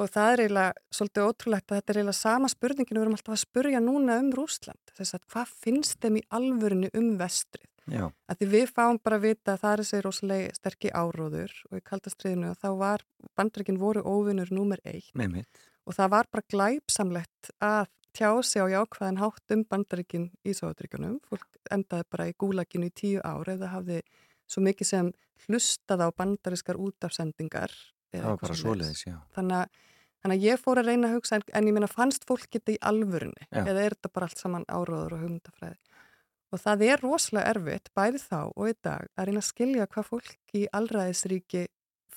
Og 0.00 0.08
það 0.10 0.32
er 0.32 0.42
eiginlega 0.44 0.72
svolítið 0.94 1.26
ótrúlegt 1.28 1.70
að 1.70 1.78
þetta 1.78 1.92
er 1.92 1.98
eiginlega 2.00 2.18
sama 2.18 2.48
spurningin 2.50 2.96
við 2.96 3.02
erum 3.02 3.16
alltaf 3.18 3.34
að 3.36 3.42
spurja 3.42 3.82
núna 3.82 4.18
um 4.22 4.30
Rúsland. 4.34 4.94
Þess 4.96 5.18
að 5.18 5.26
hvað 5.34 5.52
finnst 5.66 5.98
þeim 6.02 6.18
í 6.18 6.26
alvörinu 6.38 6.90
um 6.98 7.10
vestrið? 7.20 7.68
Já. 7.90 8.04
að 8.30 8.38
því 8.38 8.46
við 8.52 8.70
fáum 8.76 8.98
bara 9.02 9.16
að 9.18 9.24
vita 9.26 9.54
að 9.56 9.62
það 9.64 9.72
er 9.72 9.80
þessi 9.82 10.02
rosalega 10.06 10.52
sterkki 10.54 10.92
áróður 10.94 11.54
og 11.70 11.78
í 11.80 11.82
kaldastriðinu 11.88 12.50
og 12.52 12.60
þá 12.62 12.68
var 12.78 13.02
bandreikin 13.38 13.80
voru 13.80 14.04
óvinnur 14.06 14.52
númer 14.54 14.78
eitt 14.84 15.10
Með 15.18 15.32
mitt. 15.40 15.62
og 15.86 15.96
það 15.98 16.12
var 16.14 16.28
bara 16.30 16.46
glæpsamlegt 16.54 17.50
að 17.58 17.88
tjá 18.12 18.28
sig 18.44 18.62
á 18.62 18.66
jákvæðan 18.68 19.18
hátt 19.18 19.54
um 19.56 19.64
bandreikin 19.64 20.28
í 20.44 20.52
Sovjetríkunum. 20.54 21.18
Fólk 21.26 21.48
endaði 21.72 22.04
bara 22.12 22.26
í 22.28 22.34
gúlaginu 22.38 22.90
í 22.90 22.92
tíu 22.94 23.20
ár 23.24 23.48
eða 23.48 23.70
hafði 23.72 24.02
svo 24.46 24.60
mikið 24.62 24.86
sem 24.86 25.12
hlustað 25.46 26.04
á 26.04 26.08
bandariskar 26.12 26.76
útafsendingar. 26.76 27.72
Það 28.12 28.26
var 28.28 28.36
bara 28.42 28.54
svoleiðis, 28.60 29.06
já. 29.08 29.16
Þannig 29.32 29.56
að, 29.62 29.80
þannig 30.22 30.36
að 30.36 30.44
ég 30.44 30.60
fór 30.60 30.80
að 30.82 30.90
reyna 30.92 31.08
að 31.08 31.14
hugsa 31.16 31.38
en, 31.40 31.46
en 31.56 31.70
ég 31.70 31.76
meina 31.78 31.88
fannst 31.88 32.26
fólk 32.28 32.44
þetta 32.52 32.74
í 32.74 32.78
alvörunni 32.84 33.48
Já. 33.48 33.62
eða 33.64 33.80
er 33.86 33.96
þetta 33.96 34.12
bara 34.12 34.28
allt 34.28 34.42
saman 34.44 34.68
áróður 34.68 35.16
og 35.16 35.24
hugmyndafræði. 35.24 35.78
Og 36.52 36.60
það 36.60 36.82
er 36.84 37.00
rosalega 37.00 37.52
erfitt, 37.54 37.86
bæði 37.96 38.18
þá 38.20 38.40
og 38.52 38.66
í 38.68 38.74
dag, 38.84 39.06
að 39.16 39.28
reyna 39.28 39.40
að 39.40 39.46
skilja 39.48 39.86
hvað 39.88 40.08
fólk 40.10 40.34
í 40.58 40.66
allræðisríki 40.76 41.62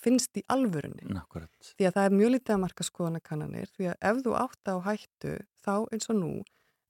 finnst 0.06 0.38
í 0.38 0.44
alvörunni. 0.52 1.08
Akkurat. 1.18 1.50
Því 1.80 1.88
að 1.88 1.96
það 1.96 2.06
er 2.10 2.18
mjög 2.20 2.34
lítið 2.36 2.54
að 2.56 2.60
marka 2.66 2.84
skoðanakannanir, 2.86 3.72
því 3.78 3.88
að 3.94 3.96
ef 4.12 4.20
þú 4.26 4.34
átt 4.42 4.70
á 4.70 4.76
hættu, 4.90 5.32
þá 5.66 5.74
eins 5.96 6.10
og 6.12 6.20
nú, 6.20 6.34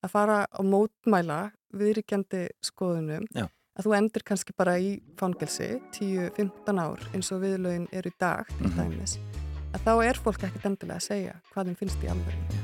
að 0.04 0.12
fara 0.16 0.40
á 0.50 0.62
mótmæla 0.66 1.40
viðríkjandi 1.76 2.42
skoðunum, 2.66 3.30
Já. 3.32 3.46
að 3.78 3.88
þú 3.88 3.96
endur 4.02 4.26
kannski 4.26 4.58
bara 4.58 4.76
í 4.82 4.92
fangelsi 5.22 5.70
10-15 5.96 6.82
ár 6.82 7.06
eins 7.14 7.32
og 7.32 7.46
viðlögin 7.46 7.88
eru 7.94 8.10
í 8.10 8.18
dag, 8.20 8.48
til 8.58 8.68
Mhm. 8.74 8.76
dæmis, 8.82 9.18
að 9.72 9.80
þá 9.86 9.94
er 10.10 10.16
fólk 10.26 10.42
ekkert 10.50 10.66
endilega 10.66 10.98
að 10.98 11.08
segja 11.08 11.42
hvað 11.54 11.66
þeim 11.72 11.78
finnst 11.78 12.04
í 12.04 12.10
alvörunni. 12.10 12.64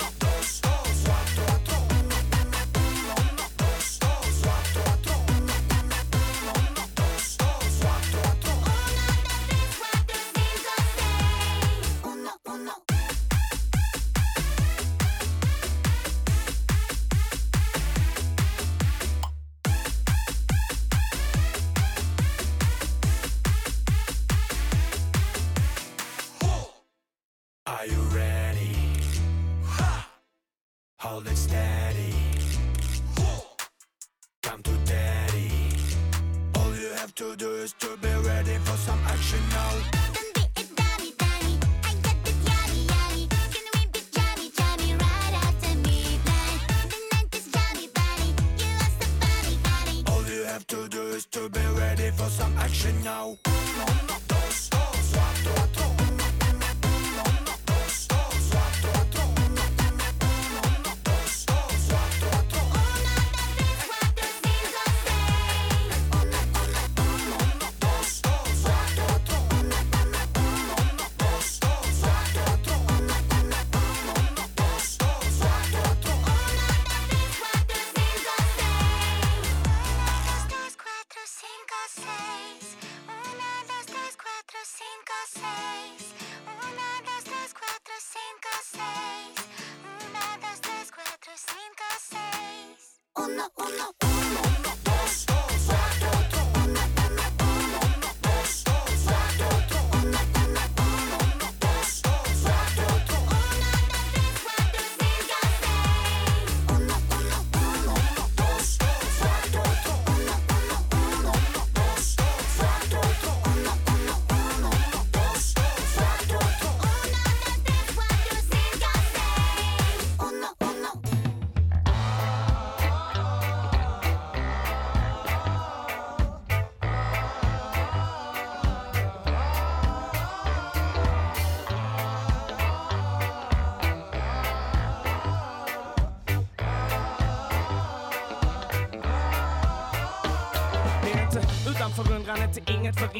Uno, 93.13 93.51
uno, 93.55 93.93
uno, 94.03 94.50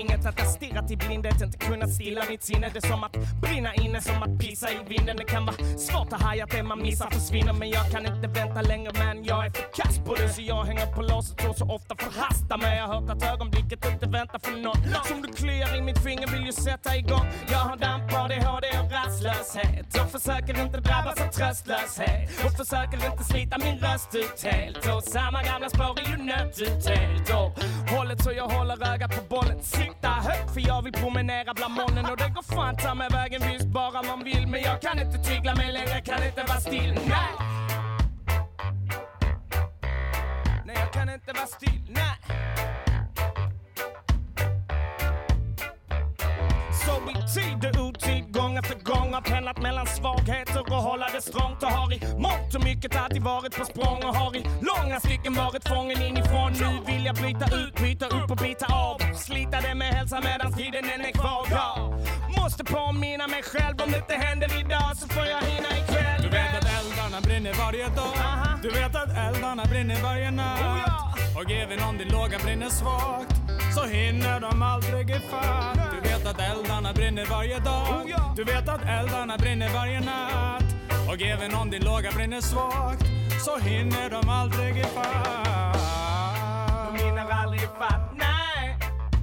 inget 0.01 0.25
att 0.25 0.39
jag 0.39 0.47
stirrat 0.47 0.91
i 0.91 0.97
blindhet, 0.97 1.41
inte 1.41 1.57
kunnat 1.57 1.93
stilla 1.93 2.21
mitt 2.29 2.43
sinne. 2.43 2.69
Det 2.73 2.85
är 2.85 2.87
som 2.87 3.03
att 3.03 3.17
brinna 3.41 3.73
inne, 3.73 4.01
som 4.01 4.23
att 4.23 4.39
pisa 4.39 4.67
i 4.71 4.77
vinden. 4.87 5.17
Det 5.17 5.23
kan 5.23 5.45
vara 5.45 5.55
svårt 5.77 6.13
att 6.13 6.21
haja 6.21 6.43
att 6.43 6.51
det 6.51 6.63
man 6.63 6.81
missar 6.81 7.09
försvinner, 7.09 7.53
men 7.53 7.69
jag 7.69 7.85
kan 7.91 8.05
inte 8.05 8.27
vänta 8.27 8.61
längre. 8.61 8.91
Men 8.93 9.23
jag 9.23 9.45
är 9.45 9.49
för 9.49 9.65
kass 9.79 9.99
på 10.05 10.15
det, 10.15 10.29
så 10.29 10.41
jag 10.41 10.63
hänger 10.63 10.85
på 10.95 11.01
låset 11.01 11.49
och 11.49 11.55
så 11.55 11.65
ofta 11.75 11.95
förhastar 11.95 12.57
mig. 12.57 12.77
Jag 12.77 12.87
har 12.87 13.01
hört 13.01 13.09
att 13.09 13.23
ögonblicket 13.33 13.85
inte 13.93 14.05
väntar 14.05 14.39
för 14.39 14.51
nåt 14.51 15.07
Som 15.07 15.21
du 15.21 15.27
kliar 15.33 15.77
i 15.77 15.81
mitt 15.81 15.99
finger 16.03 16.27
vill 16.27 16.45
ju 16.45 16.53
sätta 16.53 16.97
igång. 16.97 17.25
Jag 17.51 17.57
har 17.57 17.77
damp, 17.77 18.13
ADHD 18.13 18.60
hopplöshet. 19.41 20.01
Och 20.01 20.11
försöker 20.11 20.63
inte 20.63 20.77
drabbas 20.77 21.21
av 21.21 21.27
tröstlöshet. 21.27 22.45
Och 22.45 22.51
försöker 22.51 23.11
inte 23.11 23.23
slita 23.23 23.57
min 23.57 23.79
röst 23.79 24.15
ut 24.15 24.43
helt. 24.43 24.95
Och 24.95 25.03
samma 25.03 25.43
gamla 25.43 25.69
spår 25.69 25.99
är 25.99 26.11
ju 26.11 26.17
nött 26.23 26.59
ut 26.59 26.85
helt. 26.87 27.29
Och 27.29 27.63
hållet 27.95 28.23
så 28.23 28.31
jag 28.31 28.47
håller 28.47 28.93
ögat 28.93 29.11
på 29.15 29.35
bollen. 29.35 29.63
Sikta 29.63 30.09
högt 30.09 30.53
för 30.53 30.67
jag 30.67 30.81
vill 30.81 30.93
promenera 30.93 31.53
bland 31.53 31.73
molnen. 31.73 32.05
Och 32.05 32.17
det 32.17 32.29
går 32.29 32.55
fan 32.55 32.77
ta 32.77 32.95
mig 32.95 33.09
vägen 33.11 33.41
visst 33.51 33.67
bara 33.67 34.03
man 34.03 34.23
vill. 34.23 34.47
Men 34.47 34.61
jag 34.61 34.81
kan 34.81 34.99
inte 34.99 35.17
tygla 35.17 35.55
mig 35.55 35.71
längre, 35.71 36.01
kan 36.01 36.23
inte 36.23 36.43
vara 36.43 36.59
still. 36.59 36.99
Nej! 37.07 37.33
Nej, 40.65 40.75
jag 40.79 40.93
kan 40.93 41.09
inte 41.09 41.33
vara 41.33 41.47
still. 41.47 41.81
Nej! 41.89 42.41
Så 46.85 46.91
i 47.09 47.13
tid 47.33 47.65
och 47.65 47.85
otid, 47.85 48.30
efter 48.61 48.75
gång 48.83 49.13
har 49.13 49.21
pendlat 49.21 49.61
mellan 49.61 49.87
svagheter 49.87 50.61
och 50.61 50.83
hålla 50.89 51.07
det 51.15 51.21
strångt 51.21 51.63
och 51.63 51.69
har 51.69 51.93
i 51.93 51.99
mångt 52.17 52.55
och 52.55 52.63
mycket 52.63 52.95
alltid 52.95 53.23
varit 53.23 53.57
på 53.57 53.65
språng 53.65 53.99
och 54.03 54.15
har 54.15 54.35
i 54.35 54.43
långa 54.69 54.99
stycken 54.99 55.33
varit 55.33 55.67
fången 55.67 56.01
inifrån. 56.01 56.51
Nu 56.63 56.71
vill 56.91 57.05
jag 57.05 57.15
byta 57.15 57.45
ut, 57.55 57.75
byta 57.75 58.05
upp 58.05 58.31
och 58.31 58.37
bita 58.37 58.65
av. 58.65 58.97
Slita 59.15 59.61
det 59.61 59.75
med 59.75 59.93
hälsa 59.93 60.21
medan 60.21 60.53
tiden 60.53 60.83
än 60.93 61.01
är 61.01 61.11
kvar. 61.11 61.45
Jag 61.51 62.41
måste 62.41 62.63
påminna 62.63 63.27
mig 63.27 63.43
själv 63.43 63.75
om 63.83 63.91
det 63.91 63.97
inte 63.97 64.15
händer 64.25 64.59
idag 64.59 64.91
så 64.97 65.07
får 65.07 65.25
jag 65.25 65.41
hinna 65.51 65.69
ikväll. 65.79 66.21
Du 66.21 66.29
vet 66.29 66.53
att 66.59 66.67
eldarna 66.79 67.21
brinner 67.21 67.53
varje 67.53 67.87
dag. 67.87 68.15
Du 68.63 68.69
vet 68.69 68.95
att 68.95 69.11
eldarna 69.27 69.63
brinner 69.65 70.03
varje 70.03 70.31
natt. 70.31 71.00
Och 71.35 71.51
även 71.51 71.79
om 71.83 71.97
din 71.97 72.07
låga 72.07 72.39
brinner 72.39 72.69
svagt 72.69 73.35
så 73.75 73.83
hinner 73.85 74.39
de 74.39 74.61
aldrig 74.61 75.09
ifatt. 75.09 75.77
Du 75.93 76.09
vet 76.09 76.27
att 76.27 76.39
eldarna 76.39 76.93
brinner 76.93 77.25
varje 77.25 77.59
dag. 77.59 78.13
Du 78.35 78.43
vet 78.43 78.69
att 78.69 78.81
eldarna 78.81 79.37
brinner 79.37 79.69
varje 79.73 79.99
natt. 79.99 80.63
Och 81.07 81.21
även 81.21 81.55
om 81.55 81.69
din 81.69 81.83
låga 81.83 82.11
brinner 82.11 82.41
svagt 82.41 83.05
så 83.45 83.57
hinner 83.57 84.09
de 84.09 84.29
aldrig 84.29 84.77
ifatt. 84.77 85.77
De 86.87 87.03
hinner 87.03 87.29
aldrig 87.29 87.61
ifatt, 87.61 88.13
nej. 88.15 88.77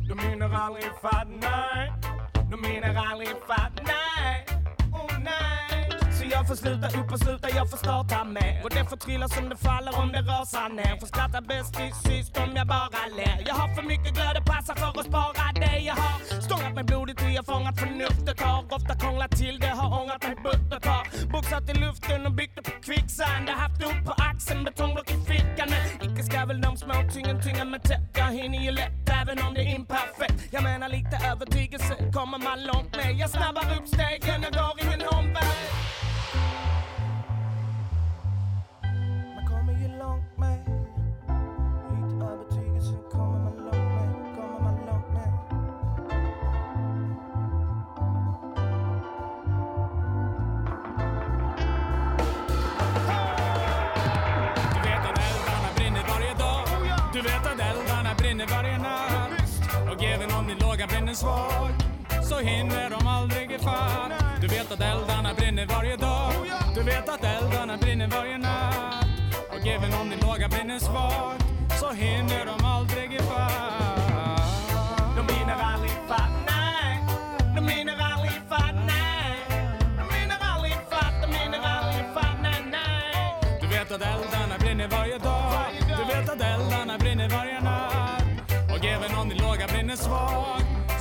De 0.08 0.18
hinner 0.18 0.54
aldrig 0.54 0.84
ifatt, 0.84 1.28
nej. 1.28 1.92
De 2.50 2.64
hinner 2.64 2.94
aldrig 3.10 3.28
ifatt, 3.28 3.80
nej. 3.84 4.46
Oh 4.92 5.18
nej. 5.24 5.57
Jag 6.30 6.48
får 6.48 6.54
sluta 6.54 6.86
upp 6.86 7.12
och 7.12 7.18
sluta, 7.18 7.48
jag 7.50 7.70
får 7.70 7.76
starta 7.76 8.24
med. 8.24 8.60
Och 8.64 8.70
det 8.70 8.84
får 8.90 8.96
trilla 8.96 9.28
som 9.28 9.48
det 9.48 9.56
faller 9.56 9.98
om 9.98 10.12
det 10.12 10.22
rasar 10.32 10.68
ner. 10.68 10.96
Får 11.00 11.06
skratta 11.06 11.40
bäst 11.40 11.74
till 11.74 11.92
sist 11.92 12.36
om 12.36 12.56
jag 12.56 12.66
bara 12.66 13.04
ler. 13.16 13.38
Jag 13.46 13.54
har 13.54 13.68
för 13.74 13.82
mycket 13.82 14.14
glöd, 14.14 14.34
det 14.34 14.44
passar 14.52 14.74
för 14.74 15.00
att 15.00 15.06
spara 15.06 15.52
det 15.54 15.78
jag 15.78 15.94
har. 15.94 16.40
Stångat 16.46 16.74
mig 16.74 16.84
blodigt 16.84 17.22
och 17.22 17.30
jag 17.30 17.46
fångat 17.46 17.78
förnuftet. 17.80 18.40
Har 18.40 18.64
ofta 18.76 18.94
krånglat 19.02 19.30
till 19.30 19.58
det, 19.60 19.72
har 19.80 20.00
ångrat 20.00 20.22
mig 20.22 20.36
buttert 20.46 20.84
Har 20.86 21.02
boxat 21.32 21.70
i 21.70 21.74
luften 21.74 22.26
och 22.26 22.32
byggt 22.32 22.56
det 22.56 22.62
på 22.62 22.74
kvicksand. 22.86 23.48
Haft 23.48 23.82
upp 23.82 24.00
på 24.06 24.12
axeln, 24.30 24.64
betongblock 24.64 25.10
i 25.10 25.18
fickan. 25.30 25.68
Men 25.72 25.82
icke 26.06 26.22
ska 26.22 26.44
väl 26.44 26.60
de 26.60 26.76
små 26.76 26.94
tingen 27.14 27.42
tynga 27.42 27.64
med 27.64 27.82
tätt. 27.82 28.10
Jag 28.14 28.32
hinner 28.38 28.60
ju 28.66 28.70
lätt 28.70 29.08
även 29.20 29.38
om 29.46 29.54
det 29.54 29.60
är 29.60 29.74
imperfekt. 29.74 30.38
Jag 30.50 30.62
menar 30.62 30.88
lite 30.88 31.16
övertygelse 31.30 31.94
kommer 32.16 32.38
man 32.38 32.58
långt 32.70 32.96
med. 32.96 33.10
Jag 33.22 33.30
snabbar 33.30 33.66
upp 33.76 33.88
stegen, 33.88 34.42
jag 34.42 34.52
går 34.52 34.74
ingen 34.84 35.02
omväg. 35.08 35.87
Du 57.18 57.22
vet 57.22 57.46
att 57.46 57.60
eldarna 57.60 58.14
brinner 58.18 58.46
varje 58.46 58.78
natt. 58.78 59.96
Och 59.96 60.04
även 60.04 60.30
om 60.30 60.46
din 60.46 60.58
låga 60.58 60.86
brinner 60.86 61.14
svag 61.14 61.70
så 62.22 62.38
hinner 62.38 62.90
de 62.90 63.06
aldrig 63.06 63.52
ifatt 63.52 64.12
Du 64.40 64.46
vet 64.46 64.72
att 64.72 64.80
eldarna 64.80 65.34
brinner 65.34 65.66
varje 65.66 65.96
dag. 65.96 66.32
Du 66.74 66.82
vet 66.82 67.08
att 67.08 67.24
eldarna 67.24 67.76
brinner 67.76 68.08
varje 68.08 68.38
natt. 68.38 69.06
Och 69.50 69.66
även 69.66 69.94
om 70.00 70.10
din 70.10 70.20
låga 70.20 70.48
brinner 70.48 70.78
svagt 70.78 71.44
så 71.80 71.90
hinner 71.92 72.46
de 72.46 72.64
aldrig 72.64 73.14
ifatt 73.14 73.87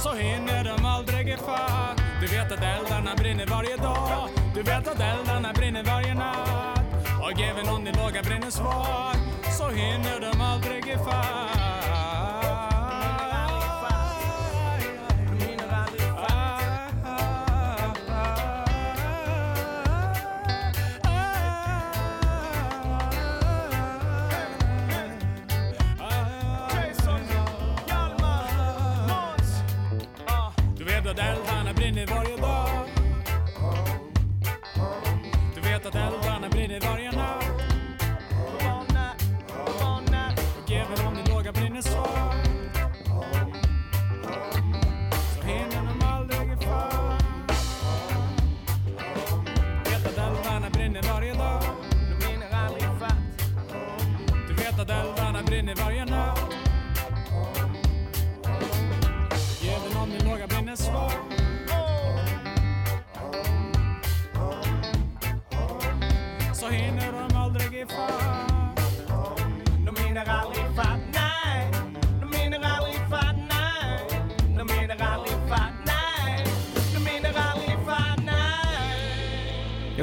Så 0.08 0.14
hinner 0.14 0.64
de 0.64 0.86
aldrig 0.86 1.30
ifatt 1.30 2.02
Du 2.22 2.28
vet 2.28 2.52
att 2.52 2.64
eldarna 2.64 3.16
brinner 3.16 3.46
varje 3.46 3.78
dag. 3.78 4.30
Du 4.56 4.62
vet 4.62 4.88
att 4.88 5.00
eldarna 5.00 5.54
brinner 5.54 5.84
varje 5.84 6.14
natt. 6.14 6.80
Och 7.22 7.42
även 7.42 7.70
om 7.70 7.86
din 7.86 7.96
låga 7.96 8.22
brinner 8.24 8.50
svag 8.50 9.16
Så 9.58 9.70
hinner 9.70 10.20
de 10.20 10.42
aldrig 10.42 10.88
ifatt 10.88 11.77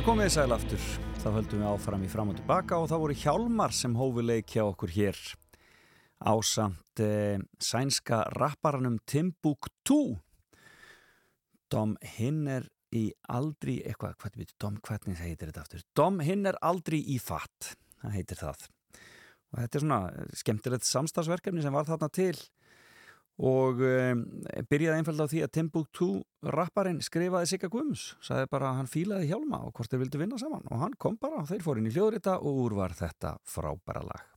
komið 0.04 0.26
þið 0.26 0.34
sæl 0.34 0.52
aftur. 0.52 0.86
Þá 1.22 1.26
höldum 1.32 1.60
við 1.62 1.68
áfram 1.70 2.02
í 2.04 2.08
fram 2.12 2.28
og 2.28 2.36
tilbaka 2.36 2.76
og 2.76 2.90
það 2.90 3.00
voru 3.00 3.14
Hjálmar 3.16 3.72
sem 3.72 3.94
hófi 3.96 4.24
leikja 4.24 4.66
okkur 4.68 4.90
hér 4.92 5.20
ásamt 6.28 7.00
eh, 7.00 7.40
sænska 7.56 8.18
rapparanum 8.36 8.98
Timbuktu. 9.08 10.18
Dom 11.72 11.94
hinn 12.18 12.42
er 12.52 12.68
í 12.92 13.06
aldrei, 13.32 13.78
eitthvað, 13.80 14.18
hvað 14.20 14.36
veitir, 14.42 14.58
Dom, 14.60 14.76
hvernig 14.84 15.16
það 15.16 15.30
heitir 15.30 15.50
þetta 15.50 15.64
aftur? 15.64 15.86
Dom 15.96 16.20
hinn 16.26 16.52
er 16.52 16.60
aldrei 16.60 17.00
í 17.00 17.16
fatt, 17.16 17.72
það 18.02 18.18
heitir 18.18 18.42
það. 18.42 18.68
Og 19.54 19.62
þetta 19.62 19.80
er 19.80 19.86
svona 19.86 20.28
skemmtilegt 20.42 20.90
samstagsverkefni 20.90 21.64
sem 21.64 21.74
var 21.74 21.88
þarna 21.88 22.12
til 22.12 22.36
og 23.42 23.80
um, 23.82 24.20
byrjaði 24.70 25.00
einfalda 25.00 25.26
á 25.26 25.30
því 25.32 25.40
að 25.42 25.52
Timbuktu 25.56 26.08
rapparinn 26.54 27.00
skrifaði 27.02 27.48
Sigga 27.50 27.70
Guðmus 27.72 28.12
sagði 28.22 28.46
bara 28.52 28.70
að 28.70 28.78
hann 28.78 28.90
fílaði 28.92 29.30
hjálma 29.32 29.64
og 29.66 29.74
hvort 29.74 29.90
þeir 29.90 30.04
vildu 30.04 30.20
vinna 30.20 30.38
saman. 30.38 30.62
Og 30.70 30.84
hann 30.84 30.94
kom 30.98 31.18
bara 31.18 31.42
og 31.42 31.50
þeir 31.50 31.64
fór 31.66 31.80
inn 31.80 31.90
í 31.90 31.94
hljóðrita 31.96 32.36
og 32.38 32.62
úr 32.66 32.78
var 32.78 32.94
þetta 32.94 33.34
frábæra 33.42 34.04
lag. 34.06 34.30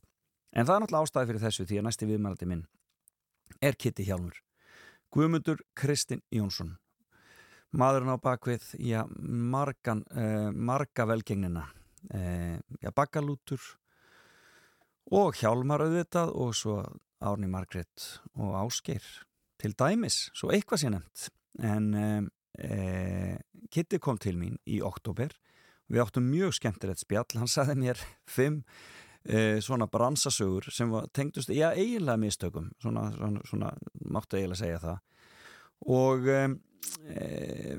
En 0.50 0.66
það 0.66 0.74
er 0.74 0.82
náttúrulega 0.82 1.06
ástæði 1.06 1.30
fyrir 1.30 1.44
þessu 1.46 1.68
því 1.68 1.78
að 1.78 1.86
næsti 1.86 2.10
viðmælandi 2.10 2.50
minn 2.50 2.66
er 3.62 3.78
Kitty 3.78 4.06
Hjálmur. 4.08 4.42
Guðmundur 5.14 5.62
Kristinn 5.78 6.24
Jónsson. 6.34 6.74
Maðurinn 7.78 8.16
á 8.16 8.18
bakvið 8.18 8.72
já, 8.80 9.02
margan, 9.20 10.02
uh, 10.10 10.48
marga 10.50 11.04
velgengnina 11.06 11.66
uh, 12.14 12.56
já, 12.80 12.90
bakkalútur 12.96 13.60
og 15.12 15.36
Hjálmar 15.36 15.84
auðvitað 15.84 16.32
og 16.32 16.56
svo 16.56 16.80
Árni 17.20 17.48
Margrét 17.50 18.20
og 18.38 18.54
Ásgeir. 18.62 19.04
Til 19.58 19.74
dæmis, 19.74 20.28
svo 20.38 20.52
eitthvað 20.54 20.84
sé 20.84 20.90
nefnt 20.92 21.28
en 21.58 21.94
e, 22.58 23.38
Kitty 23.70 23.98
kom 23.98 24.18
til 24.22 24.38
mín 24.38 24.58
í 24.66 24.78
oktober 24.84 25.34
við 25.88 26.04
áttum 26.04 26.28
mjög 26.28 26.54
skemmtilegt 26.58 27.02
spjall. 27.02 27.28
Hann 27.40 27.50
sagði 27.50 27.78
mér 27.80 28.00
fimm 28.28 28.62
e, 29.24 29.58
svona 29.64 29.88
bransasögur 29.90 30.68
sem 30.72 30.90
var 30.92 31.08
tengdust, 31.16 31.50
já 31.50 31.72
eiginlega 31.72 32.20
mistökum. 32.20 32.70
Svona, 32.82 33.08
svona, 33.16 33.44
svona 33.48 33.72
máttu 34.04 34.38
eiginlega 34.38 34.62
segja 34.62 34.82
það. 34.84 34.98
Og 35.88 36.28
e, 36.32 36.42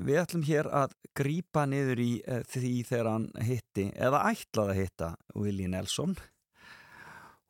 við 0.00 0.20
ætlum 0.20 0.44
hér 0.46 0.68
að 0.74 0.94
grípa 1.16 1.64
niður 1.68 2.02
í 2.02 2.10
því 2.50 2.74
þegar 2.88 3.12
hann 3.14 3.30
hitti, 3.46 3.88
eða 3.96 4.26
ætlaði 4.30 4.74
að 4.74 4.80
hitta 4.82 5.14
Willi 5.34 5.70
Nelson 5.70 6.14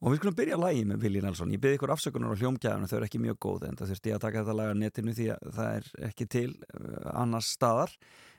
Og 0.01 0.14
við 0.14 0.20
skulum 0.22 0.36
byrja 0.39 0.56
að 0.56 0.62
lægi 0.64 0.85
með 0.89 1.02
Willi 1.05 1.20
Nelson. 1.20 1.51
Ég 1.52 1.60
byrði 1.60 1.77
ykkur 1.77 1.93
afsökunar 1.93 2.32
á 2.32 2.40
hljómgæðinu, 2.40 2.89
þau 2.89 2.97
eru 2.97 3.09
ekki 3.10 3.20
mjög 3.20 3.39
góð 3.44 3.66
en 3.68 3.77
það 3.77 3.90
þurfti 3.93 4.10
ég 4.10 4.16
að 4.16 4.24
taka 4.24 4.40
þetta 4.40 4.56
lag 4.56 4.72
á 4.72 4.81
netinu 4.81 5.14
því 5.18 5.27
að 5.35 5.51
það 5.59 5.74
er 5.77 5.90
ekki 6.09 6.27
til 6.32 6.48
uh, 6.55 7.10
annars 7.20 7.51
staðar. 7.59 7.93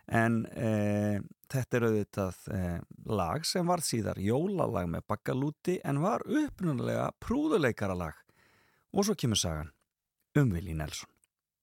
En 0.09 0.39
uh, 0.49 1.19
þetta 1.53 1.77
er 1.77 1.85
auðvitað 1.85 2.41
uh, 2.57 2.79
lag 3.21 3.45
sem 3.45 3.69
var 3.69 3.85
síðar 3.85 4.17
jólalag 4.25 4.89
með 4.89 5.05
bakkalúti 5.13 5.77
en 5.85 6.01
var 6.01 6.25
uppnulega 6.25 7.11
prúðuleikara 7.21 7.99
lag 7.99 8.17
og 8.91 9.07
svo 9.07 9.15
kemur 9.15 9.39
sagan 9.39 9.69
um 10.35 10.51
Willi 10.51 10.73
Nelson. 10.75 11.09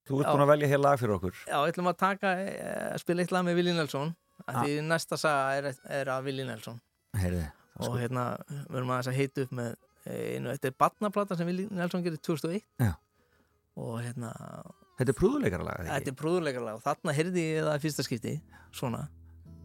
Þú 0.08 0.22
ert 0.22 0.30
búin 0.32 0.44
að 0.46 0.52
velja 0.54 0.70
hér 0.70 0.80
lag 0.80 1.00
fyrir 1.00 1.14
okkur. 1.18 1.36
Já, 1.44 1.56
við 1.60 1.74
ætlum 1.74 1.90
að 1.90 1.98
taka, 2.00 2.30
eh, 2.40 2.94
að 2.94 3.02
spila 3.02 3.24
eitt 3.24 3.32
lag 3.34 3.44
með 3.44 3.58
Willi 3.60 3.74
Nelson. 3.76 4.14
Af 4.46 4.62
því 4.62 4.78
næsta 4.86 5.18
saga 5.20 5.58
er, 5.58 5.74
er 5.98 6.10
að 6.14 6.30
Willi 6.30 6.46
Nelson. 6.48 6.78
Heyrði, 7.18 7.44
og 7.84 7.98
hérna 7.98 8.24
við 8.48 8.78
erum 8.78 8.92
aðeins 8.94 9.10
að 9.10 9.18
heita 9.18 9.44
upp 9.44 9.52
með 9.58 9.68
eh, 9.74 9.87
einu, 10.08 10.52
þetta 10.54 10.70
er 10.70 10.76
barnaplata 10.84 11.36
sem 11.38 11.48
Willi 11.48 11.68
Nelson 11.70 12.04
gerir 12.04 12.20
2001 12.24 12.64
Já. 12.82 12.92
og 13.78 14.00
hérna 14.02 14.32
Þetta 14.98 15.12
er 15.12 15.18
prúðuleikara 15.20 15.62
lag, 15.62 15.78
eða 15.78 15.84
ekki? 15.84 15.94
þetta 15.94 16.10
er 16.10 16.18
prúðulegarlag 16.18 16.78
og 16.80 16.82
þarna 16.82 17.14
heyrði 17.14 17.44
ég 17.44 17.68
það 17.68 17.84
fyrsta 17.84 18.06
skipti 18.06 18.34
svona 18.74 19.04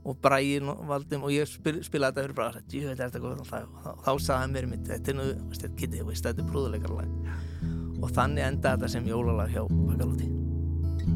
og 0.03 0.17
Bræin 0.19 0.67
valdum 0.89 1.23
og 1.23 1.31
ég 1.31 1.47
spil, 1.47 1.79
spilaði 1.85 2.19
þetta 2.19 2.25
fyrir 2.25 2.37
bara 2.37 2.63
ég 2.75 2.89
veit 2.89 2.99
þetta 2.99 3.21
góð 3.23 3.39
og 3.39 3.47
þá, 3.47 3.57
þá, 3.83 3.89
þá 4.03 4.11
sagði 4.11 4.39
hann 4.41 4.55
mér 4.57 4.67
mitt 4.69 4.89
þetta 4.91 5.13
er 5.13 5.17
nú, 5.17 5.27
veist, 5.49 6.25
þetta, 6.27 6.43
er 6.43 6.49
prúðulegarlag 6.51 8.01
og 8.03 8.11
þannig 8.11 8.47
enda 8.49 8.75
þetta 8.75 8.91
sem 8.91 9.07
jólalag 9.07 9.53
hjá 9.53 9.63
Bakalúti 9.71 10.29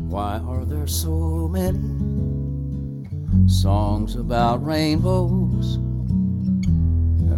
Why 0.07 0.39
are 0.39 0.65
there 0.65 0.87
so 0.87 1.47
many 1.51 1.83
songs 3.47 4.15
about 4.15 4.65
rainbows? 4.65 5.77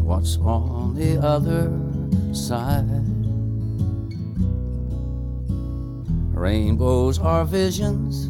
What's 0.10 0.38
on 0.38 0.96
the 0.96 1.24
other 1.24 1.72
side? 2.34 2.90
Rainbows 6.36 7.20
are 7.20 7.46
visions, 7.46 8.26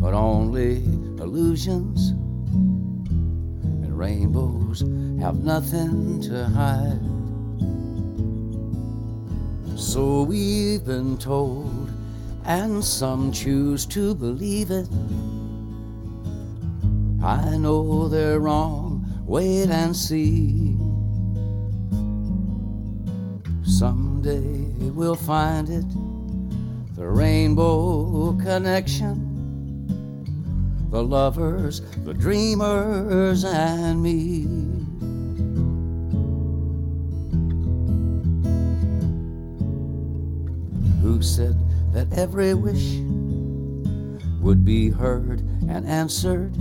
but 0.00 0.14
only 0.14 0.84
illusions. 1.20 2.10
And 3.82 3.98
rainbows 3.98 4.82
have 5.20 5.42
nothing 5.42 6.20
to 6.22 6.44
hide. 6.44 7.00
So 9.76 10.22
we've 10.22 10.84
been 10.84 11.18
told, 11.18 11.90
and 12.44 12.84
some 12.84 13.32
choose 13.32 13.84
to 13.86 14.14
believe 14.14 14.70
it. 14.70 14.88
I 17.24 17.56
know 17.58 18.06
they're 18.06 18.38
wrong, 18.38 18.87
wait 19.28 19.68
and 19.68 19.94
see. 19.94 20.74
Someday 23.62 24.88
we'll 24.90 25.14
find 25.14 25.68
it, 25.68 25.84
the 26.96 27.06
rainbow 27.06 28.32
connection. 28.42 29.26
The 30.90 31.02
lovers, 31.02 31.82
the 32.06 32.14
dreamers, 32.14 33.44
and 33.44 34.02
me. 34.02 34.44
Who 41.02 41.20
said 41.20 41.54
that 41.92 42.10
every 42.16 42.54
wish 42.54 42.96
would 44.40 44.64
be 44.64 44.88
heard 44.88 45.40
and 45.68 45.86
answered 45.86 46.56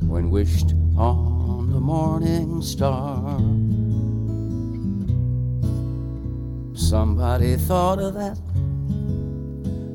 when 0.00 0.30
wished 0.30 0.74
on 0.96 1.70
the 1.70 1.80
morning 1.80 2.62
star. 2.62 3.38
Somebody 6.76 7.56
thought 7.56 7.98
of 7.98 8.14
that, 8.14 8.38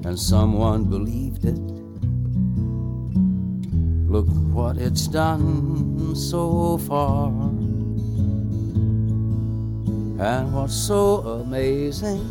and 0.05 0.19
someone 0.19 0.85
believed 0.85 1.45
it. 1.45 1.59
Look 4.09 4.27
what 4.51 4.77
it's 4.77 5.07
done 5.07 6.15
so 6.15 6.77
far. 6.79 7.29
And 10.19 10.53
what's 10.53 10.73
so 10.73 11.21
amazing 11.43 12.27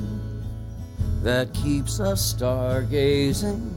that 1.23 1.55
keeps 1.55 2.01
us 2.01 2.35
stargazing? 2.35 3.71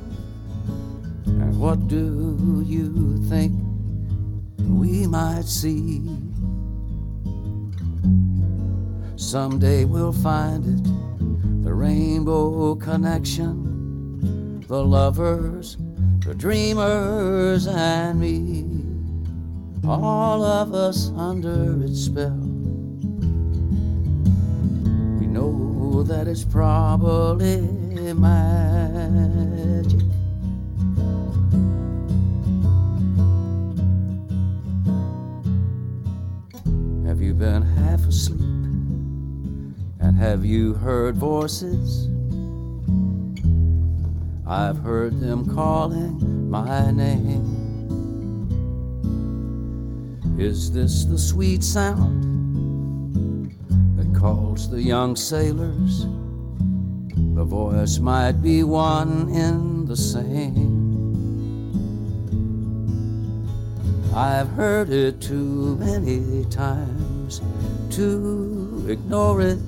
And 1.26 1.60
what 1.60 1.88
do 1.88 2.64
you 2.66 3.24
think 3.30 3.71
we 4.72 5.06
might 5.08 5.46
see? 5.46 6.02
Someday 9.16 9.86
we'll 9.86 10.14
find 10.14 10.66
it, 10.66 10.84
the 11.64 11.74
rainbow 11.74 12.76
connection, 12.76 14.62
the 14.68 14.84
lovers, 14.84 15.78
the 16.26 16.34
dreamers, 16.34 17.68
and 17.68 18.20
me. 18.20 18.66
All 19.88 20.44
of 20.44 20.74
us 20.74 21.12
under 21.18 21.84
its 21.84 22.06
spell. 22.06 22.38
We 25.20 25.28
know 25.28 26.04
that 26.04 26.28
it's 26.28 26.44
probably 26.44 27.62
magic. 28.14 30.02
Have 37.22 37.28
you 37.28 37.36
been 37.36 37.62
half 37.62 38.08
asleep? 38.08 38.42
And 40.00 40.18
have 40.18 40.44
you 40.44 40.74
heard 40.74 41.16
voices? 41.16 42.08
I've 44.48 44.80
heard 44.80 45.20
them 45.20 45.48
calling 45.54 46.50
my 46.50 46.90
name. 46.90 47.46
Is 50.40 50.72
this 50.72 51.06
the 51.06 51.20
sweet 51.20 51.64
sound 51.64 53.56
that 53.98 54.20
calls 54.20 54.68
the 54.72 54.82
young 54.82 55.16
sailors? 55.16 56.08
The 57.36 57.46
voice 57.46 58.00
might 58.00 58.42
be 58.42 58.64
one 58.64 59.30
in 59.30 59.86
the 59.86 59.96
same. 59.96 60.72
I've 64.16 64.50
heard 64.50 64.90
it 64.90 65.22
too 65.22 65.78
many 65.78 66.46
times 66.46 67.01
to 67.92 68.86
ignore 68.90 69.42
it. 69.42 69.60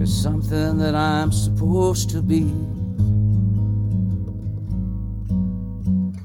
It's 0.00 0.12
something 0.12 0.78
that 0.78 0.94
I'm 0.94 1.32
supposed 1.32 2.10
to 2.10 2.22
be. 2.22 2.52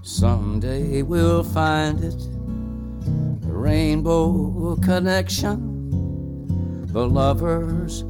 Someday 0.02 1.02
we'll 1.02 1.44
find 1.44 2.04
it 2.04 2.18
the 3.42 3.52
rainbow 3.52 4.76
connection, 4.78 6.88
the 6.88 7.08
lovers, 7.08 8.04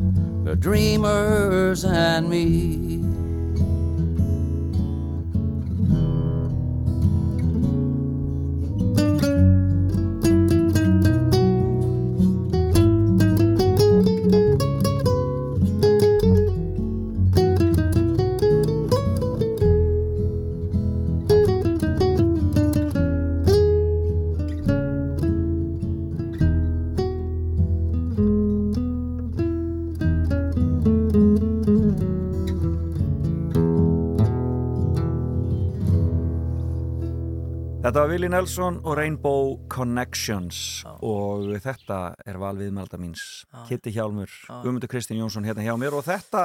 the 0.43 0.55
dreamers, 0.55 1.85
and 1.85 2.29
me. 2.29 2.98
Þetta 37.89 38.03
var 38.03 38.11
Willi 38.11 38.27
Nelson 38.29 38.75
og 38.85 38.93
Rainbow 38.99 39.47
Connections 39.73 40.57
og 40.85 41.47
þetta 41.63 41.95
er 42.29 42.37
valviðmelda 42.37 42.99
míns 43.01 43.23
Já. 43.49 43.63
Kitty 43.65 43.89
Hjálmur, 43.95 44.29
Já. 44.29 44.59
Guðmundur 44.61 44.91
Kristinn 44.91 45.17
Jónsson 45.17 45.47
hérna 45.47 45.65
hjá 45.65 45.73
mér 45.81 45.95
og 45.97 46.03
þetta 46.05 46.43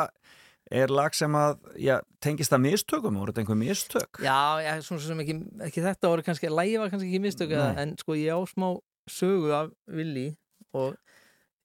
er 0.72 0.88
lag 0.88 1.12
sem 1.12 1.36
að 1.36 1.58
já, 1.84 1.98
tengist 2.24 2.56
að 2.56 2.62
mistökum, 2.64 3.18
voru 3.20 3.34
þetta 3.34 3.42
einhver 3.44 3.60
mistök? 3.60 4.22
Já, 4.24 4.38
já, 4.64 4.70
svona 4.88 5.04
sem 5.04 5.20
ekki, 5.26 5.36
ekki 5.68 5.84
þetta 5.84 6.14
voru 6.14 6.24
kannski, 6.30 6.48
lægi 6.48 6.80
var 6.80 6.94
kannski 6.94 7.10
ekki 7.12 7.22
mistök 7.26 7.52
eða- 7.52 7.68
Nei. 7.74 7.82
en 7.84 7.94
sko 8.00 8.16
ég 8.16 8.32
á 8.32 8.40
smá 8.48 8.70
sögu 9.20 9.52
af 9.52 9.70
Willi 10.00 10.26
og 10.72 10.96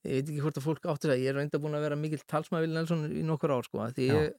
ég 0.03 0.11
veit 0.19 0.27
ekki 0.27 0.43
hvort 0.43 0.59
að 0.59 0.67
fólk 0.67 0.91
átti 0.91 1.07
það, 1.07 1.23
ég 1.23 1.31
er 1.31 1.39
reynda 1.39 1.63
búin 1.63 1.79
að 1.79 1.87
vera 1.87 1.95
mikill 2.03 2.27
talsmaður 2.27 2.67
Willi 2.67 2.75
Nelson 2.81 3.07
í 3.15 3.23
nokkur 3.23 3.55
ár 3.55 3.63
sko, 3.63 3.87
því 3.95 4.11
ég, 4.11 4.31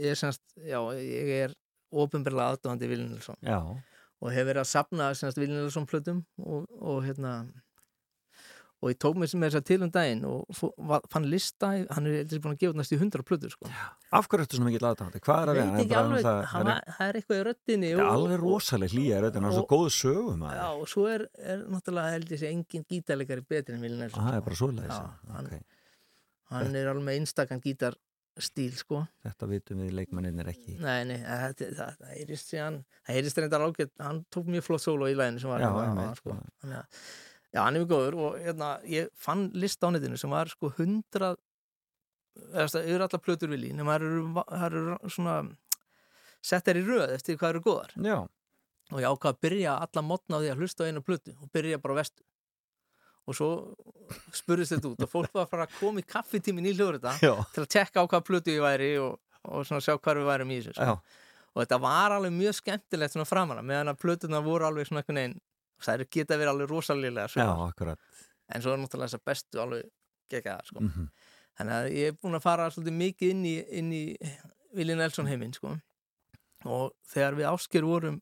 ég 0.00 0.16
er 0.16 0.20
semst, 0.24 0.40
já, 0.64 0.80
ég 0.96 1.36
er 1.44 1.58
ofinberlega 1.92 2.56
aðdóðandi 2.56 2.88
Willi 2.88 3.10
Nelson 3.12 3.36
Já. 3.44 3.60
Og 4.22 4.30
hef 4.30 4.46
verið 4.48 4.62
að 4.62 4.70
sapna 4.70 5.10
plötum 5.90 6.24
og, 6.38 6.66
og 6.78 7.02
hérna 7.06 7.34
og 8.82 8.90
ég 8.90 8.98
tók 8.98 9.14
mér 9.14 9.30
sem 9.30 9.42
er 9.46 9.52
þess 9.52 9.60
að 9.60 9.66
til 9.68 9.84
um 9.86 9.90
daginn 9.94 10.22
og 10.26 11.02
fann 11.10 11.26
lista, 11.30 11.68
hann 11.94 12.06
er 12.10 12.16
heldur 12.18 12.40
búin 12.42 12.56
að 12.56 12.62
gefa 12.64 12.78
næst 12.80 12.94
í 12.94 12.98
100 12.98 13.22
plötur 13.28 13.52
sko. 13.54 13.68
Af 14.10 14.26
hverju 14.26 14.42
ertu 14.42 14.58
svona 14.58 14.70
mikill 14.72 14.88
aðdáðandi? 14.88 15.20
Hvað 15.22 15.42
er 15.42 15.52
að 15.52 15.58
vera? 15.60 15.76
ekki 15.84 15.98
alveg, 16.00 16.26
hann 16.50 16.66
var- 16.66 16.88
það 16.96 17.06
er 17.06 17.18
eitthvað 17.20 17.38
í 17.38 17.44
röddinni 17.48 17.92
Það 17.92 18.02
er 18.02 18.10
alveg 18.16 18.42
rosaleg 18.42 18.90
hlýja 18.96 19.20
í 19.20 19.22
röddina, 19.22 19.46
hann 19.46 19.52
er 19.52 19.58
svo 19.60 19.66
góð 19.70 19.86
sögum 19.98 20.42
Já, 20.50 20.66
og 20.74 20.88
svo 20.90 21.06
er, 21.06 21.28
er 21.38 21.62
náttúrulega 21.70 22.16
held 22.16 22.34
ég 22.34 22.42
sé 22.42 22.50
engin 22.50 22.86
gítarleikari 22.90 23.46
betri 23.46 23.74
en 23.78 23.80
Nelson. 24.02 24.18
Það 24.18 24.34
er 24.34 24.40
sko. 24.40 24.46
bara 24.48 24.60
svoleiðis, 24.62 24.98
Já, 24.98 25.06
já, 25.30 25.62
hann, 26.50 26.76
er 26.76 26.90
alveg 26.90 27.20
einstakann 27.20 27.62
gítarstíl, 28.32 28.72
sko. 28.76 29.02
Þetta 29.22 29.48
vitum 29.50 29.82
við 29.82 29.92
leikmenninir 29.96 30.48
ekki 30.48 30.78
Nei, 30.80 31.04
nei, 31.04 31.18
það, 31.20 31.54
það, 31.58 31.96
það, 31.98 32.12
heyrist 32.16 32.48
síðan, 32.52 32.78
það 33.04 33.16
heyrist 33.16 33.38
reyndar 33.38 33.64
ágætt, 33.66 33.92
hann 34.00 34.24
tók 34.32 34.46
mjög 34.48 34.64
flott 34.66 34.82
solo 34.82 35.08
í 35.08 35.16
læginu 35.16 35.40
sem 35.42 35.50
var 35.50 35.60
Já, 35.60 35.68
hérna, 35.68 36.06
einmitt, 36.06 36.20
sko. 36.20 36.36
Að, 36.64 37.00
já, 37.52 37.60
hann 37.60 37.76
er 37.76 37.82
mjög 37.82 37.90
góður 37.92 38.18
og 38.26 38.38
hérna, 38.40 38.70
ég 38.88 39.10
fann 39.14 39.50
lista 39.52 39.88
á 39.88 39.90
netinu 39.92 40.16
sem 40.20 40.32
var 40.32 40.48
sko 40.48 40.72
hundrað, 40.78 41.36
eða 42.52 42.68
það 42.72 42.92
eru 42.94 43.08
allar 43.08 43.24
plötur 43.26 43.52
Willi, 43.52 43.72
nema 43.76 43.98
það 44.00 44.68
eru, 44.70 44.98
svona 45.12 45.38
settar 46.42 46.80
í 46.80 46.86
röð 46.86 47.12
eftir 47.12 47.38
hvað 47.38 47.56
eru 47.56 47.66
góðar. 47.68 47.96
Já. 48.00 48.18
Og 48.92 49.00
ég 49.00 49.08
ákvað 49.08 49.36
að 49.36 49.42
byrja 49.44 49.78
alla 49.84 50.02
mótna 50.04 50.36
á 50.36 50.42
því 50.42 50.52
að 50.52 50.62
hlusta 50.62 50.84
á 50.84 50.88
einu 50.88 51.04
plötu 51.04 51.36
og 51.38 51.52
byrja 51.52 51.78
bara 51.80 52.00
vestu. 52.00 52.24
Og 53.30 53.36
svo 53.38 53.48
spurðist 54.34 54.74
þetta 54.74 54.90
út 54.90 55.04
og 55.06 55.10
fólk 55.10 55.34
var 55.36 55.44
að 55.44 55.52
fara 55.52 55.66
að 55.68 55.76
koma 55.78 56.02
í 56.02 56.06
kaffitímin 56.06 56.66
í 56.66 56.72
hljóður 56.74 56.98
Já. 57.22 57.34
til 57.54 57.62
að 57.62 57.68
tekka 57.70 58.02
á 58.02 58.10
hvað 58.10 58.24
plötu 58.26 58.50
ég 58.56 58.64
væri 58.64 58.96
og, 58.98 59.20
og 59.46 59.62
sjá 59.68 59.94
hvar 59.94 60.18
við 60.18 60.26
værum 60.26 60.50
í 60.50 60.58
þessu. 60.58 60.74
sko. 60.74 60.98
Og 61.52 61.60
þetta 61.62 61.78
var 61.84 62.16
alveg 62.16 62.32
mjög 62.34 62.56
skemmtilegt 62.58 63.14
svona 63.14 63.28
framanna 63.28 63.62
meðan 63.62 63.92
að 63.92 64.00
plötuna 64.02 64.40
voru 64.42 64.66
alveg 64.66 64.88
svona 64.88 65.02
einhvern 65.04 65.20
veginn 65.20 65.40
það 65.82 66.06
geta 66.10 66.38
verið 66.38 66.52
alveg 66.54 66.70
rosalega 66.70 67.26
akkurat 67.66 68.00
en 68.52 68.62
svo 68.62 68.74
er 68.74 68.82
náttúrulega 68.82 69.10
þessar 69.10 69.24
bestu 69.26 69.62
alveg 69.62 69.86
geggaðar 70.32 70.68
sko. 70.68 70.80
Mhm. 70.80 71.08
þannig 71.58 71.76
að 71.78 71.86
ég 71.92 72.08
er 72.08 72.18
búin 72.22 72.38
að 72.38 72.44
fara 72.46 72.70
svolítið 72.70 72.98
mikið 72.98 73.30
inn 73.30 73.44
í, 73.44 73.54
inn 73.78 73.92
í 73.92 74.04
Willi 74.72 74.94
Nelson 74.96 75.28
heiminn 75.28 75.52
sko. 75.52 75.76
og 76.64 76.92
þegar 77.12 77.34
við 77.36 77.50
ásker 77.50 77.84
vorum 77.84 78.20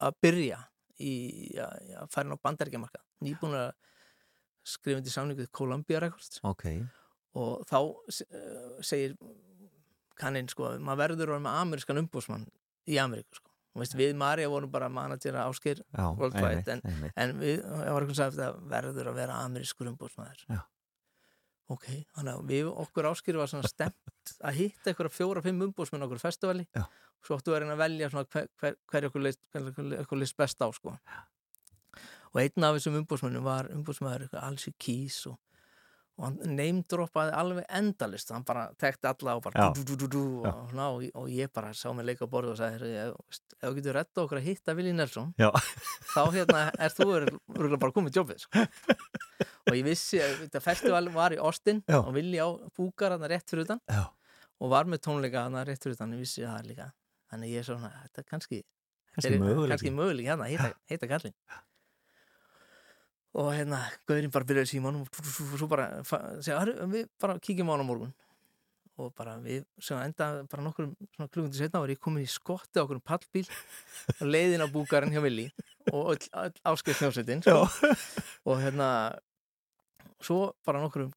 að 0.00 0.18
byrja 0.20 0.58
í 1.00 1.14
að, 1.56 1.92
að 2.02 2.10
fara 2.12 2.26
inn 2.26 2.36
á 2.36 2.44
bandaríkjamarka 2.44 3.00
nýbúin 3.24 3.56
að 3.56 3.72
skrifa 4.66 5.00
undir 5.00 5.14
samningu 5.14 5.44
við 5.44 5.50
Columbia 5.54 6.00
Records 6.02 6.40
Ok, 6.46 6.66
og 7.38 7.66
þá 7.68 7.78
uh, 7.80 8.78
segir 8.84 9.16
kanninn 10.16 10.48
sko, 10.50 10.74
maður 10.80 11.02
verður 11.02 11.26
að 11.28 11.34
vera 11.34 11.44
með 11.44 11.58
amerískan 11.62 12.00
umbúsmann 12.00 12.46
í 12.88 12.96
Ameríku 13.02 13.38
sko. 13.38 13.52
og 13.74 13.82
veist, 13.82 13.96
við 13.98 14.14
Marja 14.18 14.48
vorum 14.48 14.72
bara 14.72 14.88
managera 14.92 15.44
ásker 15.50 15.82
Já, 15.82 16.06
worldwide, 16.16 16.48
einmitt, 16.48 16.70
en, 16.72 16.82
einmitt. 16.88 17.12
en 17.16 17.36
við, 17.42 17.66
að 17.66 18.62
verður 18.70 19.12
að 19.12 19.20
vera 19.20 19.40
amerískur 19.44 19.90
umbúsmaður 19.92 20.44
Já. 20.48 20.62
ok, 21.74 21.88
þannig 22.16 22.32
að 22.32 22.52
við 22.52 22.70
okkur 22.72 23.10
ásker 23.12 23.40
var 23.40 23.52
svona 23.52 23.68
stemt 23.68 24.36
að 24.40 24.60
hitta 24.62 24.92
eitthvað 24.92 25.12
fjóra-fimm 25.18 25.66
umbúsmenn 25.68 26.06
okkur 26.08 26.22
festivali 26.22 26.66
Já. 26.70 26.86
svo 27.26 27.36
áttu 27.36 27.52
að 27.52 27.64
reyna 27.64 27.76
að 27.76 27.84
velja 27.84 28.10
hver, 28.16 28.50
hver, 28.62 28.78
hver 28.88 29.08
okkur 29.10 29.26
leist, 29.28 29.42
okkur 29.52 30.22
leist 30.22 30.38
best 30.40 30.62
á 30.64 30.68
sko. 30.72 30.96
Og 32.36 32.42
einn 32.44 32.68
af 32.68 32.76
þessum 32.76 33.00
umbúsmennum 33.00 33.44
var 33.46 33.70
umbúsmaður 33.72 34.28
Alsi 34.42 34.74
Keys 34.82 35.22
og, 35.30 35.38
og 36.18 36.26
hann 36.26 36.56
neymdroppaði 36.58 37.32
alveg 37.36 37.66
endalist 37.78 38.32
hann 38.34 38.44
bara 38.48 38.66
tekti 38.80 39.08
alla 39.08 39.36
og 39.38 39.44
bara 39.46 39.70
dú, 39.76 39.84
dú, 39.88 40.08
dú, 40.12 40.24
og, 40.42 40.60
svona, 40.70 40.88
og, 40.92 41.30
ég 41.32 41.52
bara 41.56 41.72
sá 41.76 41.88
mig 41.96 42.04
leika 42.10 42.28
á 42.28 42.32
borðu 42.32 42.52
og 42.52 42.60
sagði 42.60 42.90
"Heyrðu, 42.92 43.16
ef 43.56 43.64
þú 43.64 43.72
getur 43.78 43.96
retta 43.96 44.24
okkur 44.24 44.40
að 44.42 44.48
hitta 44.50 44.76
Vili 44.76 44.92
Nelson 44.92 45.32
Já. 45.40 45.48
þá 46.12 46.22
hérna 46.36 46.62
er 46.76 46.92
þú 46.92 47.08
örugglega 47.16 47.80
bara 47.86 47.96
komið 47.96 48.20
jobbið 48.20 48.44
sko. 48.44 48.66
og 49.66 49.72
ég 49.72 49.84
vissi 49.88 50.20
að 50.20 50.36
þetta 50.44 50.64
festival 50.68 51.08
var 51.16 51.32
í 51.32 51.40
Austin 51.40 51.82
Já. 51.88 52.02
og 52.02 52.12
Vili 52.16 52.36
á 52.36 52.48
búkar 52.76 53.16
hann 53.16 53.28
rétt 53.32 53.48
fyrir 53.48 53.64
utan 53.64 53.80
Já. 53.88 54.04
og 54.60 54.70
var 54.76 54.84
með 54.84 55.06
tónleika 55.08 55.48
hann 55.48 55.56
rétt 55.64 55.80
fyrir 55.80 55.96
utan 55.96 56.12
ég 56.12 56.20
vissi 56.20 56.44
það 56.44 56.68
líka 56.68 56.92
þannig 57.32 57.56
ég 57.56 57.64
er 57.64 57.70
svona, 57.72 57.92
þetta 58.04 58.20
er 58.20 58.28
kannski 58.28 58.60
þetta 59.16 59.32
er 59.32 59.70
kannski 59.72 59.90
möguleiki 59.96 60.28
hérna, 60.28 60.48
hitta, 60.52 60.72
hitta 60.92 61.08
kallinn 61.08 61.34
og 63.36 63.50
hérna, 63.52 63.82
Guðurinn 64.08 64.32
bara 64.32 64.48
byrjaði 64.48 64.70
síman 64.70 65.02
og 65.02 65.58
svo 65.58 65.68
bara 65.68 66.02
segja, 66.06 66.60
"Herru, 66.60 66.86
við 66.92 67.08
bara 67.20 67.38
kíkjum 67.38 67.68
á 67.68 67.72
hann 67.76 67.84
á 67.84 67.90
morgun 67.90 68.14
og 68.96 69.12
bara 69.16 69.36
við, 69.42 69.64
sem 69.82 69.98
enda 70.00 70.46
bara 70.50 70.64
nokkur 70.64 70.88
klukkundi 71.28 71.58
setna 71.58 71.82
var 71.82 71.92
ég 71.92 72.00
komin 72.00 72.24
í 72.24 72.30
skotti 72.30 72.80
á 72.80 72.84
okkur 72.84 73.02
pallbíl 73.04 73.44
og 74.20 74.26
leiðin 74.26 74.64
á 74.64 74.68
búkarinn 74.72 75.12
hjá 75.12 75.20
Willi 75.20 75.50
og 75.92 76.16
áskrift 76.64 77.02
hljómsveitin 77.02 77.44
sko. 77.44 77.66
og 78.48 78.62
hérna 78.62 78.88
svo 80.24 80.54
bara 80.64 80.80
nokkur 80.80 81.10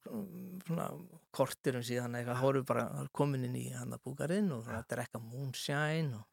svona 0.66 0.90
kortirum 1.32 1.84
síðan 1.86 2.18
eitthvað, 2.18 2.60
við 2.60 2.66
bara 2.68 2.86
komin 3.16 3.48
inn 3.48 3.56
í 3.56 3.70
hann 3.72 3.96
að 3.96 4.04
búkarinn 4.04 4.52
og 4.52 4.66
svona 4.66 4.82
að 4.82 4.90
drekka 4.92 5.22
moonshine 5.22 6.20
og 6.20 6.26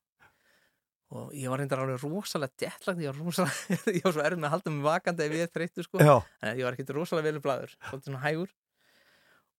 og 1.16 1.34
ég 1.38 1.48
var 1.52 1.62
reyndar 1.62 1.82
alveg 1.84 2.04
rosalega 2.04 2.66
dettlagt, 2.66 3.02
ég 3.04 3.12
var 3.12 3.20
rosalega, 3.24 3.78
ég 3.98 4.04
var 4.04 4.16
svo 4.16 4.24
erfið 4.26 4.42
með 4.42 4.50
að 4.50 4.56
halda 4.56 4.74
mig 4.76 4.88
vakandi 4.88 5.28
ef 5.28 5.36
ég 5.38 5.46
er 5.46 5.52
þreyttu 5.56 5.86
sko, 5.86 6.02
Já. 6.04 6.16
en 6.44 6.58
ég 6.60 6.68
var 6.68 6.78
ekkert 6.78 6.96
rosalega 6.98 7.30
velum 7.30 7.46
blæður, 7.46 7.76
svolítið 7.90 8.10
svona 8.12 8.24
hægur. 8.26 8.56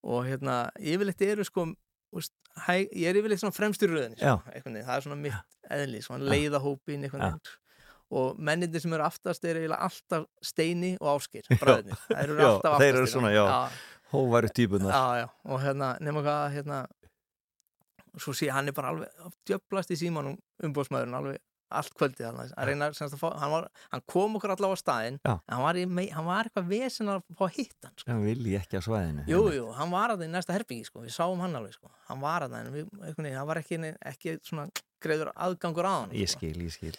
Og 0.09 0.27
hérna, 0.29 0.59
yfirleitt 0.79 1.25
eru 1.27 1.47
sko, 1.49 1.65
úst, 2.15 2.35
hæg, 2.67 2.93
ég 2.93 3.09
er 3.09 3.21
yfirleitt 3.21 3.43
svona 3.43 3.57
fremstur 3.57 3.95
röðinni, 3.95 4.21
Já. 4.21 4.37
sko, 4.45 4.75
það 4.77 4.93
er 4.99 5.07
svona 5.07 5.19
mitt 5.23 5.73
eðli, 5.79 6.05
svona 6.05 6.29
leiðahópin 6.35 7.09
og 8.09 8.39
mennindir 8.41 8.81
sem 8.81 8.93
eru 8.97 9.05
aftast 9.05 9.45
eru 9.45 9.67
alltaf 9.77 10.25
Steini 10.45 10.95
og 10.97 11.19
Áskir, 11.19 11.45
bræðinir 11.61 11.99
þeir 12.07 12.33
eru 12.33 12.47
alltaf 12.47 12.79
þeir 12.81 13.01
eru 13.03 13.11
svona, 13.11 13.33
já, 13.35 13.43
já, 13.45 15.19
já, 15.21 15.27
og 15.45 15.61
hérna, 15.61 15.91
nema 16.01 16.23
hvað 16.25 16.45
hérna, 16.55 16.79
svo 18.23 18.35
sé 18.37 18.51
hann 18.53 18.71
er 18.71 18.77
bara 18.77 18.95
alveg 18.95 19.37
djöblast 19.49 19.95
í 19.95 20.01
símanum 20.01 20.39
umbóðsmaðurinn 20.67 21.19
alveg 21.19 21.43
allt 21.69 21.93
kvöldið 21.99 22.25
hann, 22.25 22.39
að 22.57 22.71
reyna 22.71 22.89
semst 22.97 23.17
að 23.17 23.21
fá, 23.21 23.29
hann, 23.43 23.53
var, 23.53 23.67
hann 23.93 24.03
kom 24.09 24.39
okkur 24.39 24.55
allavega 24.55 24.79
á 24.79 24.81
staðinn 24.81 25.19
Já. 25.21 25.35
en 25.35 25.53
hann 25.53 25.65
var, 25.67 25.77
í, 25.79 26.07
hann 26.15 26.29
var 26.29 26.49
eitthvað 26.49 26.71
vesen 26.71 27.13
að 27.13 27.21
fá 27.37 27.45
að 27.45 27.55
hitta 27.59 27.91
hann 27.91 27.99
sko. 27.99 28.09
hann 28.09 28.25
vilji 28.25 28.57
ekki 28.57 28.81
á 28.81 28.83
svæðinu 28.87 29.27
jú, 29.29 29.43
jú, 29.53 29.67
hann 29.77 29.93
var 29.93 30.15
að 30.15 30.23
það 30.23 30.31
í 30.31 30.33
næsta 30.33 30.57
herbyggi 30.57 30.89
sko. 30.89 31.05
við 31.05 31.15
sáum 31.19 31.45
hann 31.45 31.59
alveg, 31.61 31.77
sko. 31.77 31.93
hann 32.09 32.25
var 32.25 32.47
að 32.47 32.57
það 32.57 33.29
hann 33.37 33.51
var 33.53 33.61
ekki, 33.61 33.81
ekki 34.15 34.39
greiður 35.05 35.33
aðgangur 35.37 35.89
á 35.93 35.95
hann 35.99 36.17
ég 36.17 36.33
skil, 36.33 36.57
ég 36.57 36.73
skil 36.73 36.97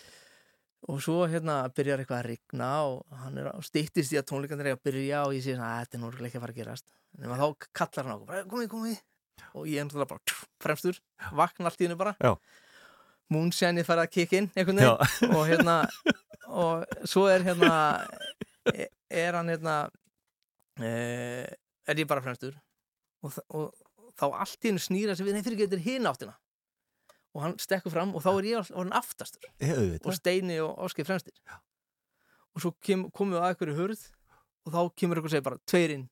og 0.88 1.02
svo 1.04 1.26
hérna 1.28 1.62
byrjar 1.76 2.04
eitthvað 2.04 2.22
að 2.22 2.30
rigna 2.30 2.70
og 2.88 3.18
hann 3.26 3.42
er 3.42 3.50
að 3.52 3.66
stýttist 3.68 4.14
í 4.16 4.20
að 4.20 4.30
tónleikandir 4.30 4.70
er 4.70 4.78
að 4.78 4.86
byrja 4.86 5.26
og 5.26 5.36
ég 5.36 5.44
sé 5.44 5.58
að 5.58 5.82
þetta 5.82 5.98
er 5.98 6.02
nú 6.04 6.08
örugglega 6.08 6.30
ekki 6.30 6.40
að 6.40 6.46
fara 6.46 6.56
að 6.56 6.62
gerast 6.62 6.94
en 7.18 7.34
þá 7.34 7.68
kallar 7.82 8.08
hann 8.08 8.16
okkur, 8.16 8.46
komið, 8.54 8.70
komið 8.72 9.02
og 9.54 9.68
ég 9.70 9.80
er 9.82 9.86
náttúrulega 9.88 10.10
bara 10.14 10.24
tjú, 10.28 10.38
fremstur 10.64 11.00
vakna 11.38 11.70
allt 11.70 11.82
í 11.82 11.88
hennu 11.88 11.98
bara. 12.00 12.16
Já. 12.24 12.34
Moonshine 13.30 13.84
farið 13.86 14.06
að 14.08 14.14
kikka 14.16 14.38
inn 14.40 14.48
einhvern 14.58 14.80
veginn. 14.82 15.36
Og 15.38 15.44
hérna 15.50 15.76
og 16.50 16.86
svo 17.06 17.28
er 17.30 17.44
hérna 17.46 17.72
e- 18.74 18.90
er 19.14 19.36
hann 19.38 19.52
hérna 19.54 19.76
e, 20.82 20.90
er 21.86 22.02
ég 22.02 22.08
bara 22.10 22.24
fremstur. 22.26 22.56
Og, 23.22 23.34
þa- 23.36 23.46
og 23.54 24.14
þá 24.18 24.26
allt 24.32 24.66
í 24.66 24.72
hennu 24.72 24.82
snýra 24.82 25.16
sig 25.18 25.28
við 25.28 25.38
þeim 25.38 25.46
fyrir 25.46 25.62
getur 25.64 25.84
hinn 25.86 26.10
áttina. 26.10 26.34
Og 27.38 27.44
hann 27.46 27.58
stekkur 27.62 27.94
fram 27.94 28.16
og 28.18 28.24
þá 28.26 28.32
er 28.40 28.48
ég 28.50 28.72
orðin 28.74 28.96
aftastur. 28.98 29.46
Ég 29.62 30.00
og 30.10 30.16
Steini 30.18 30.58
og 30.66 30.80
Áskei 30.88 31.06
fremstir. 31.06 31.36
Og 32.58 32.64
svo 32.64 32.72
kem, 32.82 33.06
komum 33.14 33.36
við 33.38 33.44
að 33.44 33.52
einhverju 33.54 33.78
hurð 33.78 34.08
og 34.66 34.74
þá 34.74 34.80
kemur 34.98 35.20
eitthvað 35.20 35.30
að 35.30 35.36
segja 35.38 35.46
bara 35.46 35.62
tveirinn 35.70 36.08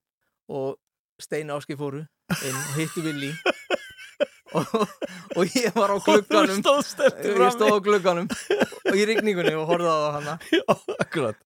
og 0.54 0.78
Steini 1.26 1.50
og 1.56 1.64
Áskei 1.64 1.80
fóru 1.80 2.04
inn 2.36 2.58
og 2.58 2.76
hittu 2.78 3.04
Willi 3.06 3.32
og, 4.56 4.76
og 5.38 5.58
ég 5.58 5.74
var 5.76 5.92
á 5.92 5.98
glugganum. 6.04 6.62
stóðst 6.62 7.02
eftir 7.04 7.36
ég 7.40 7.56
stóð 7.56 7.78
á 7.78 7.80
glugganum. 7.84 8.30
Og 8.88 8.96
í 8.96 9.04
rigningunni 9.10 9.56
og 9.60 9.68
horfði 9.70 9.92
á 9.92 9.98
það 9.98 10.16
hana. 10.18 10.38
Akkurat. 11.04 11.42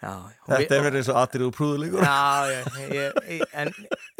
Já, 0.00 0.12
þetta 0.48 0.76
er 0.78 0.84
verið 0.86 0.98
eins 1.02 1.08
og 1.12 1.16
atrið 1.20 1.42
og 1.44 1.56
prúðuleikur. 1.58 2.04
Já, 2.06 2.20
ég, 2.48 2.68
ég, 2.96 3.18
ég, 3.34 3.42
en, 3.60 3.72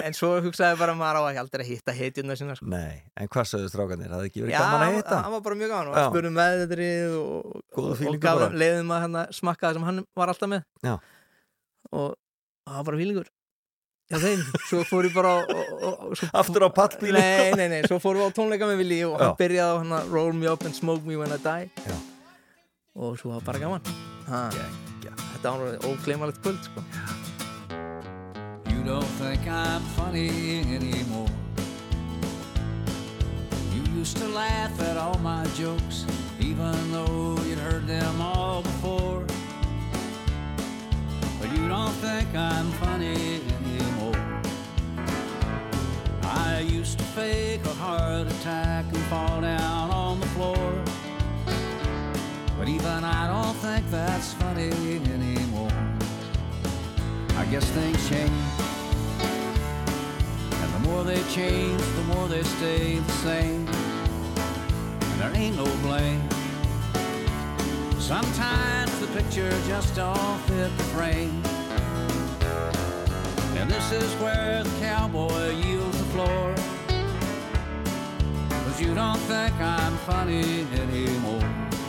en 0.05 0.17
svo 0.17 0.35
hugsaði 0.45 0.77
bara 0.77 0.93
maður 0.99 1.25
á 1.25 1.29
ekki 1.31 1.41
aldrei 1.41 1.63
að 1.65 1.71
hitta 1.71 1.95
heitjuna 1.97 2.37
sinna 2.37 2.57
sko. 2.59 2.69
nei, 2.69 2.99
en 3.17 3.31
hvað 3.33 3.49
sögðu 3.49 3.71
strákanir, 3.73 4.11
það 4.13 4.27
ekki 4.27 4.43
verið 4.45 4.53
Já, 4.53 4.61
gaman 4.61 4.85
að 4.85 4.97
hitta? 4.99 5.21
hann 5.25 5.35
var 5.39 5.43
bara 5.47 5.59
mjög 5.63 5.73
gaman 5.73 5.89
og 5.89 5.97
Já. 5.97 6.03
hann 6.03 6.13
spurði 6.13 6.33
með 6.37 6.61
þetta 6.67 8.35
og, 8.37 8.59
leiðum 8.61 8.93
að 8.99 9.17
smakka 9.39 9.71
það 9.71 9.79
sem 9.79 9.89
hann 9.89 10.05
var 10.21 10.35
alltaf 10.35 10.53
með. 10.53 10.69
Já. 10.85 10.95
og 11.97 12.09
það 12.69 12.77
var 12.77 12.89
bara 12.91 13.01
fílingur 13.01 13.33
Já, 14.11 14.19
þeim, 14.19 14.41
svo 14.67 14.81
fór 14.89 15.07
ég 15.07 15.13
bara 15.15 15.37
og, 15.39 15.51
og, 15.55 15.83
og, 15.87 16.15
svo, 16.19 16.29
Aftur 16.41 16.65
á 16.67 16.71
pallbílinn. 16.75 17.23
Nei, 17.23 17.53
nei, 17.55 17.67
nei, 17.71 17.81
svo 17.87 18.01
fórum 18.03 18.25
við 18.25 18.33
á 18.35 18.37
tónleika 18.41 18.67
með 18.67 18.81
Willi 18.83 18.97
og 19.07 19.21
hann 19.23 19.37
byrjaði 19.39 19.71
á 19.71 19.79
hann 19.79 19.93
að 20.01 20.09
Roll 20.17 20.33
me 20.35 20.49
up 20.51 20.65
and 20.67 20.75
smoke 20.75 21.07
me 21.07 21.15
when 21.21 21.31
I 21.31 21.39
die 21.45 21.71
Já. 21.87 21.95
og 22.99 23.15
svo 23.21 23.37
var 23.37 23.45
bara 23.47 23.63
gaman 23.63 23.93
ha. 24.27 24.49
Þetta 25.41 25.53
var 25.57 25.87
ógleimalegt 25.89 26.43
kvöld 26.43 26.59
sko. 26.67 26.83
You 28.69 28.83
don't 28.85 29.13
think 29.23 29.47
I'm 29.47 29.81
funny 29.97 30.29
anymore. 30.75 31.31
You 33.73 34.01
used 34.01 34.19
to 34.19 34.27
laugh 34.29 34.75
at 34.81 34.97
all 34.97 35.19
my 35.23 35.47
jokes, 35.55 36.05
even 36.41 36.75
though 36.93 37.39
you'd 37.47 37.59
heard 37.59 37.87
them 37.87 38.21
all 38.21 38.63
before. 38.63 39.23
But 41.41 41.53
you 41.57 41.69
don't 41.69 41.95
think 42.03 42.35
I'm 42.35 42.71
funny 42.83 43.41
fake 47.15 47.65
a 47.65 47.75
heart 47.75 48.29
attack 48.29 48.85
and 48.87 49.03
fall 49.05 49.41
down 49.41 49.91
on 49.91 50.21
the 50.21 50.27
floor. 50.29 50.85
But 52.57 52.69
even 52.69 53.03
I 53.03 53.27
don't 53.27 53.57
think 53.57 53.91
that's 53.91 54.33
funny 54.35 54.71
anymore. 54.71 55.73
I 57.37 57.47
guess 57.47 57.65
things 57.71 58.09
change. 58.09 58.31
And 60.63 60.75
the 60.75 60.89
more 60.89 61.03
they 61.03 61.21
change, 61.35 61.81
the 61.81 62.05
more 62.15 62.29
they 62.29 62.45
stay 62.45 62.99
the 62.99 63.13
same. 63.13 63.67
And 63.67 65.21
there 65.21 65.33
ain't 65.35 65.57
no 65.57 65.67
blame. 65.83 66.23
Sometimes 67.99 69.01
the 69.01 69.09
picture 69.09 69.51
just 69.67 69.97
don't 69.97 70.39
fit 70.43 70.71
the 70.77 70.85
frame. 70.95 71.43
And 73.59 73.69
this 73.69 73.91
is 73.91 74.13
where 74.23 74.63
the 74.63 74.79
cowboy 74.79 75.51
yields 75.51 75.99
the 75.99 76.05
floor. 76.05 76.55
You 78.81 78.95
don't 78.95 79.19
think 79.19 79.61
I'm 79.61 79.95
funny 79.99 80.67
anymore. 80.73 81.80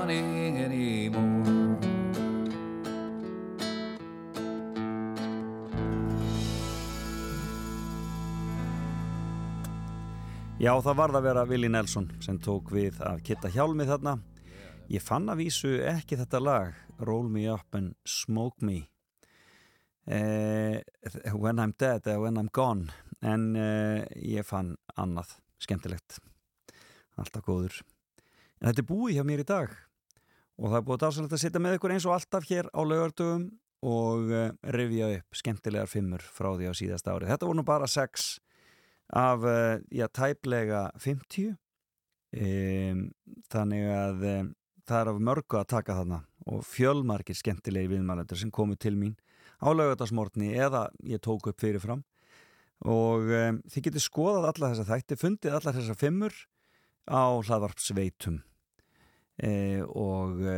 Funny 0.00 0.56
anymore. 0.64 1.78
Já, 10.60 10.74
það 10.84 10.96
varð 10.96 11.18
að 11.18 11.24
vera 11.24 11.44
Willi 11.48 11.68
Nelson 11.72 12.08
sem 12.20 12.38
tók 12.40 12.72
við 12.72 13.00
af 13.04 13.20
Kitta 13.24 13.48
Hjálmi 13.52 13.86
þarna. 13.88 14.18
Ég 14.92 15.04
fann 15.04 15.28
að 15.32 15.44
vísu 15.44 15.74
ekki 15.88 16.18
þetta 16.20 16.40
lag, 16.42 16.80
Roll 17.00 17.28
Me 17.32 17.46
Up 17.52 17.76
and 17.76 17.94
Smoke 18.04 18.64
Me, 18.64 18.82
eh, 20.06 20.80
When 21.32 21.60
I'm 21.60 21.76
Dead 21.78 22.04
eða 22.04 22.24
When 22.24 22.40
I'm 22.40 22.50
Gone, 22.52 22.90
en 23.22 23.54
eh, 23.56 24.08
ég 24.16 24.48
fann 24.48 24.74
annað 24.96 25.36
skemmtilegt, 25.60 26.18
alltaf 27.16 27.46
góður. 27.46 27.80
En 28.60 28.68
þetta 28.68 28.84
er 28.84 28.90
búið 28.90 29.16
hjá 29.16 29.24
mér 29.24 29.44
í 29.44 29.48
dag 29.48 29.78
og 30.60 30.68
það 30.68 30.76
er 30.78 30.86
búið 30.86 31.00
dásanlegt 31.04 31.34
að 31.34 31.42
sitja 31.42 31.62
með 31.62 31.78
ykkur 31.78 31.94
eins 31.94 32.06
og 32.06 32.14
alltaf 32.14 32.46
hér 32.50 32.68
á 32.76 32.80
laugardögum 32.84 33.46
og 33.80 34.28
uh, 34.28 34.50
rifja 34.76 35.08
upp 35.16 35.38
skemmtilegar 35.40 35.88
fimmur 35.88 36.20
frá 36.20 36.50
því 36.52 36.68
á 36.68 36.74
síðast 36.76 37.08
ári. 37.08 37.28
Þetta 37.30 37.48
voru 37.48 37.60
nú 37.62 37.64
bara 37.64 37.88
sex 37.88 38.34
af, 39.08 39.40
uh, 39.40 39.80
já, 39.88 40.04
tæplega 40.12 40.90
50 41.00 41.54
um, 42.36 43.06
þannig 43.48 43.88
að 43.94 44.26
um, 44.34 44.52
það 44.84 45.00
er 45.00 45.12
af 45.14 45.22
mörgu 45.30 45.60
að 45.62 45.70
taka 45.72 45.96
þarna 46.02 46.20
og 46.50 46.62
fjölmargir 46.68 47.38
skemmtilegi 47.38 47.94
viðmælendur 47.94 48.40
sem 48.40 48.52
komu 48.52 48.76
til 48.76 48.96
mín 49.00 49.16
á 49.64 49.72
laugardagsmortni 49.72 50.52
eða 50.60 50.88
ég 51.08 51.22
tók 51.24 51.48
upp 51.48 51.60
fyrirfram. 51.60 52.04
Og 52.84 53.32
um, 53.32 53.64
þið 53.64 53.88
getur 53.88 54.04
skoðað 54.04 54.52
alla 54.52 54.72
þessa 54.74 54.88
þætti, 54.92 55.20
fundið 55.24 55.56
alla 55.56 55.76
þessa 55.76 55.96
fimmur 55.96 56.36
á 57.08 57.24
hlaðvarpsveitum 57.40 58.42
e, 59.42 59.80
og 59.82 60.40
e, 60.44 60.56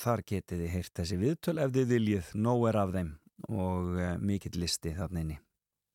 þar 0.00 0.24
getið 0.26 0.64
þið 0.64 0.74
heyrt 0.74 0.92
þessi 1.00 1.20
viðtöl 1.20 1.56
ef 1.62 1.72
þið 1.74 1.94
viljið, 1.94 2.32
nóg 2.46 2.66
er 2.70 2.80
af 2.80 2.92
þeim 2.96 3.14
og 3.48 3.96
e, 3.98 4.10
mikill 4.22 4.60
listi 4.60 4.94
þarna 4.96 5.24
inni. 5.24 5.38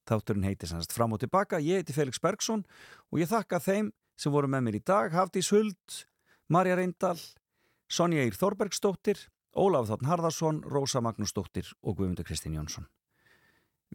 Þátturinn 0.05 0.45
heitir 0.45 0.69
sannast 0.69 0.93
fram 0.93 1.15
og 1.15 1.21
tilbaka. 1.23 1.57
Ég 1.63 1.81
heiti 1.81 1.95
Felix 1.95 2.21
Bergsson 2.21 2.61
og 3.09 3.21
ég 3.21 3.31
þakka 3.31 3.61
þeim 3.63 3.93
sem 4.19 4.33
voru 4.33 4.49
með 4.51 4.67
mér 4.67 4.77
í 4.77 4.83
dag. 4.85 5.15
Hafdís 5.15 5.49
Huld, 5.53 6.03
Marja 6.53 6.77
Reyndal 6.77 7.17
Sonja 7.89 8.25
Ír 8.25 8.37
Þorbergsdóttir 8.37 9.27
Ólaf 9.55 9.87
Þátn 9.87 10.09
Harðarsson, 10.09 10.57
Rósa 10.67 10.99
Magnúsdóttir 10.99 11.69
og 11.81 11.95
Guðmundur 11.95 12.27
Kristín 12.27 12.57
Jónsson. 12.57 12.89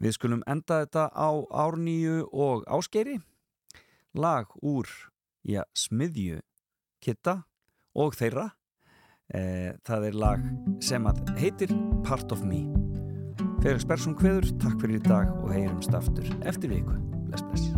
Við 0.01 0.15
skulum 0.15 0.41
enda 0.49 0.81
þetta 0.81 1.11
á 1.13 1.29
Árnýju 1.53 2.23
og 2.33 2.63
Ásgeiri. 2.65 3.19
Lag 4.17 4.49
úr 4.65 4.89
já, 5.45 5.61
smiðju 5.77 6.41
kitta 7.03 7.43
og 7.95 8.15
þeirra. 8.17 8.49
E, 9.31 9.73
það 9.87 10.07
er 10.09 10.17
lag 10.19 10.47
sem 10.83 11.05
að 11.07 11.21
heitir 11.39 11.71
Part 12.07 12.31
of 12.35 12.43
Me. 12.47 12.65
Felix 13.61 13.85
Bergsson 13.87 14.17
Kveður, 14.17 14.47
takk 14.61 14.79
fyrir 14.81 14.97
í 14.97 15.05
dag 15.05 15.29
og 15.37 15.53
heyrumst 15.53 15.93
aftur 15.95 16.27
eftir 16.49 16.73
viku. 16.73 16.97
Bless 17.29 17.45
bless. 17.51 17.69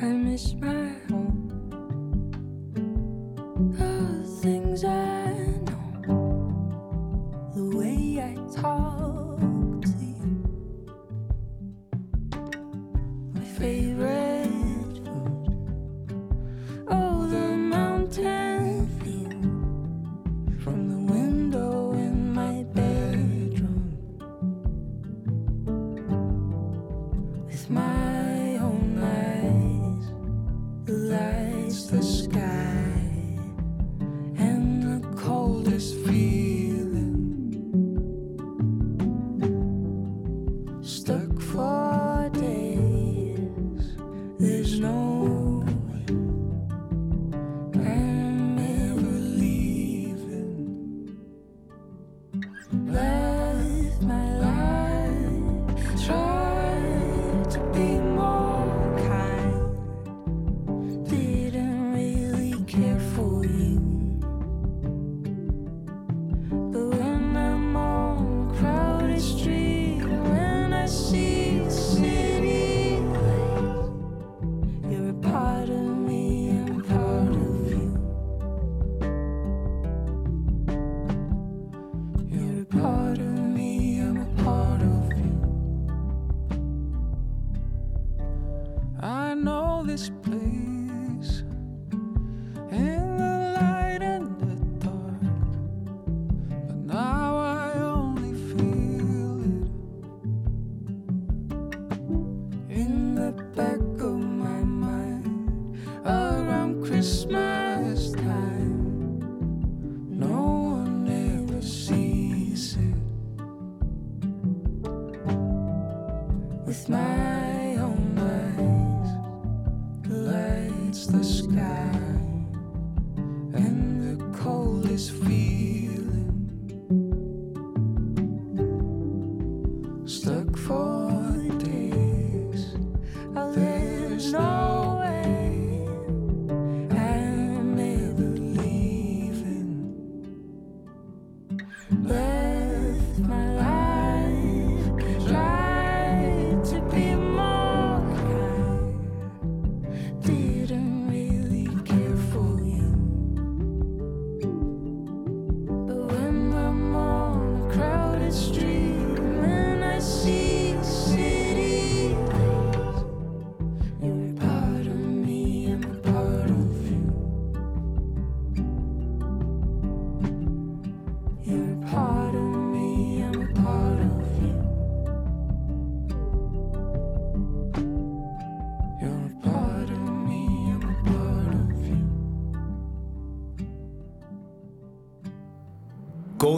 I 0.00 0.12
miss 0.12 0.54
my 0.60 0.94
home. 1.10 1.55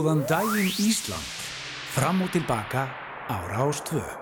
Góðan 0.09 0.25
daginn 0.25 0.73
Ísland. 0.81 1.33
Fram 1.93 2.23
og 2.25 2.33
tilbaka 2.33 2.89
á 3.29 3.37
Rástvö. 3.53 4.18